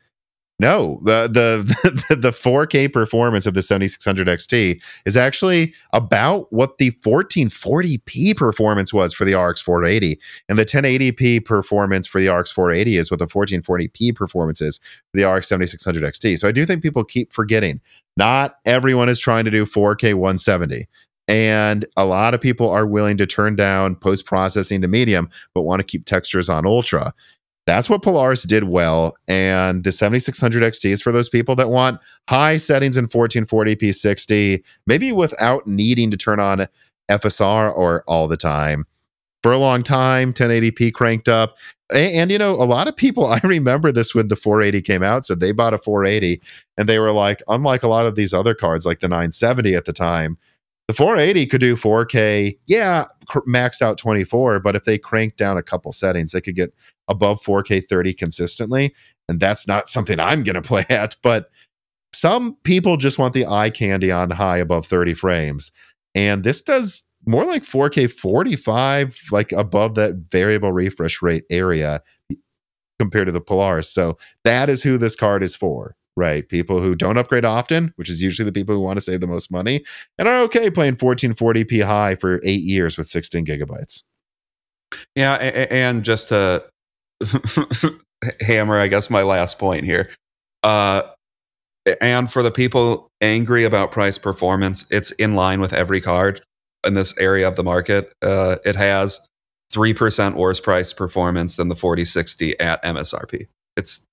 [0.57, 6.91] no, the the the 4K performance of the 7600 XT is actually about what the
[6.91, 12.95] 1440p performance was for the RX 480, and the 1080p performance for the RX 480
[12.95, 16.37] is what the 1440p performance is for the RX 7600 XT.
[16.37, 17.81] So I do think people keep forgetting.
[18.15, 20.87] Not everyone is trying to do 4K 170.
[21.27, 25.61] And a lot of people are willing to turn down post processing to medium, but
[25.61, 27.13] want to keep textures on ultra.
[27.65, 29.15] That's what Polaris did well.
[29.27, 31.99] And the 7600 XT is for those people that want
[32.29, 36.67] high settings in 1440p 60, maybe without needing to turn on
[37.09, 38.85] FSR or all the time.
[39.41, 41.57] For a long time, 1080p cranked up.
[41.91, 45.03] And, and, you know, a lot of people, I remember this when the 480 came
[45.03, 46.41] out, so they bought a 480
[46.77, 49.85] and they were like, unlike a lot of these other cards, like the 970 at
[49.85, 50.37] the time,
[50.87, 55.57] the 480 could do 4K, yeah, cr- maxed out 24, but if they crank down
[55.57, 56.73] a couple settings, they could get
[57.07, 58.93] above 4K 30 consistently.
[59.27, 61.15] And that's not something I'm going to play at.
[61.23, 61.49] But
[62.13, 65.71] some people just want the eye candy on high above 30 frames.
[66.13, 72.01] And this does more like 4K 45, like above that variable refresh rate area
[72.99, 73.89] compared to the Polaris.
[73.89, 76.47] So that is who this card is for right?
[76.47, 79.27] People who don't upgrade often, which is usually the people who want to save the
[79.27, 79.83] most money,
[80.17, 84.03] and are okay playing 1440p high for eight years with 16 gigabytes.
[85.15, 86.63] Yeah, and just to
[88.41, 90.09] hammer, I guess, my last point here.
[90.63, 91.03] Uh,
[92.01, 96.41] and for the people angry about price performance, it's in line with every card
[96.85, 98.11] in this area of the market.
[98.21, 99.19] Uh, it has
[99.73, 103.47] 3% worse price performance than the 4060 at MSRP.
[103.77, 104.05] It's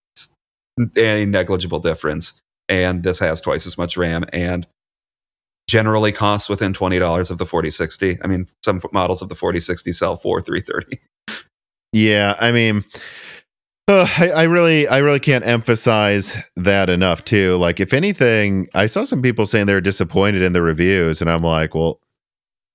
[0.97, 2.35] a negligible difference.
[2.69, 4.67] And this has twice as much RAM and
[5.69, 8.19] generally costs within $20 of the 4060.
[8.23, 11.01] I mean, some models of the 4060 sell for 330.
[11.93, 12.85] Yeah, I mean,
[13.87, 17.25] uh, I, I, really, I really can't emphasize that enough.
[17.25, 21.31] Too, like if anything, I saw some people saying they're disappointed in the reviews, and
[21.31, 22.01] I'm like, well,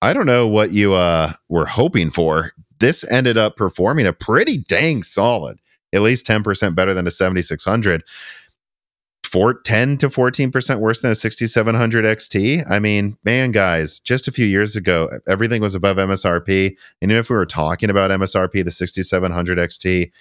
[0.02, 2.52] I don't know what you uh, were hoping for.
[2.80, 5.58] This ended up performing a pretty dang solid
[5.94, 8.04] at least 10% better than a 7600
[9.28, 12.64] for 10 to 14% worse than a 6700 XT.
[12.70, 16.78] I mean, man, guys, just a few years ago, everything was above MSRP.
[17.02, 20.12] And even if we were talking about MSRP, the 6700 XT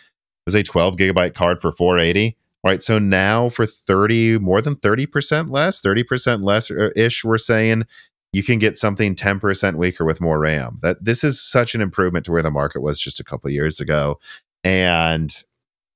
[0.45, 2.37] was a 12 gigabyte card for 480.
[2.65, 2.83] Right.
[2.83, 7.85] So now for 30, more than 30% less, 30% less ish, we're saying
[8.33, 10.81] you can get something 10% weaker with more RAM.
[10.83, 13.79] That this is such an improvement to where the market was just a couple years
[13.79, 14.19] ago.
[14.65, 15.33] And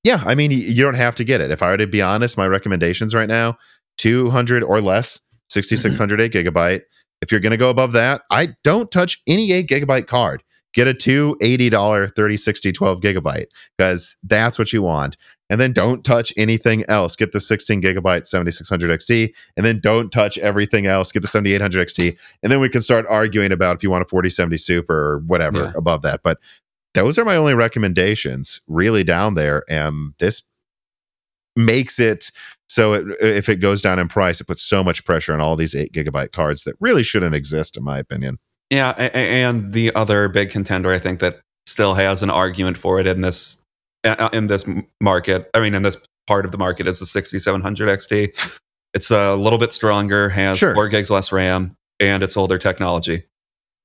[0.04, 1.50] yeah, I mean, you don't have to get it.
[1.50, 3.58] If I were to be honest, my recommendations right now
[3.98, 5.20] 200 or less,
[5.50, 6.38] 6600 mm-hmm.
[6.38, 6.82] 8 gigabyte.
[7.20, 10.42] If you're going to go above that, I don't touch any 8 gigabyte card.
[10.72, 11.70] Get a two $80
[12.14, 13.46] 3060 12 gigabyte
[13.76, 15.16] because that's what you want.
[15.48, 17.16] And then don't touch anything else.
[17.16, 21.10] Get the 16 gigabyte 7600 XT and then don't touch everything else.
[21.10, 22.36] Get the 7800 XT.
[22.44, 25.64] And then we can start arguing about if you want a 4070 Super or whatever
[25.64, 25.72] yeah.
[25.74, 26.20] above that.
[26.22, 26.38] But
[26.94, 30.42] those are my only recommendations really down there and this
[31.56, 32.30] makes it
[32.68, 35.56] so it, if it goes down in price it puts so much pressure on all
[35.56, 38.38] these 8 gigabyte cards that really shouldn't exist in my opinion.
[38.70, 43.06] Yeah and the other big contender i think that still has an argument for it
[43.06, 43.62] in this
[44.32, 44.64] in this
[45.00, 45.96] market i mean in this
[46.26, 48.60] part of the market is the 6700 xt
[48.94, 50.74] it's a little bit stronger has sure.
[50.74, 53.24] 4 gigs less ram and it's older technology.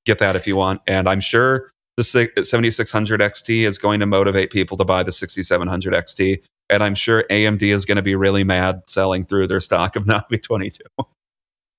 [0.05, 4.51] Get that if you want and i'm sure the 7600 XT is going to motivate
[4.51, 6.43] people to buy the 6700 XT.
[6.69, 10.03] And I'm sure AMD is going to be really mad selling through their stock of
[10.05, 10.83] Navi 22.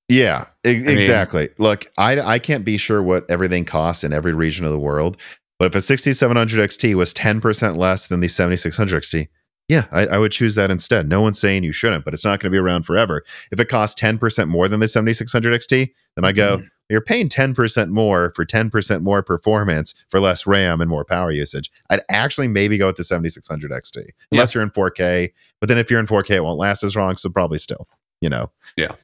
[0.09, 1.43] Yeah, e- exactly.
[1.43, 4.79] Mean, Look, I, I can't be sure what everything costs in every region of the
[4.79, 5.17] world,
[5.59, 9.29] but if a 6700 XT was 10% less than the 7600 XT,
[9.69, 11.09] yeah, I, I, would choose that instead.
[11.09, 13.25] No one's saying you shouldn't, but it's not going to be around forever.
[13.51, 16.67] If it costs 10% more than the 7600 XT, then I go, mm-hmm.
[16.89, 21.71] You're paying 10% more for 10% more performance for less RAM and more power usage.
[21.91, 25.31] I'd actually maybe go with the 7600 XT, unless you're in 4K.
[25.61, 27.17] But then if you're in 4K, it won't last as long.
[27.17, 27.89] So probably still,
[28.21, 28.51] you know.
[28.77, 28.95] Yeah.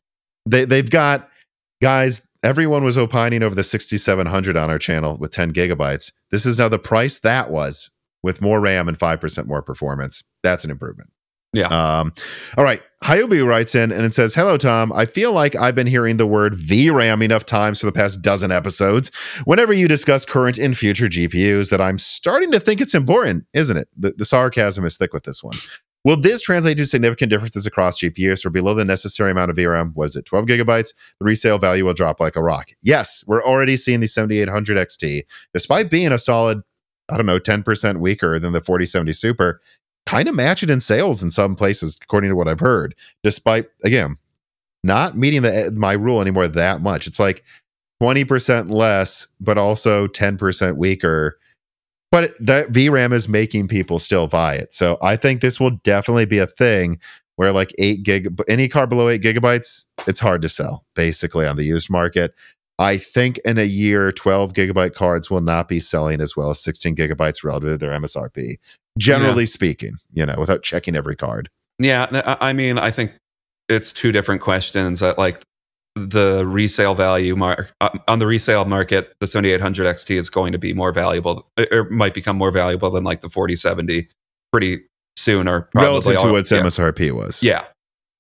[0.47, 1.29] They, they've got,
[1.81, 6.13] guys, everyone was opining over the 6700 on our channel with 10 gigabytes.
[6.31, 7.91] This is now the price that was
[8.23, 10.25] with more RAM and 5% more performance.
[10.43, 11.11] That's an improvement.
[11.53, 11.67] Yeah.
[11.67, 12.13] Um,
[12.57, 12.83] all right.
[13.03, 14.93] Hyobi writes in and it says, Hello, Tom.
[14.93, 18.51] I feel like I've been hearing the word VRAM enough times for the past dozen
[18.51, 19.11] episodes
[19.45, 23.77] whenever you discuss current and future GPUs that I'm starting to think it's important, isn't
[23.77, 23.89] it?
[23.97, 25.57] The, the sarcasm is thick with this one.
[26.05, 29.95] Will this translate to significant differences across GPUs or below the necessary amount of VRAM?
[29.95, 30.95] Was it 12 gigabytes?
[31.19, 32.71] The resale value will drop like a rock.
[32.83, 35.23] Yes, we're already seeing the 7800 XT,
[35.53, 36.63] despite being a solid,
[37.09, 39.61] I don't know, 10% weaker than the 4070 Super
[40.07, 43.67] kind of match it in sales in some places, according to what I've heard, despite,
[43.85, 44.17] again,
[44.85, 47.07] not meeting the, eh, my rule anymore that much.
[47.07, 47.45] It's like
[48.03, 51.39] 20% less, but also 10% weaker.
[52.11, 54.75] But that VRAM is making people still buy it.
[54.75, 56.99] So I think this will definitely be a thing
[57.37, 61.57] where like eight gig, any car below eight gigabytes, it's hard to sell basically on
[61.57, 62.35] the used market.
[62.79, 66.61] I think in a year, 12 gigabyte cards will not be selling as well as
[66.61, 68.57] 16 gigabytes relative to their MSRP
[68.99, 69.47] generally yeah.
[69.47, 71.49] speaking, you know, without checking every card.
[71.79, 73.13] Yeah, I mean, I think
[73.69, 75.01] it's two different questions.
[75.01, 75.43] That like
[75.95, 80.59] the resale value mark uh, on the resale market, the 7800 XT is going to
[80.59, 84.09] be more valuable, or might become more valuable than like the 4070
[84.53, 84.83] pretty
[85.17, 86.61] soon, or relative to what its yeah.
[86.61, 87.43] MSRP was.
[87.43, 87.65] Yeah,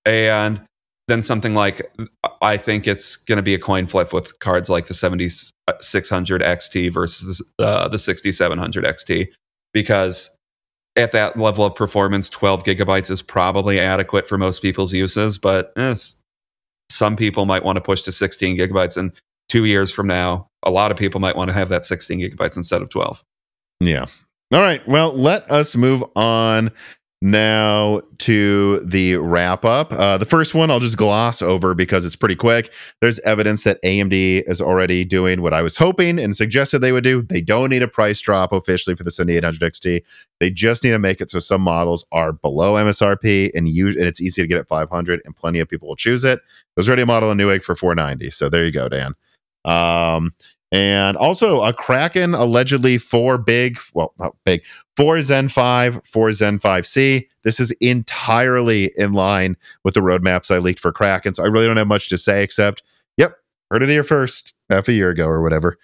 [0.04, 0.60] and
[1.08, 1.92] then something like
[2.40, 6.92] I think it's going to be a coin flip with cards like the 7600 XT
[6.92, 9.26] versus uh, the 6700 XT
[9.72, 10.30] because
[10.96, 15.72] at that level of performance, 12 gigabytes is probably adequate for most people's uses, but
[15.76, 15.94] eh,
[16.90, 18.96] some people might want to push to 16 gigabytes.
[18.96, 19.12] And
[19.48, 22.56] two years from now, a lot of people might want to have that 16 gigabytes
[22.56, 23.24] instead of 12.
[23.80, 24.06] Yeah.
[24.52, 24.86] All right.
[24.86, 26.70] Well, let us move on
[27.22, 29.92] now to the wrap up.
[29.92, 32.74] Uh, the first one I'll just gloss over because it's pretty quick.
[33.00, 37.04] There's evidence that AMD is already doing what I was hoping and suggested they would
[37.04, 37.22] do.
[37.22, 40.26] They don't need a price drop officially for the 7800 XT.
[40.40, 44.06] They just need to make it so some models are below MSRP and use and
[44.06, 46.40] it's easy to get at 500 and plenty of people will choose it.
[46.74, 48.30] There's already a model in Newegg for 490.
[48.30, 49.14] So there you go, Dan.
[49.64, 50.30] Um,
[50.72, 54.64] and also a Kraken allegedly four big, well, not big,
[54.96, 57.28] four Zen 5, four Zen 5C.
[57.44, 61.34] This is entirely in line with the roadmaps I leaked for Kraken.
[61.34, 62.82] So I really don't have much to say except,
[63.18, 63.36] yep,
[63.70, 65.76] heard it here first, half a year ago or whatever.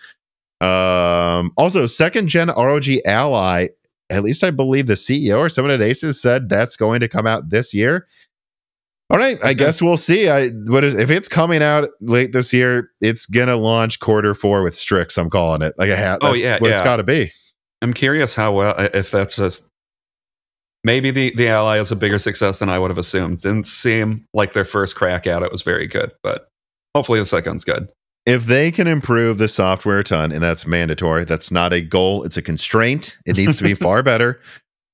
[0.62, 3.68] Um, also, second gen ROG Ally,
[4.10, 7.26] at least I believe the CEO or someone at Asus said that's going to come
[7.26, 8.06] out this year.
[9.10, 10.28] All right, I guess we'll see.
[10.28, 14.62] I what is if it's coming out late this year, it's gonna launch quarter four
[14.62, 15.16] with Strix.
[15.16, 16.18] I'm calling it like a hat.
[16.20, 16.74] oh yeah, what yeah.
[16.74, 17.32] it's got to be.
[17.80, 19.66] I'm curious how well if that's just
[20.84, 23.38] maybe the the ally is a bigger success than I would have assumed.
[23.38, 26.48] Didn't seem like their first crack at it was very good, but
[26.94, 27.90] hopefully the second's good.
[28.26, 32.24] If they can improve the software a ton, and that's mandatory, that's not a goal,
[32.24, 33.16] it's a constraint.
[33.24, 34.38] It needs to be far better.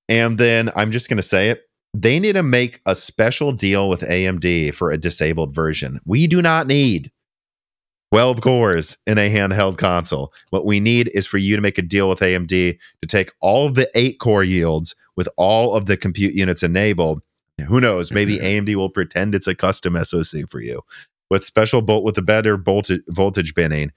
[0.09, 1.64] And then I'm just going to say it
[1.95, 6.01] they need to make a special deal with AMD for a disabled version.
[6.05, 7.13] We do not need
[8.11, 10.33] 12 cores in a handheld console.
[10.51, 13.67] What we need is for you to make a deal with AMD to take all
[13.67, 17.23] of the eight core yields with all of the compute units enabled.
[17.69, 18.11] Who knows?
[18.11, 20.83] Maybe AMD will pretend it's a custom SoC for you
[21.31, 23.93] with special bolt with the better voltage voltage binning.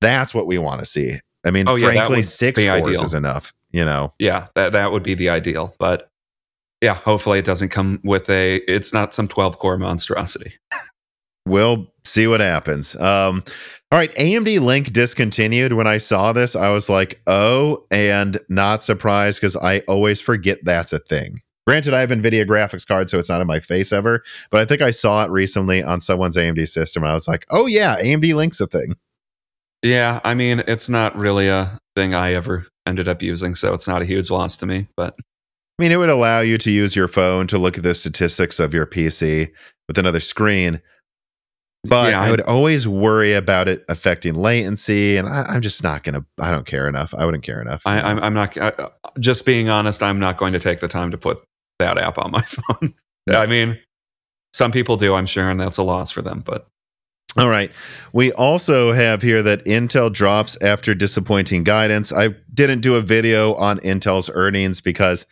[0.00, 1.18] That's what we want to see.
[1.44, 3.02] I mean, oh, yeah, frankly, six cores ideal.
[3.02, 3.52] is enough.
[3.72, 5.74] You know, yeah, that that would be the ideal.
[5.78, 6.09] But
[6.80, 8.56] yeah, hopefully it doesn't come with a.
[8.68, 10.54] It's not some twelve core monstrosity.
[11.46, 12.96] we'll see what happens.
[12.96, 13.42] Um,
[13.92, 15.72] all right, AMD Link discontinued.
[15.72, 20.58] When I saw this, I was like, oh, and not surprised because I always forget
[20.62, 21.42] that's a thing.
[21.66, 24.64] Granted, I have NVIDIA graphics card, so it's not in my face ever, but I
[24.64, 28.00] think I saw it recently on someone's AMD system, and I was like, oh, yeah,
[28.00, 28.94] AMD Link's a thing.
[29.82, 33.86] Yeah, I mean, it's not really a thing I ever ended up using, so it's
[33.86, 35.16] not a huge loss to me, but
[35.80, 38.60] I mean, it would allow you to use your phone to look at the statistics
[38.60, 39.50] of your PC
[39.88, 40.82] with another screen.
[41.84, 46.04] But yeah, I, would always worry about it affecting latency, and I, am just not
[46.04, 46.26] going to.
[46.38, 47.14] I don't care enough.
[47.14, 47.80] I wouldn't care enough.
[47.86, 48.58] I, am I'm, I'm not.
[48.58, 48.90] I,
[49.20, 51.42] just being honest, I'm not going to take the time to put
[51.78, 52.92] that app on my phone.
[53.30, 53.78] I mean,
[54.52, 56.42] some people do, I'm sure, and that's a loss for them.
[56.44, 56.68] But
[57.36, 57.70] all right.
[58.12, 62.12] We also have here that Intel drops after disappointing guidance.
[62.12, 65.26] I didn't do a video on Intel's earnings because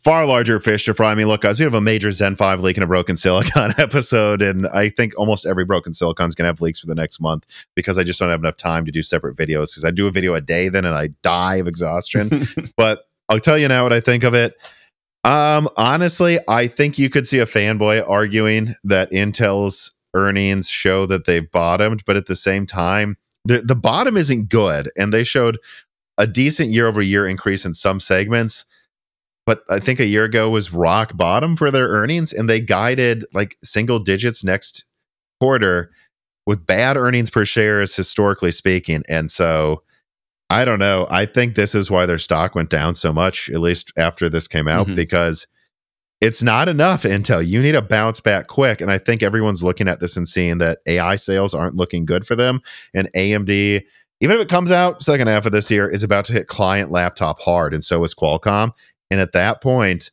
[0.00, 1.12] far larger fish to fry.
[1.12, 3.74] I mean, look, guys, we have a major Zen 5 leak and a broken silicon
[3.78, 6.94] episode, and I think almost every broken silicon is going to have leaks for the
[6.94, 9.90] next month because I just don't have enough time to do separate videos because I
[9.90, 12.46] do a video a day then and I die of exhaustion.
[12.76, 14.54] but I'll tell you now what I think of it.
[15.24, 21.26] Um, honestly, I think you could see a fanboy arguing that Intel's earnings show that
[21.26, 25.58] they've bottomed, but at the same time, the, the bottom isn't good, and they showed
[26.16, 28.64] a decent year over year increase in some segments
[29.48, 33.24] but I think a year ago was rock bottom for their earnings, and they guided
[33.32, 34.84] like single digits next
[35.40, 35.90] quarter
[36.46, 39.04] with bad earnings per shares, historically speaking.
[39.08, 39.84] And so
[40.50, 41.06] I don't know.
[41.08, 44.48] I think this is why their stock went down so much, at least after this
[44.48, 44.96] came out, mm-hmm.
[44.96, 45.46] because
[46.20, 47.46] it's not enough Intel.
[47.46, 48.82] You need to bounce back quick.
[48.82, 52.26] And I think everyone's looking at this and seeing that AI sales aren't looking good
[52.26, 52.60] for them.
[52.92, 53.82] And AMD,
[54.20, 56.90] even if it comes out second half of this year, is about to hit client
[56.90, 57.72] laptop hard.
[57.72, 58.72] And so is Qualcomm.
[59.10, 60.10] And at that point,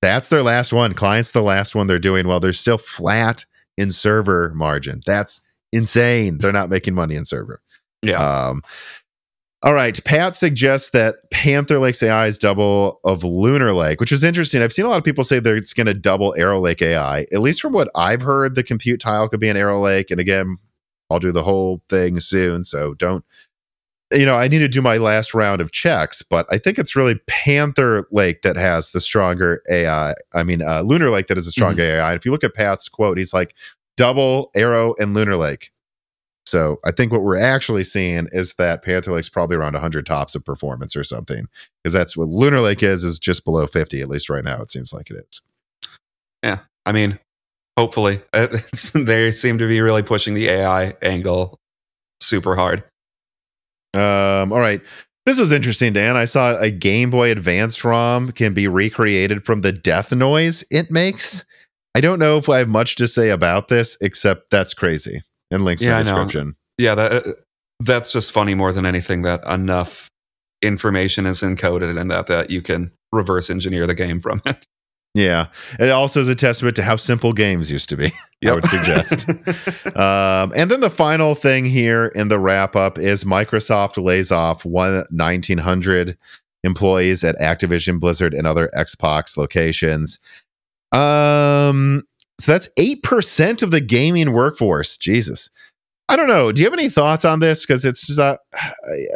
[0.00, 0.94] that's their last one.
[0.94, 2.40] Client's the last one they're doing well.
[2.40, 3.44] They're still flat
[3.76, 5.00] in server margin.
[5.06, 5.40] That's
[5.72, 6.38] insane.
[6.38, 7.62] They're not making money in server.
[8.02, 8.18] Yeah.
[8.18, 8.62] Um,
[9.62, 10.02] all right.
[10.04, 14.60] Pat suggests that Panther Lake's AI is double of Lunar Lake, which is interesting.
[14.60, 17.20] I've seen a lot of people say that it's going to double Arrow Lake AI.
[17.32, 20.10] At least from what I've heard, the compute tile could be an Arrow Lake.
[20.10, 20.56] And again,
[21.10, 22.64] I'll do the whole thing soon.
[22.64, 23.24] So don't
[24.12, 26.96] you know, I need to do my last round of checks, but I think it's
[26.96, 30.14] really Panther Lake that has the stronger AI.
[30.34, 31.98] I mean, uh, Lunar Lake that is a stronger mm-hmm.
[31.98, 32.10] AI.
[32.12, 33.56] And if you look at Pat's quote, he's like
[33.96, 35.70] double Arrow and Lunar Lake.
[36.44, 40.34] So I think what we're actually seeing is that Panther Lake's probably around 100 tops
[40.34, 41.46] of performance or something,
[41.82, 44.60] because that's what Lunar Lake is, is just below 50, at least right now.
[44.60, 45.40] It seems like it is.
[46.42, 46.58] Yeah.
[46.84, 47.18] I mean,
[47.78, 48.20] hopefully.
[48.94, 51.58] they seem to be really pushing the AI angle
[52.20, 52.84] super hard.
[53.94, 54.80] Um, all right.
[55.24, 56.16] This was interesting, Dan.
[56.16, 60.90] I saw a Game Boy Advance ROM can be recreated from the death noise it
[60.90, 61.44] makes.
[61.94, 65.22] I don't know if I have much to say about this, except that's crazy.
[65.50, 66.56] And links yeah, in the description.
[66.78, 67.32] Yeah, that, uh,
[67.80, 70.08] that's just funny more than anything that enough
[70.62, 74.66] information is encoded and that that you can reverse engineer the game from it.
[75.14, 75.48] Yeah.
[75.78, 78.52] It also is a testament to how simple games used to be, yep.
[78.52, 79.28] I would suggest.
[79.96, 84.64] um, and then the final thing here in the wrap up is Microsoft lays off
[84.64, 86.16] one 1,900
[86.64, 90.18] employees at Activision, Blizzard, and other Xbox locations.
[90.92, 92.04] Um,
[92.40, 94.96] so that's 8% of the gaming workforce.
[94.96, 95.50] Jesus.
[96.08, 96.52] I don't know.
[96.52, 97.64] Do you have any thoughts on this?
[97.64, 98.38] Because it's just not,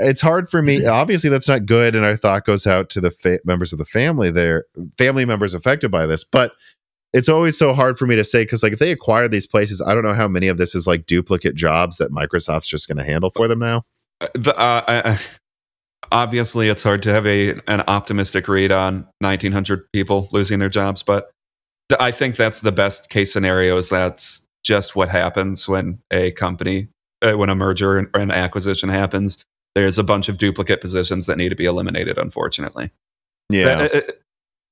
[0.00, 0.86] it's hard for me.
[0.86, 3.84] Obviously, that's not good, and our thought goes out to the fa- members of the
[3.84, 4.64] family there,
[4.96, 6.24] family members affected by this.
[6.24, 6.52] But
[7.12, 9.82] it's always so hard for me to say because, like, if they acquire these places,
[9.82, 12.98] I don't know how many of this is like duplicate jobs that Microsoft's just going
[12.98, 13.84] to handle for them now.
[14.20, 15.18] Uh, the, uh, I,
[16.12, 21.02] obviously, it's hard to have a an optimistic read on 1,900 people losing their jobs,
[21.02, 21.30] but
[22.00, 23.76] I think that's the best case scenario.
[23.78, 26.88] Is that's just what happens when a company,
[27.22, 29.38] uh, when a merger or an acquisition happens.
[29.76, 32.90] There's a bunch of duplicate positions that need to be eliminated, unfortunately.
[33.48, 33.88] Yeah.
[33.92, 34.00] Uh, uh,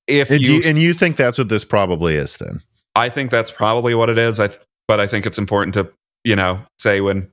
[0.09, 2.61] if and you, you, and you think that's what this probably is, then
[2.97, 4.41] I think that's probably what it is.
[4.41, 5.91] I th- but I think it's important to
[6.25, 7.31] you know say when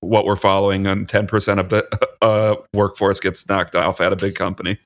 [0.00, 1.86] what we're following on 10% of the
[2.22, 4.78] uh, workforce gets knocked off at a big company.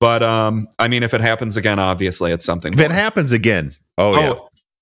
[0.00, 2.72] But um, I mean, if it happens again, obviously it's something.
[2.72, 2.86] If more.
[2.86, 4.34] it happens again, oh, oh yeah.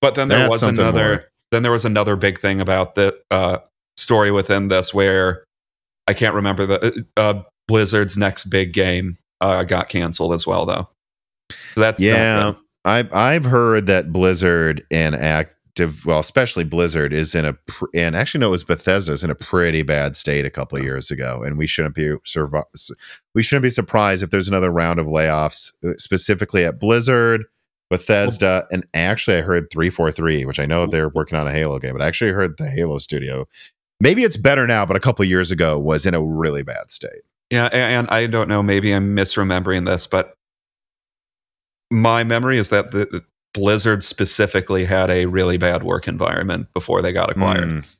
[0.05, 1.09] But then there That's was another.
[1.09, 1.25] More.
[1.51, 3.59] Then there was another big thing about the uh,
[3.97, 5.45] story within this where
[6.07, 10.67] I can't remember the uh, uh Blizzard's next big game uh, got canceled as well,
[10.67, 10.91] though.
[11.75, 12.53] So that's yeah.
[12.85, 18.15] I've I've heard that Blizzard and Active, well, especially Blizzard, is in a pr- and
[18.15, 21.11] actually no, it was Bethesda is in a pretty bad state a couple of years
[21.11, 22.91] ago, and we shouldn't be survi-
[23.35, 27.47] we shouldn't be surprised if there's another round of layoffs, uh, specifically at Blizzard
[27.95, 31.93] Bethesda, and actually I heard 343, which I know they're working on a Halo game,
[31.93, 33.47] but I actually heard the Halo studio.
[34.01, 37.23] Maybe it's better now, but a couple years ago was in a really bad state.
[37.51, 40.37] Yeah, and I don't know, maybe I'm misremembering this, but
[41.91, 47.13] my memory is that the Blizzard specifically had a really bad work environment before they
[47.13, 47.69] got acquired.
[47.69, 47.97] Mm.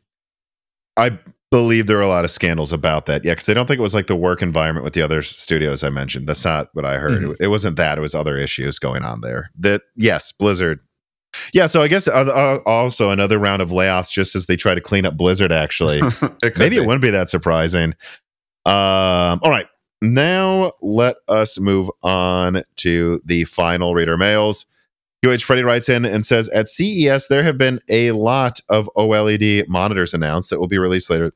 [0.97, 1.19] I
[1.51, 3.25] believe there were a lot of scandals about that.
[3.25, 5.85] Yeah, because I don't think it was like the work environment with the other studios
[5.85, 6.27] I mentioned.
[6.27, 7.23] That's not what I heard.
[7.23, 7.31] Mm-hmm.
[7.33, 7.99] It, it, wasn't that.
[7.99, 9.51] It was other issues going on there.
[9.59, 10.81] That yes, Blizzard.
[11.53, 14.75] Yeah, so I guess uh, uh, also another round of layoffs just as they try
[14.75, 15.53] to clean up Blizzard.
[15.53, 15.99] Actually,
[16.43, 16.83] it maybe be.
[16.83, 17.95] it wouldn't be that surprising.
[18.67, 19.67] Um, all right,
[20.01, 24.67] now let us move on to the final reader mails.
[25.25, 29.67] QH Freddy writes in and says At CES, there have been a lot of OLED
[29.69, 31.33] monitors announced that will be released later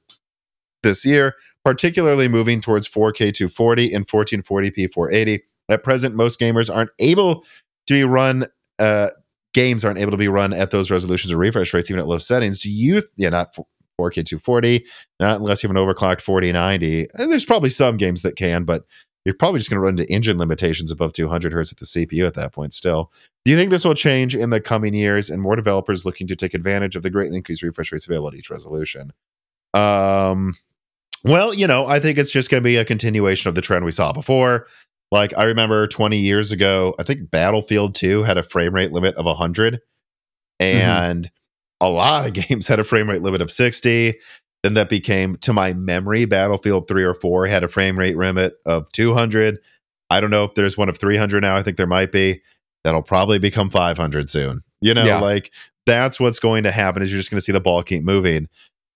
[0.82, 1.35] this year,
[1.65, 5.43] particularly moving towards 4K 240 and 1440p 480.
[5.70, 7.44] At present, most gamers aren't able
[7.86, 8.47] to be run.
[8.78, 9.09] Uh,
[9.55, 12.19] games aren't able to be run at those resolutions or refresh rates, even at low
[12.19, 12.60] settings.
[12.60, 13.02] Do you?
[13.16, 13.56] Yeah, not
[13.98, 14.85] 4K 240,
[15.19, 17.06] not unless you have an overclocked 4090.
[17.15, 18.82] And there's probably some games that can, but
[19.29, 22.27] you're probably just going to run into engine limitations above 200 hertz at the CPU
[22.27, 23.13] at that point still.
[23.45, 26.35] Do you think this will change in the coming years and more developers looking to
[26.35, 29.13] take advantage of the greatly increased refresh rates available at each resolution?
[29.75, 30.55] Um,
[31.25, 33.85] well, you know, I think it's just going to be a continuation of the trend
[33.85, 34.67] we saw before.
[35.13, 39.15] Like I remember 20 years ago, I think Battlefield 2 had a frame rate limit
[39.17, 39.81] of 100
[40.59, 41.87] and mm-hmm.
[41.87, 44.19] a lot of games had a frame rate limit of 60.
[44.63, 48.55] Then that became, to my memory, Battlefield 3 or 4 had a frame rate limit
[48.67, 49.59] of 200.
[50.11, 51.57] I don't know if there's one of 300 now.
[51.57, 52.43] I think there might be.
[52.85, 54.63] That'll probably become 500 soon.
[54.81, 55.21] You know, yeah.
[55.21, 55.53] like
[55.87, 58.49] that's what's going to happen is you're just going to see the ball keep moving.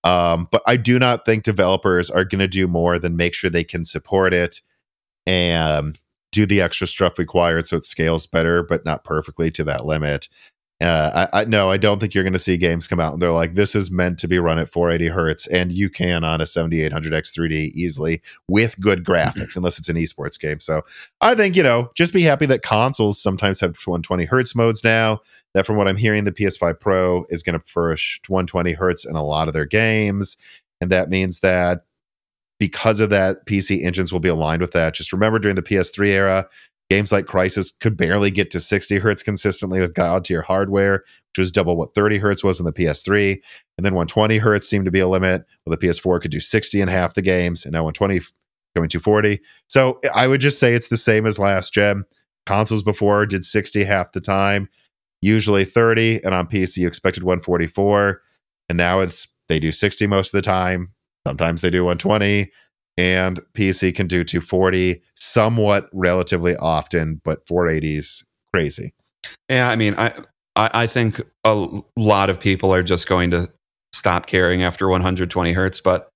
[0.05, 3.51] Um, but I do not think developers are going to do more than make sure
[3.51, 4.61] they can support it
[5.27, 5.99] and
[6.33, 10.29] do the extra stuff required so it scales better, but not perfectly to that limit.
[10.83, 13.23] Uh, I, I no, I don't think you're going to see games come out and
[13.23, 16.41] they're like, this is meant to be run at 480 hertz, and you can on
[16.41, 20.61] a 7800X 3D easily with good graphics, unless it's an esports game.
[20.61, 20.83] So
[21.21, 25.21] I think you know, just be happy that consoles sometimes have 120 hertz modes now.
[25.55, 29.15] That from what I'm hearing, the PS5 Pro is going to push 120 hertz in
[29.15, 30.37] a lot of their games,
[30.81, 31.85] and that means that
[32.63, 34.95] because of that, PC engines will be aligned with that.
[34.95, 36.49] Just remember during the PS3 era,
[36.91, 41.39] games like Crysis could barely get to 60 hertz consistently with God tier hardware, which
[41.39, 43.33] was double what 30 hertz was in the PS3.
[43.79, 45.45] And then 120 hertz seemed to be a limit.
[45.65, 48.21] Well, the PS4 could do 60 in half the games, and now 120
[48.77, 49.41] going to 40.
[49.69, 52.05] So I would just say it's the same as last gen.
[52.47, 54.69] Consoles before did 60 half the time,
[55.21, 58.21] usually 30, and on PC you expected 144.
[58.69, 60.89] And now it's they do 60 most of the time.
[61.27, 62.51] Sometimes they do 120
[62.99, 68.93] and PC can do 240 somewhat relatively often, but 480 is crazy.
[69.49, 70.13] Yeah, I mean, I,
[70.57, 73.49] I, think a lot of people are just going to
[73.95, 76.09] stop caring after 120 hertz, but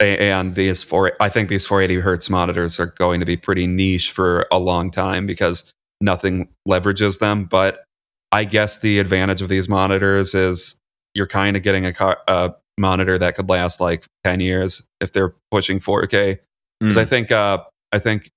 [0.00, 4.10] and these four, I think these 480 hertz monitors are going to be pretty niche
[4.10, 5.70] for a long time because
[6.00, 7.44] nothing leverages them.
[7.44, 7.84] But
[8.32, 10.76] I guess the advantage of these monitors is
[11.14, 15.12] you're kind of getting a, car, a monitor that could last like 10 years if
[15.12, 16.38] they're pushing 4K.
[16.80, 17.00] Because mm.
[17.00, 17.58] I think uh,
[17.92, 18.30] I think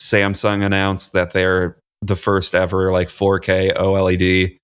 [0.00, 4.56] Samsung announced that they're the first ever like 4K OLED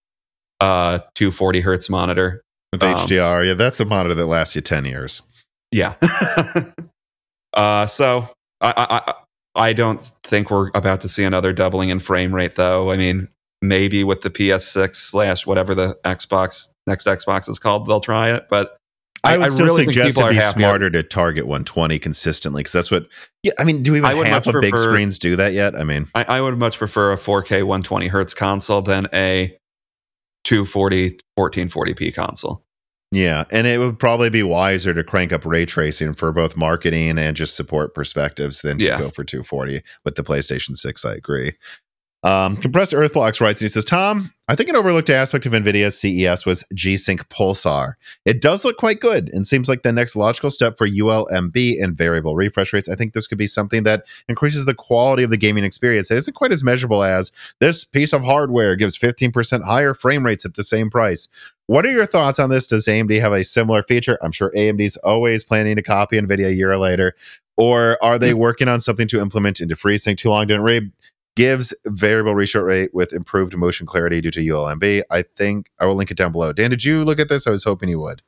[0.59, 2.41] uh 240 hertz monitor
[2.73, 3.47] with um, HDR.
[3.47, 5.21] Yeah, that's a monitor that lasts you 10 years.
[5.71, 5.97] Yeah.
[7.53, 8.29] uh so
[8.63, 9.15] I, I
[9.57, 12.91] I don't think we're about to see another doubling in frame rate though.
[12.91, 13.29] I mean,
[13.61, 18.47] maybe with the PS6 slash whatever the Xbox next Xbox is called, they'll try it.
[18.49, 18.77] But
[19.27, 23.07] I would I really suggest it be smarter to target 120 consistently because that's what.
[23.43, 25.77] Yeah, I mean, do even half of prefer, big screens do that yet?
[25.77, 29.57] I mean, I, I, would much prefer a 4K 120 hertz console than a
[30.45, 32.65] 240 1440p console.
[33.13, 37.19] Yeah, and it would probably be wiser to crank up ray tracing for both marketing
[37.19, 38.99] and just support perspectives than to yeah.
[38.99, 41.05] go for 240 with the PlayStation 6.
[41.05, 41.53] I agree.
[42.23, 45.53] Um, Compressed Earth Blocks writes and he says, Tom, I think an overlooked aspect of
[45.53, 47.95] NVIDIA's CES was G Sync Pulsar.
[48.25, 51.97] It does look quite good and seems like the next logical step for ULMB and
[51.97, 52.89] variable refresh rates.
[52.89, 56.11] I think this could be something that increases the quality of the gaming experience.
[56.11, 57.31] It isn't quite as measurable as
[57.61, 61.29] this piece of hardware gives 15% higher frame rates at the same price.
[61.67, 62.67] What are your thoughts on this?
[62.67, 64.19] Does AMD have a similar feature?
[64.23, 67.15] I'm sure AMD's always planning to copy NVIDIA a year later.
[67.57, 70.19] Or are they working on something to implement into FreeSync?
[70.19, 70.93] Too long didn't read
[71.37, 75.03] gives variable reshort rate with improved motion clarity due to ULMB.
[75.11, 76.53] I think I will link it down below.
[76.53, 77.47] Dan, did you look at this?
[77.47, 78.23] I was hoping you would.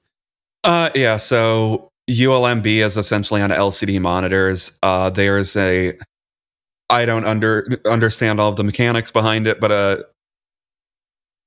[0.62, 1.16] Uh, yeah.
[1.16, 4.78] So ULMB is essentially on LCD monitors.
[4.82, 5.98] Uh, there's a
[6.90, 10.02] I don't under understand all of the mechanics behind it, but uh,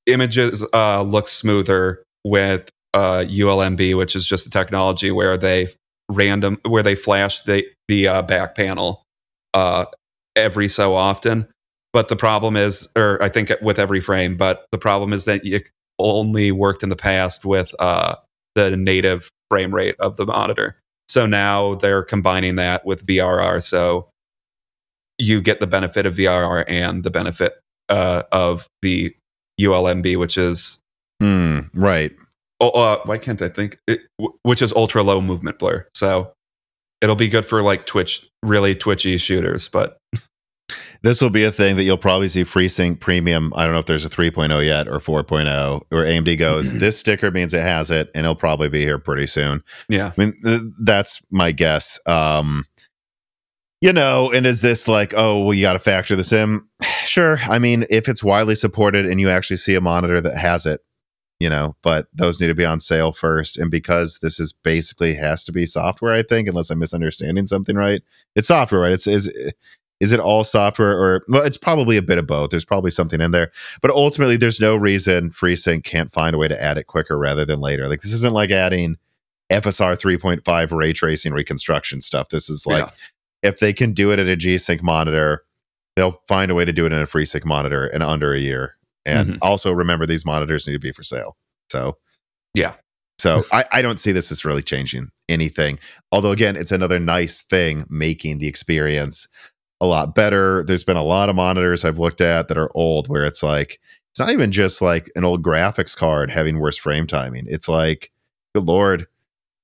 [0.05, 5.67] images uh, look smoother with uh, ULMB, which is just a technology where they
[6.09, 9.03] random where they flash the the uh, back panel
[9.53, 9.85] uh,
[10.35, 11.47] every so often.
[11.93, 15.41] But the problem is, or I think with every frame, but the problem is that
[15.43, 18.15] it only worked in the past with uh,
[18.55, 20.77] the native frame rate of the monitor.
[21.09, 23.61] So now they're combining that with VRR.
[23.61, 24.07] So
[25.17, 27.59] you get the benefit of VRR and the benefit
[27.89, 29.13] uh, of the
[29.59, 30.79] ULMB, which is
[31.21, 32.11] mm, right.
[32.61, 33.77] Oh, uh, why can't I think?
[33.87, 33.99] It,
[34.43, 35.87] which is ultra low movement blur.
[35.95, 36.31] So
[37.01, 39.67] it'll be good for like Twitch, really twitchy shooters.
[39.67, 39.97] But
[41.01, 43.51] this will be a thing that you'll probably see FreeSync Premium.
[43.55, 46.79] I don't know if there's a 3.0 yet or 4.0 where AMD goes, mm-hmm.
[46.79, 49.63] this sticker means it has it, and it'll probably be here pretty soon.
[49.89, 50.11] Yeah.
[50.17, 51.99] I mean, th- that's my guess.
[52.05, 52.65] Um,
[53.81, 56.61] you know, and is this like, oh, well, you got to factor this in?
[57.01, 57.39] Sure.
[57.49, 60.79] I mean, if it's widely supported and you actually see a monitor that has it,
[61.41, 63.57] you know, but those need to be on sale first.
[63.57, 67.75] And because this is basically has to be software, I think, unless I'm misunderstanding something
[67.75, 68.01] right.
[68.35, 68.91] It's software, right?
[68.91, 69.27] It's is
[69.99, 72.49] is it all software or well, it's probably a bit of both.
[72.49, 73.51] There's probably something in there.
[73.81, 77.45] But ultimately, there's no reason FreeSync can't find a way to add it quicker rather
[77.45, 77.87] than later.
[77.87, 78.97] Like this isn't like adding
[79.51, 82.29] FSR 3.5 ray tracing reconstruction stuff.
[82.29, 82.91] This is like yeah
[83.41, 85.43] if they can do it at a G-Sync monitor,
[85.95, 88.77] they'll find a way to do it in a FreeSync monitor in under a year.
[89.05, 89.37] And mm-hmm.
[89.41, 91.35] also remember, these monitors need to be for sale.
[91.71, 91.97] So,
[92.53, 92.75] yeah.
[93.19, 95.79] So I, I don't see this as really changing anything.
[96.11, 99.27] Although, again, it's another nice thing making the experience
[99.79, 100.63] a lot better.
[100.65, 103.79] There's been a lot of monitors I've looked at that are old where it's like,
[104.11, 107.45] it's not even just like an old graphics card having worse frame timing.
[107.47, 108.11] It's like,
[108.53, 109.07] good Lord,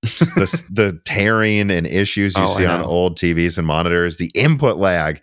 [0.04, 4.78] the, the tearing and issues you oh, see on old TVs and monitors, the input
[4.78, 5.22] lag.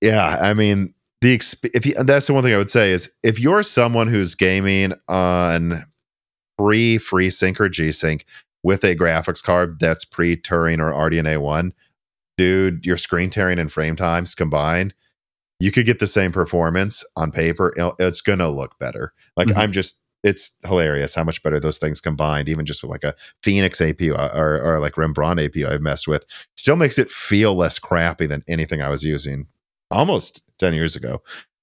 [0.00, 0.93] Yeah, I mean,
[1.24, 4.08] the exp- if you, that's the one thing I would say is if you're someone
[4.08, 5.82] who's gaming on
[6.58, 8.26] free FreeSync or G Sync
[8.62, 11.72] with a graphics card that's pre Turing or RDNA one,
[12.36, 14.92] dude, your screen tearing and frame times combined,
[15.58, 17.72] you could get the same performance on paper.
[17.98, 19.14] It's gonna look better.
[19.34, 19.60] Like mm-hmm.
[19.60, 23.14] I'm just it's hilarious how much better those things combined, even just with like a
[23.42, 27.54] Phoenix APU uh, or, or like Rembrandt APU I've messed with, still makes it feel
[27.54, 29.46] less crappy than anything I was using
[29.90, 31.22] almost 10 years ago.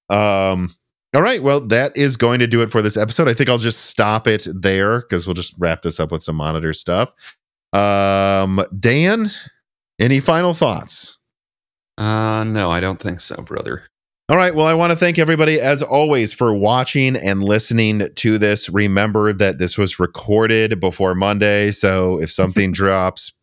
[0.10, 0.70] Um,
[1.14, 1.44] all right.
[1.44, 3.28] Well, that is going to do it for this episode.
[3.28, 6.38] I think I'll just stop it there because we'll just wrap this up with some
[6.38, 7.14] monitor stuff.
[7.74, 9.30] Um, Dan,
[10.00, 11.18] any final thoughts?
[11.98, 13.84] Uh, no, I don't think so, brother.
[14.30, 14.56] All right.
[14.56, 18.70] Well, I want to thank everybody, as always, for watching and listening to this.
[18.70, 21.72] Remember that this was recorded before Monday.
[21.72, 23.34] So if something drops,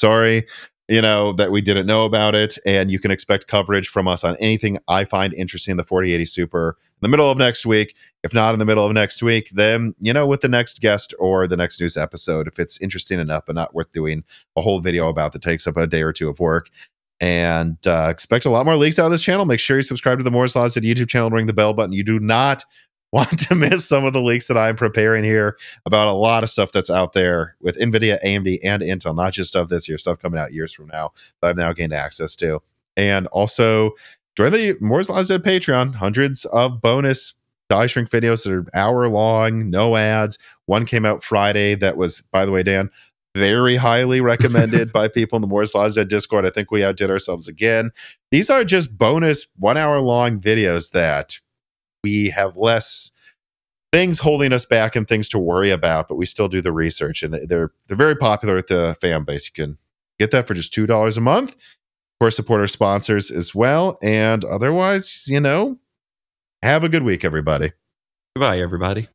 [0.00, 0.46] sorry,
[0.88, 2.56] you know, that we didn't know about it.
[2.64, 6.24] And you can expect coverage from us on anything I find interesting in the 4080
[6.24, 7.94] Super in the middle of next week.
[8.22, 11.14] If not in the middle of next week, then, you know, with the next guest
[11.18, 14.24] or the next news episode, if it's interesting enough but not worth doing
[14.56, 16.70] a whole video about that takes up a day or two of work
[17.20, 19.44] and uh, expect a lot more leaks out of this channel.
[19.44, 21.92] Make sure you subscribe to the Moore's Law Dead YouTube channel, ring the bell button.
[21.92, 22.64] You do not
[23.12, 25.56] want to miss some of the leaks that I'm preparing here
[25.86, 29.50] about a lot of stuff that's out there with NVIDIA, AMD, and Intel, not just
[29.50, 32.60] stuff this year, stuff coming out years from now that I've now gained access to.
[32.98, 33.92] And also
[34.36, 37.34] join the Moore's Law Dead Patreon, hundreds of bonus
[37.68, 40.38] die shrink videos that are hour long, no ads.
[40.66, 42.90] One came out Friday that was, by the way, Dan,
[43.34, 46.44] very highly recommended by people in the Moore's Laws Dead Discord.
[46.44, 47.90] I think we outdid ourselves again.
[48.30, 51.38] These are just bonus one hour long videos that
[52.02, 53.12] we have less
[53.92, 57.22] things holding us back and things to worry about, but we still do the research
[57.22, 59.46] and they're they're very popular with the fan base.
[59.48, 59.78] You can
[60.18, 61.54] get that for just two dollars a month.
[61.54, 63.96] Of course, support our sponsors as well.
[64.02, 65.78] And otherwise, you know,
[66.62, 67.72] have a good week, everybody.
[68.34, 69.08] Goodbye, everybody.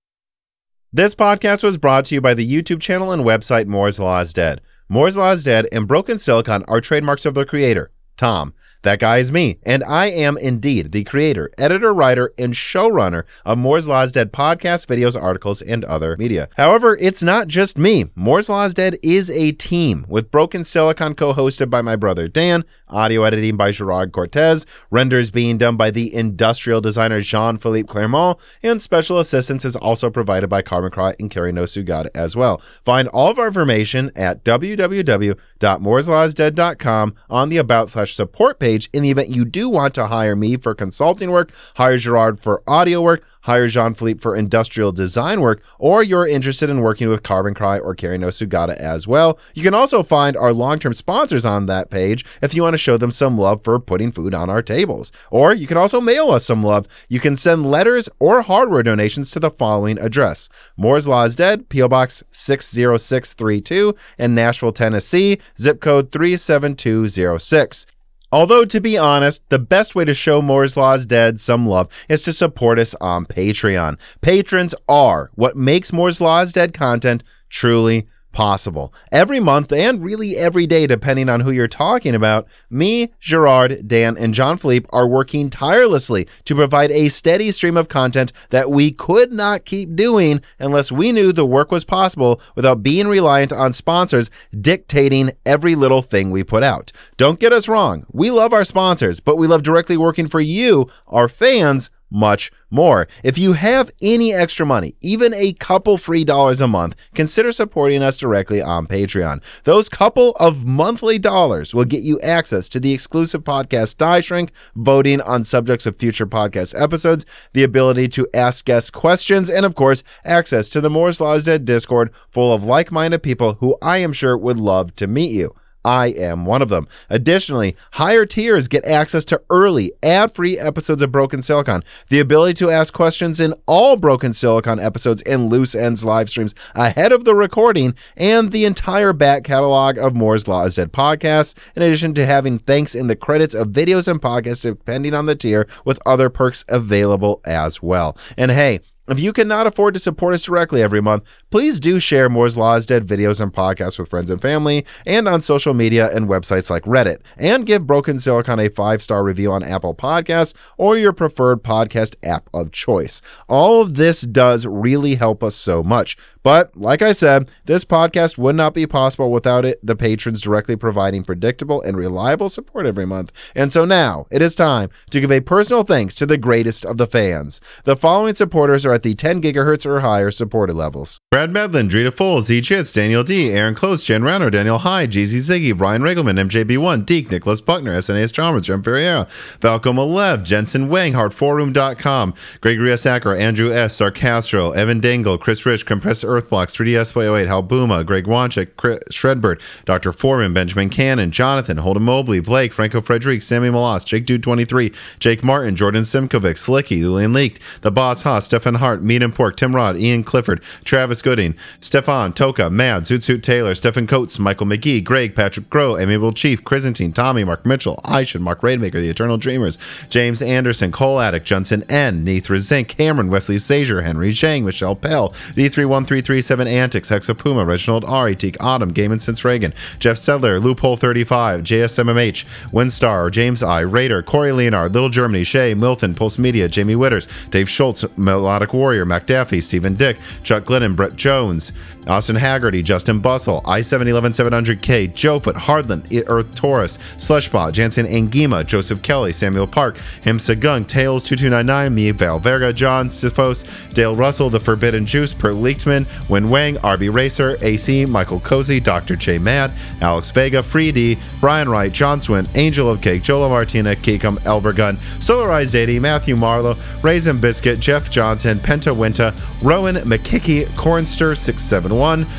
[0.91, 4.31] This podcast was brought to you by the YouTube channel and website Moore's Law is
[4.31, 4.61] Dead.
[4.89, 8.53] Moore's Law is Dead and Broken Silicon are trademarks of their creator, Tom.
[8.83, 13.57] That guy is me, and I am indeed the creator, editor, writer, and showrunner of
[13.57, 16.49] Moore's Law is Dead podcasts, videos, articles, and other media.
[16.57, 18.07] However, it's not just me.
[18.13, 22.27] Moore's Law is Dead is a team with Broken Silicon co hosted by my brother
[22.27, 27.87] Dan, audio editing by Gerard Cortez, renders being done by the industrial designer Jean Philippe
[27.87, 32.35] Clermont, and special assistance is also provided by Carbon Cry and Carrie No Sugata as
[32.35, 32.57] well.
[32.83, 39.03] Find all of our information at www.mooreslawsdead.com on the About slash support page page in
[39.03, 43.01] the event you do want to hire me for consulting work, hire Gerard for audio
[43.01, 47.53] work, hire Jean Philippe for industrial design work, or you're interested in working with Carbon
[47.53, 49.37] Cry or Carrie No Sugata as well.
[49.53, 52.77] You can also find our long term sponsors on that page if you want to
[52.79, 55.11] show them some love for putting food on our tables.
[55.29, 56.87] Or you can also mail us some love.
[57.09, 61.69] You can send letters or hardware donations to the following address Moore's Law is Dead,
[61.69, 61.87] P.O.
[61.87, 67.85] Box 60632 in Nashville, Tennessee, zip code 37206.
[68.33, 72.23] Although, to be honest, the best way to show Moore's Law's Dead some love is
[72.23, 73.99] to support us on Patreon.
[74.21, 78.93] Patrons are what makes Moore's Law's Dead content truly possible.
[79.11, 84.17] Every month and really every day, depending on who you're talking about, me, Gerard, Dan,
[84.17, 88.91] and Jean Philippe are working tirelessly to provide a steady stream of content that we
[88.91, 93.71] could not keep doing unless we knew the work was possible without being reliant on
[93.71, 94.29] sponsors
[94.59, 96.91] dictating every little thing we put out.
[97.15, 100.89] Don't get us wrong, we love our sponsors, but we love directly working for you,
[101.07, 103.07] our fans much more.
[103.23, 108.01] If you have any extra money, even a couple free dollars a month, consider supporting
[108.01, 109.43] us directly on Patreon.
[109.63, 114.51] Those couple of monthly dollars will get you access to the exclusive podcast Die Shrink,
[114.75, 119.75] voting on subjects of future podcast episodes, the ability to ask guests questions, and of
[119.75, 123.97] course, access to the Moore's Laws Dead Discord full of like minded people who I
[123.97, 125.55] am sure would love to meet you.
[125.85, 126.87] I am one of them.
[127.09, 132.53] Additionally, higher tiers get access to early, ad free episodes of Broken Silicon, the ability
[132.55, 137.25] to ask questions in all Broken Silicon episodes and Loose Ends live streams ahead of
[137.25, 142.25] the recording, and the entire back catalog of Moore's Law Dead podcasts, in addition to
[142.25, 146.29] having thanks in the credits of videos and podcasts, depending on the tier, with other
[146.29, 148.17] perks available as well.
[148.37, 152.29] And hey, if you cannot afford to support us directly every month, please do share
[152.29, 156.09] Moore's Law is Dead videos and podcasts with friends and family and on social media
[156.15, 157.17] and websites like Reddit.
[157.37, 162.15] And give Broken Silicon a five star review on Apple Podcasts or your preferred podcast
[162.23, 163.21] app of choice.
[163.49, 166.17] All of this does really help us so much.
[166.41, 170.75] But like I said, this podcast would not be possible without it, the patrons directly
[170.75, 173.31] providing predictable and reliable support every month.
[173.55, 176.97] And so now it is time to give a personal thanks to the greatest of
[176.97, 177.61] the fans.
[177.85, 181.19] The following supporters are at the 10 gigahertz or higher supported levels.
[181.31, 185.39] Brad Medlin, Drita Foles, Z Chits, Daniel D, Aaron Close, Jen Rauner, Daniel Hyde, GZ
[185.39, 191.13] Ziggy, Brian Riggleman, MJB1, Deke, Nicholas Buckner, SNAS Chalmers, Jim Ferreira, Falco Malev, Jensen Wang,
[191.13, 193.05] HardForum.com, Gregory S.
[193.05, 198.05] Acker, Andrew S., Sarcastro, Evan Dangle, Chris Rich, Compressor Earthblocks, 3DS Way 08, Hal Booma,
[198.05, 200.11] Greg Wanchik, Chris Shredbird, Dr.
[200.11, 205.43] Foreman, Benjamin Cannon, Jonathan, Holden Mobley, Blake, Franco Frederic, Sammy Malas, Jake Dude 23, Jake
[205.43, 209.73] Martin, Jordan Simkovic, Slicky, Julian Leaked, The Boss Haas, Stefan Hart, Meat and Pork, Tim
[209.73, 215.01] Rod, Ian Clifford, Travis Gooding, Stefan, Toka, Mad, Zoot Suit Taylor, Stephen Coates, Michael McGee,
[215.01, 219.77] Greg, Patrick Grow, Amiable Chief, Chrysantine, Tommy, Mark Mitchell, Aishan, Mark Raidmaker, The Eternal Dreamers,
[220.09, 225.29] James Anderson, Cole Attic, Johnson N, Neithra Zink, Cameron, Wesley Sager, Henry Zhang, Michelle Pell,
[225.29, 232.71] D31337 Antics, Hexapuma, Reginald Ari, Teak Autumn, Game Since Reagan, Jeff Sedler, Loophole 35, JSMMH,
[232.71, 237.69] Windstar, James I, Raider, Corey Leonard, Little Germany, Shay, Milton, Pulse Media, Jamie Witters, Dave
[237.69, 239.25] Schultz, Melodic Warrior, Mac
[239.61, 241.71] Stephen Dick, Chuck Glennon, Brett Jones,
[242.07, 249.01] Austin Haggerty, Justin Bustle, I 711 Joe Foot, Hardland, Earth Taurus, Slushbot, Jansen Angima, Joseph
[249.01, 255.05] Kelly, Samuel Park, Himsa Gung, Tails 2299, Me, Valverga, John Siphos, Dale Russell, The Forbidden
[255.05, 259.15] Juice, Per Leaktman, Win Wang, RB Racer, AC, Michael Cozy, Dr.
[259.15, 259.71] J Mad,
[260.01, 264.95] Alex Vega, Free D, Brian Wright, John Swin, Angel of Cake, Jola Martina, Keekum, Elbergun,
[265.19, 271.92] Solarized 80, Matthew Marlowe, Raisin Biscuit, Jeff Johnson, Penta Winta, Rowan McKicky, Cornster 671,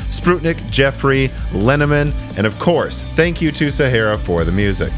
[0.09, 4.91] Sprutnik, Jeffrey, Lenneman, and of course, thank you to Sahara for the music.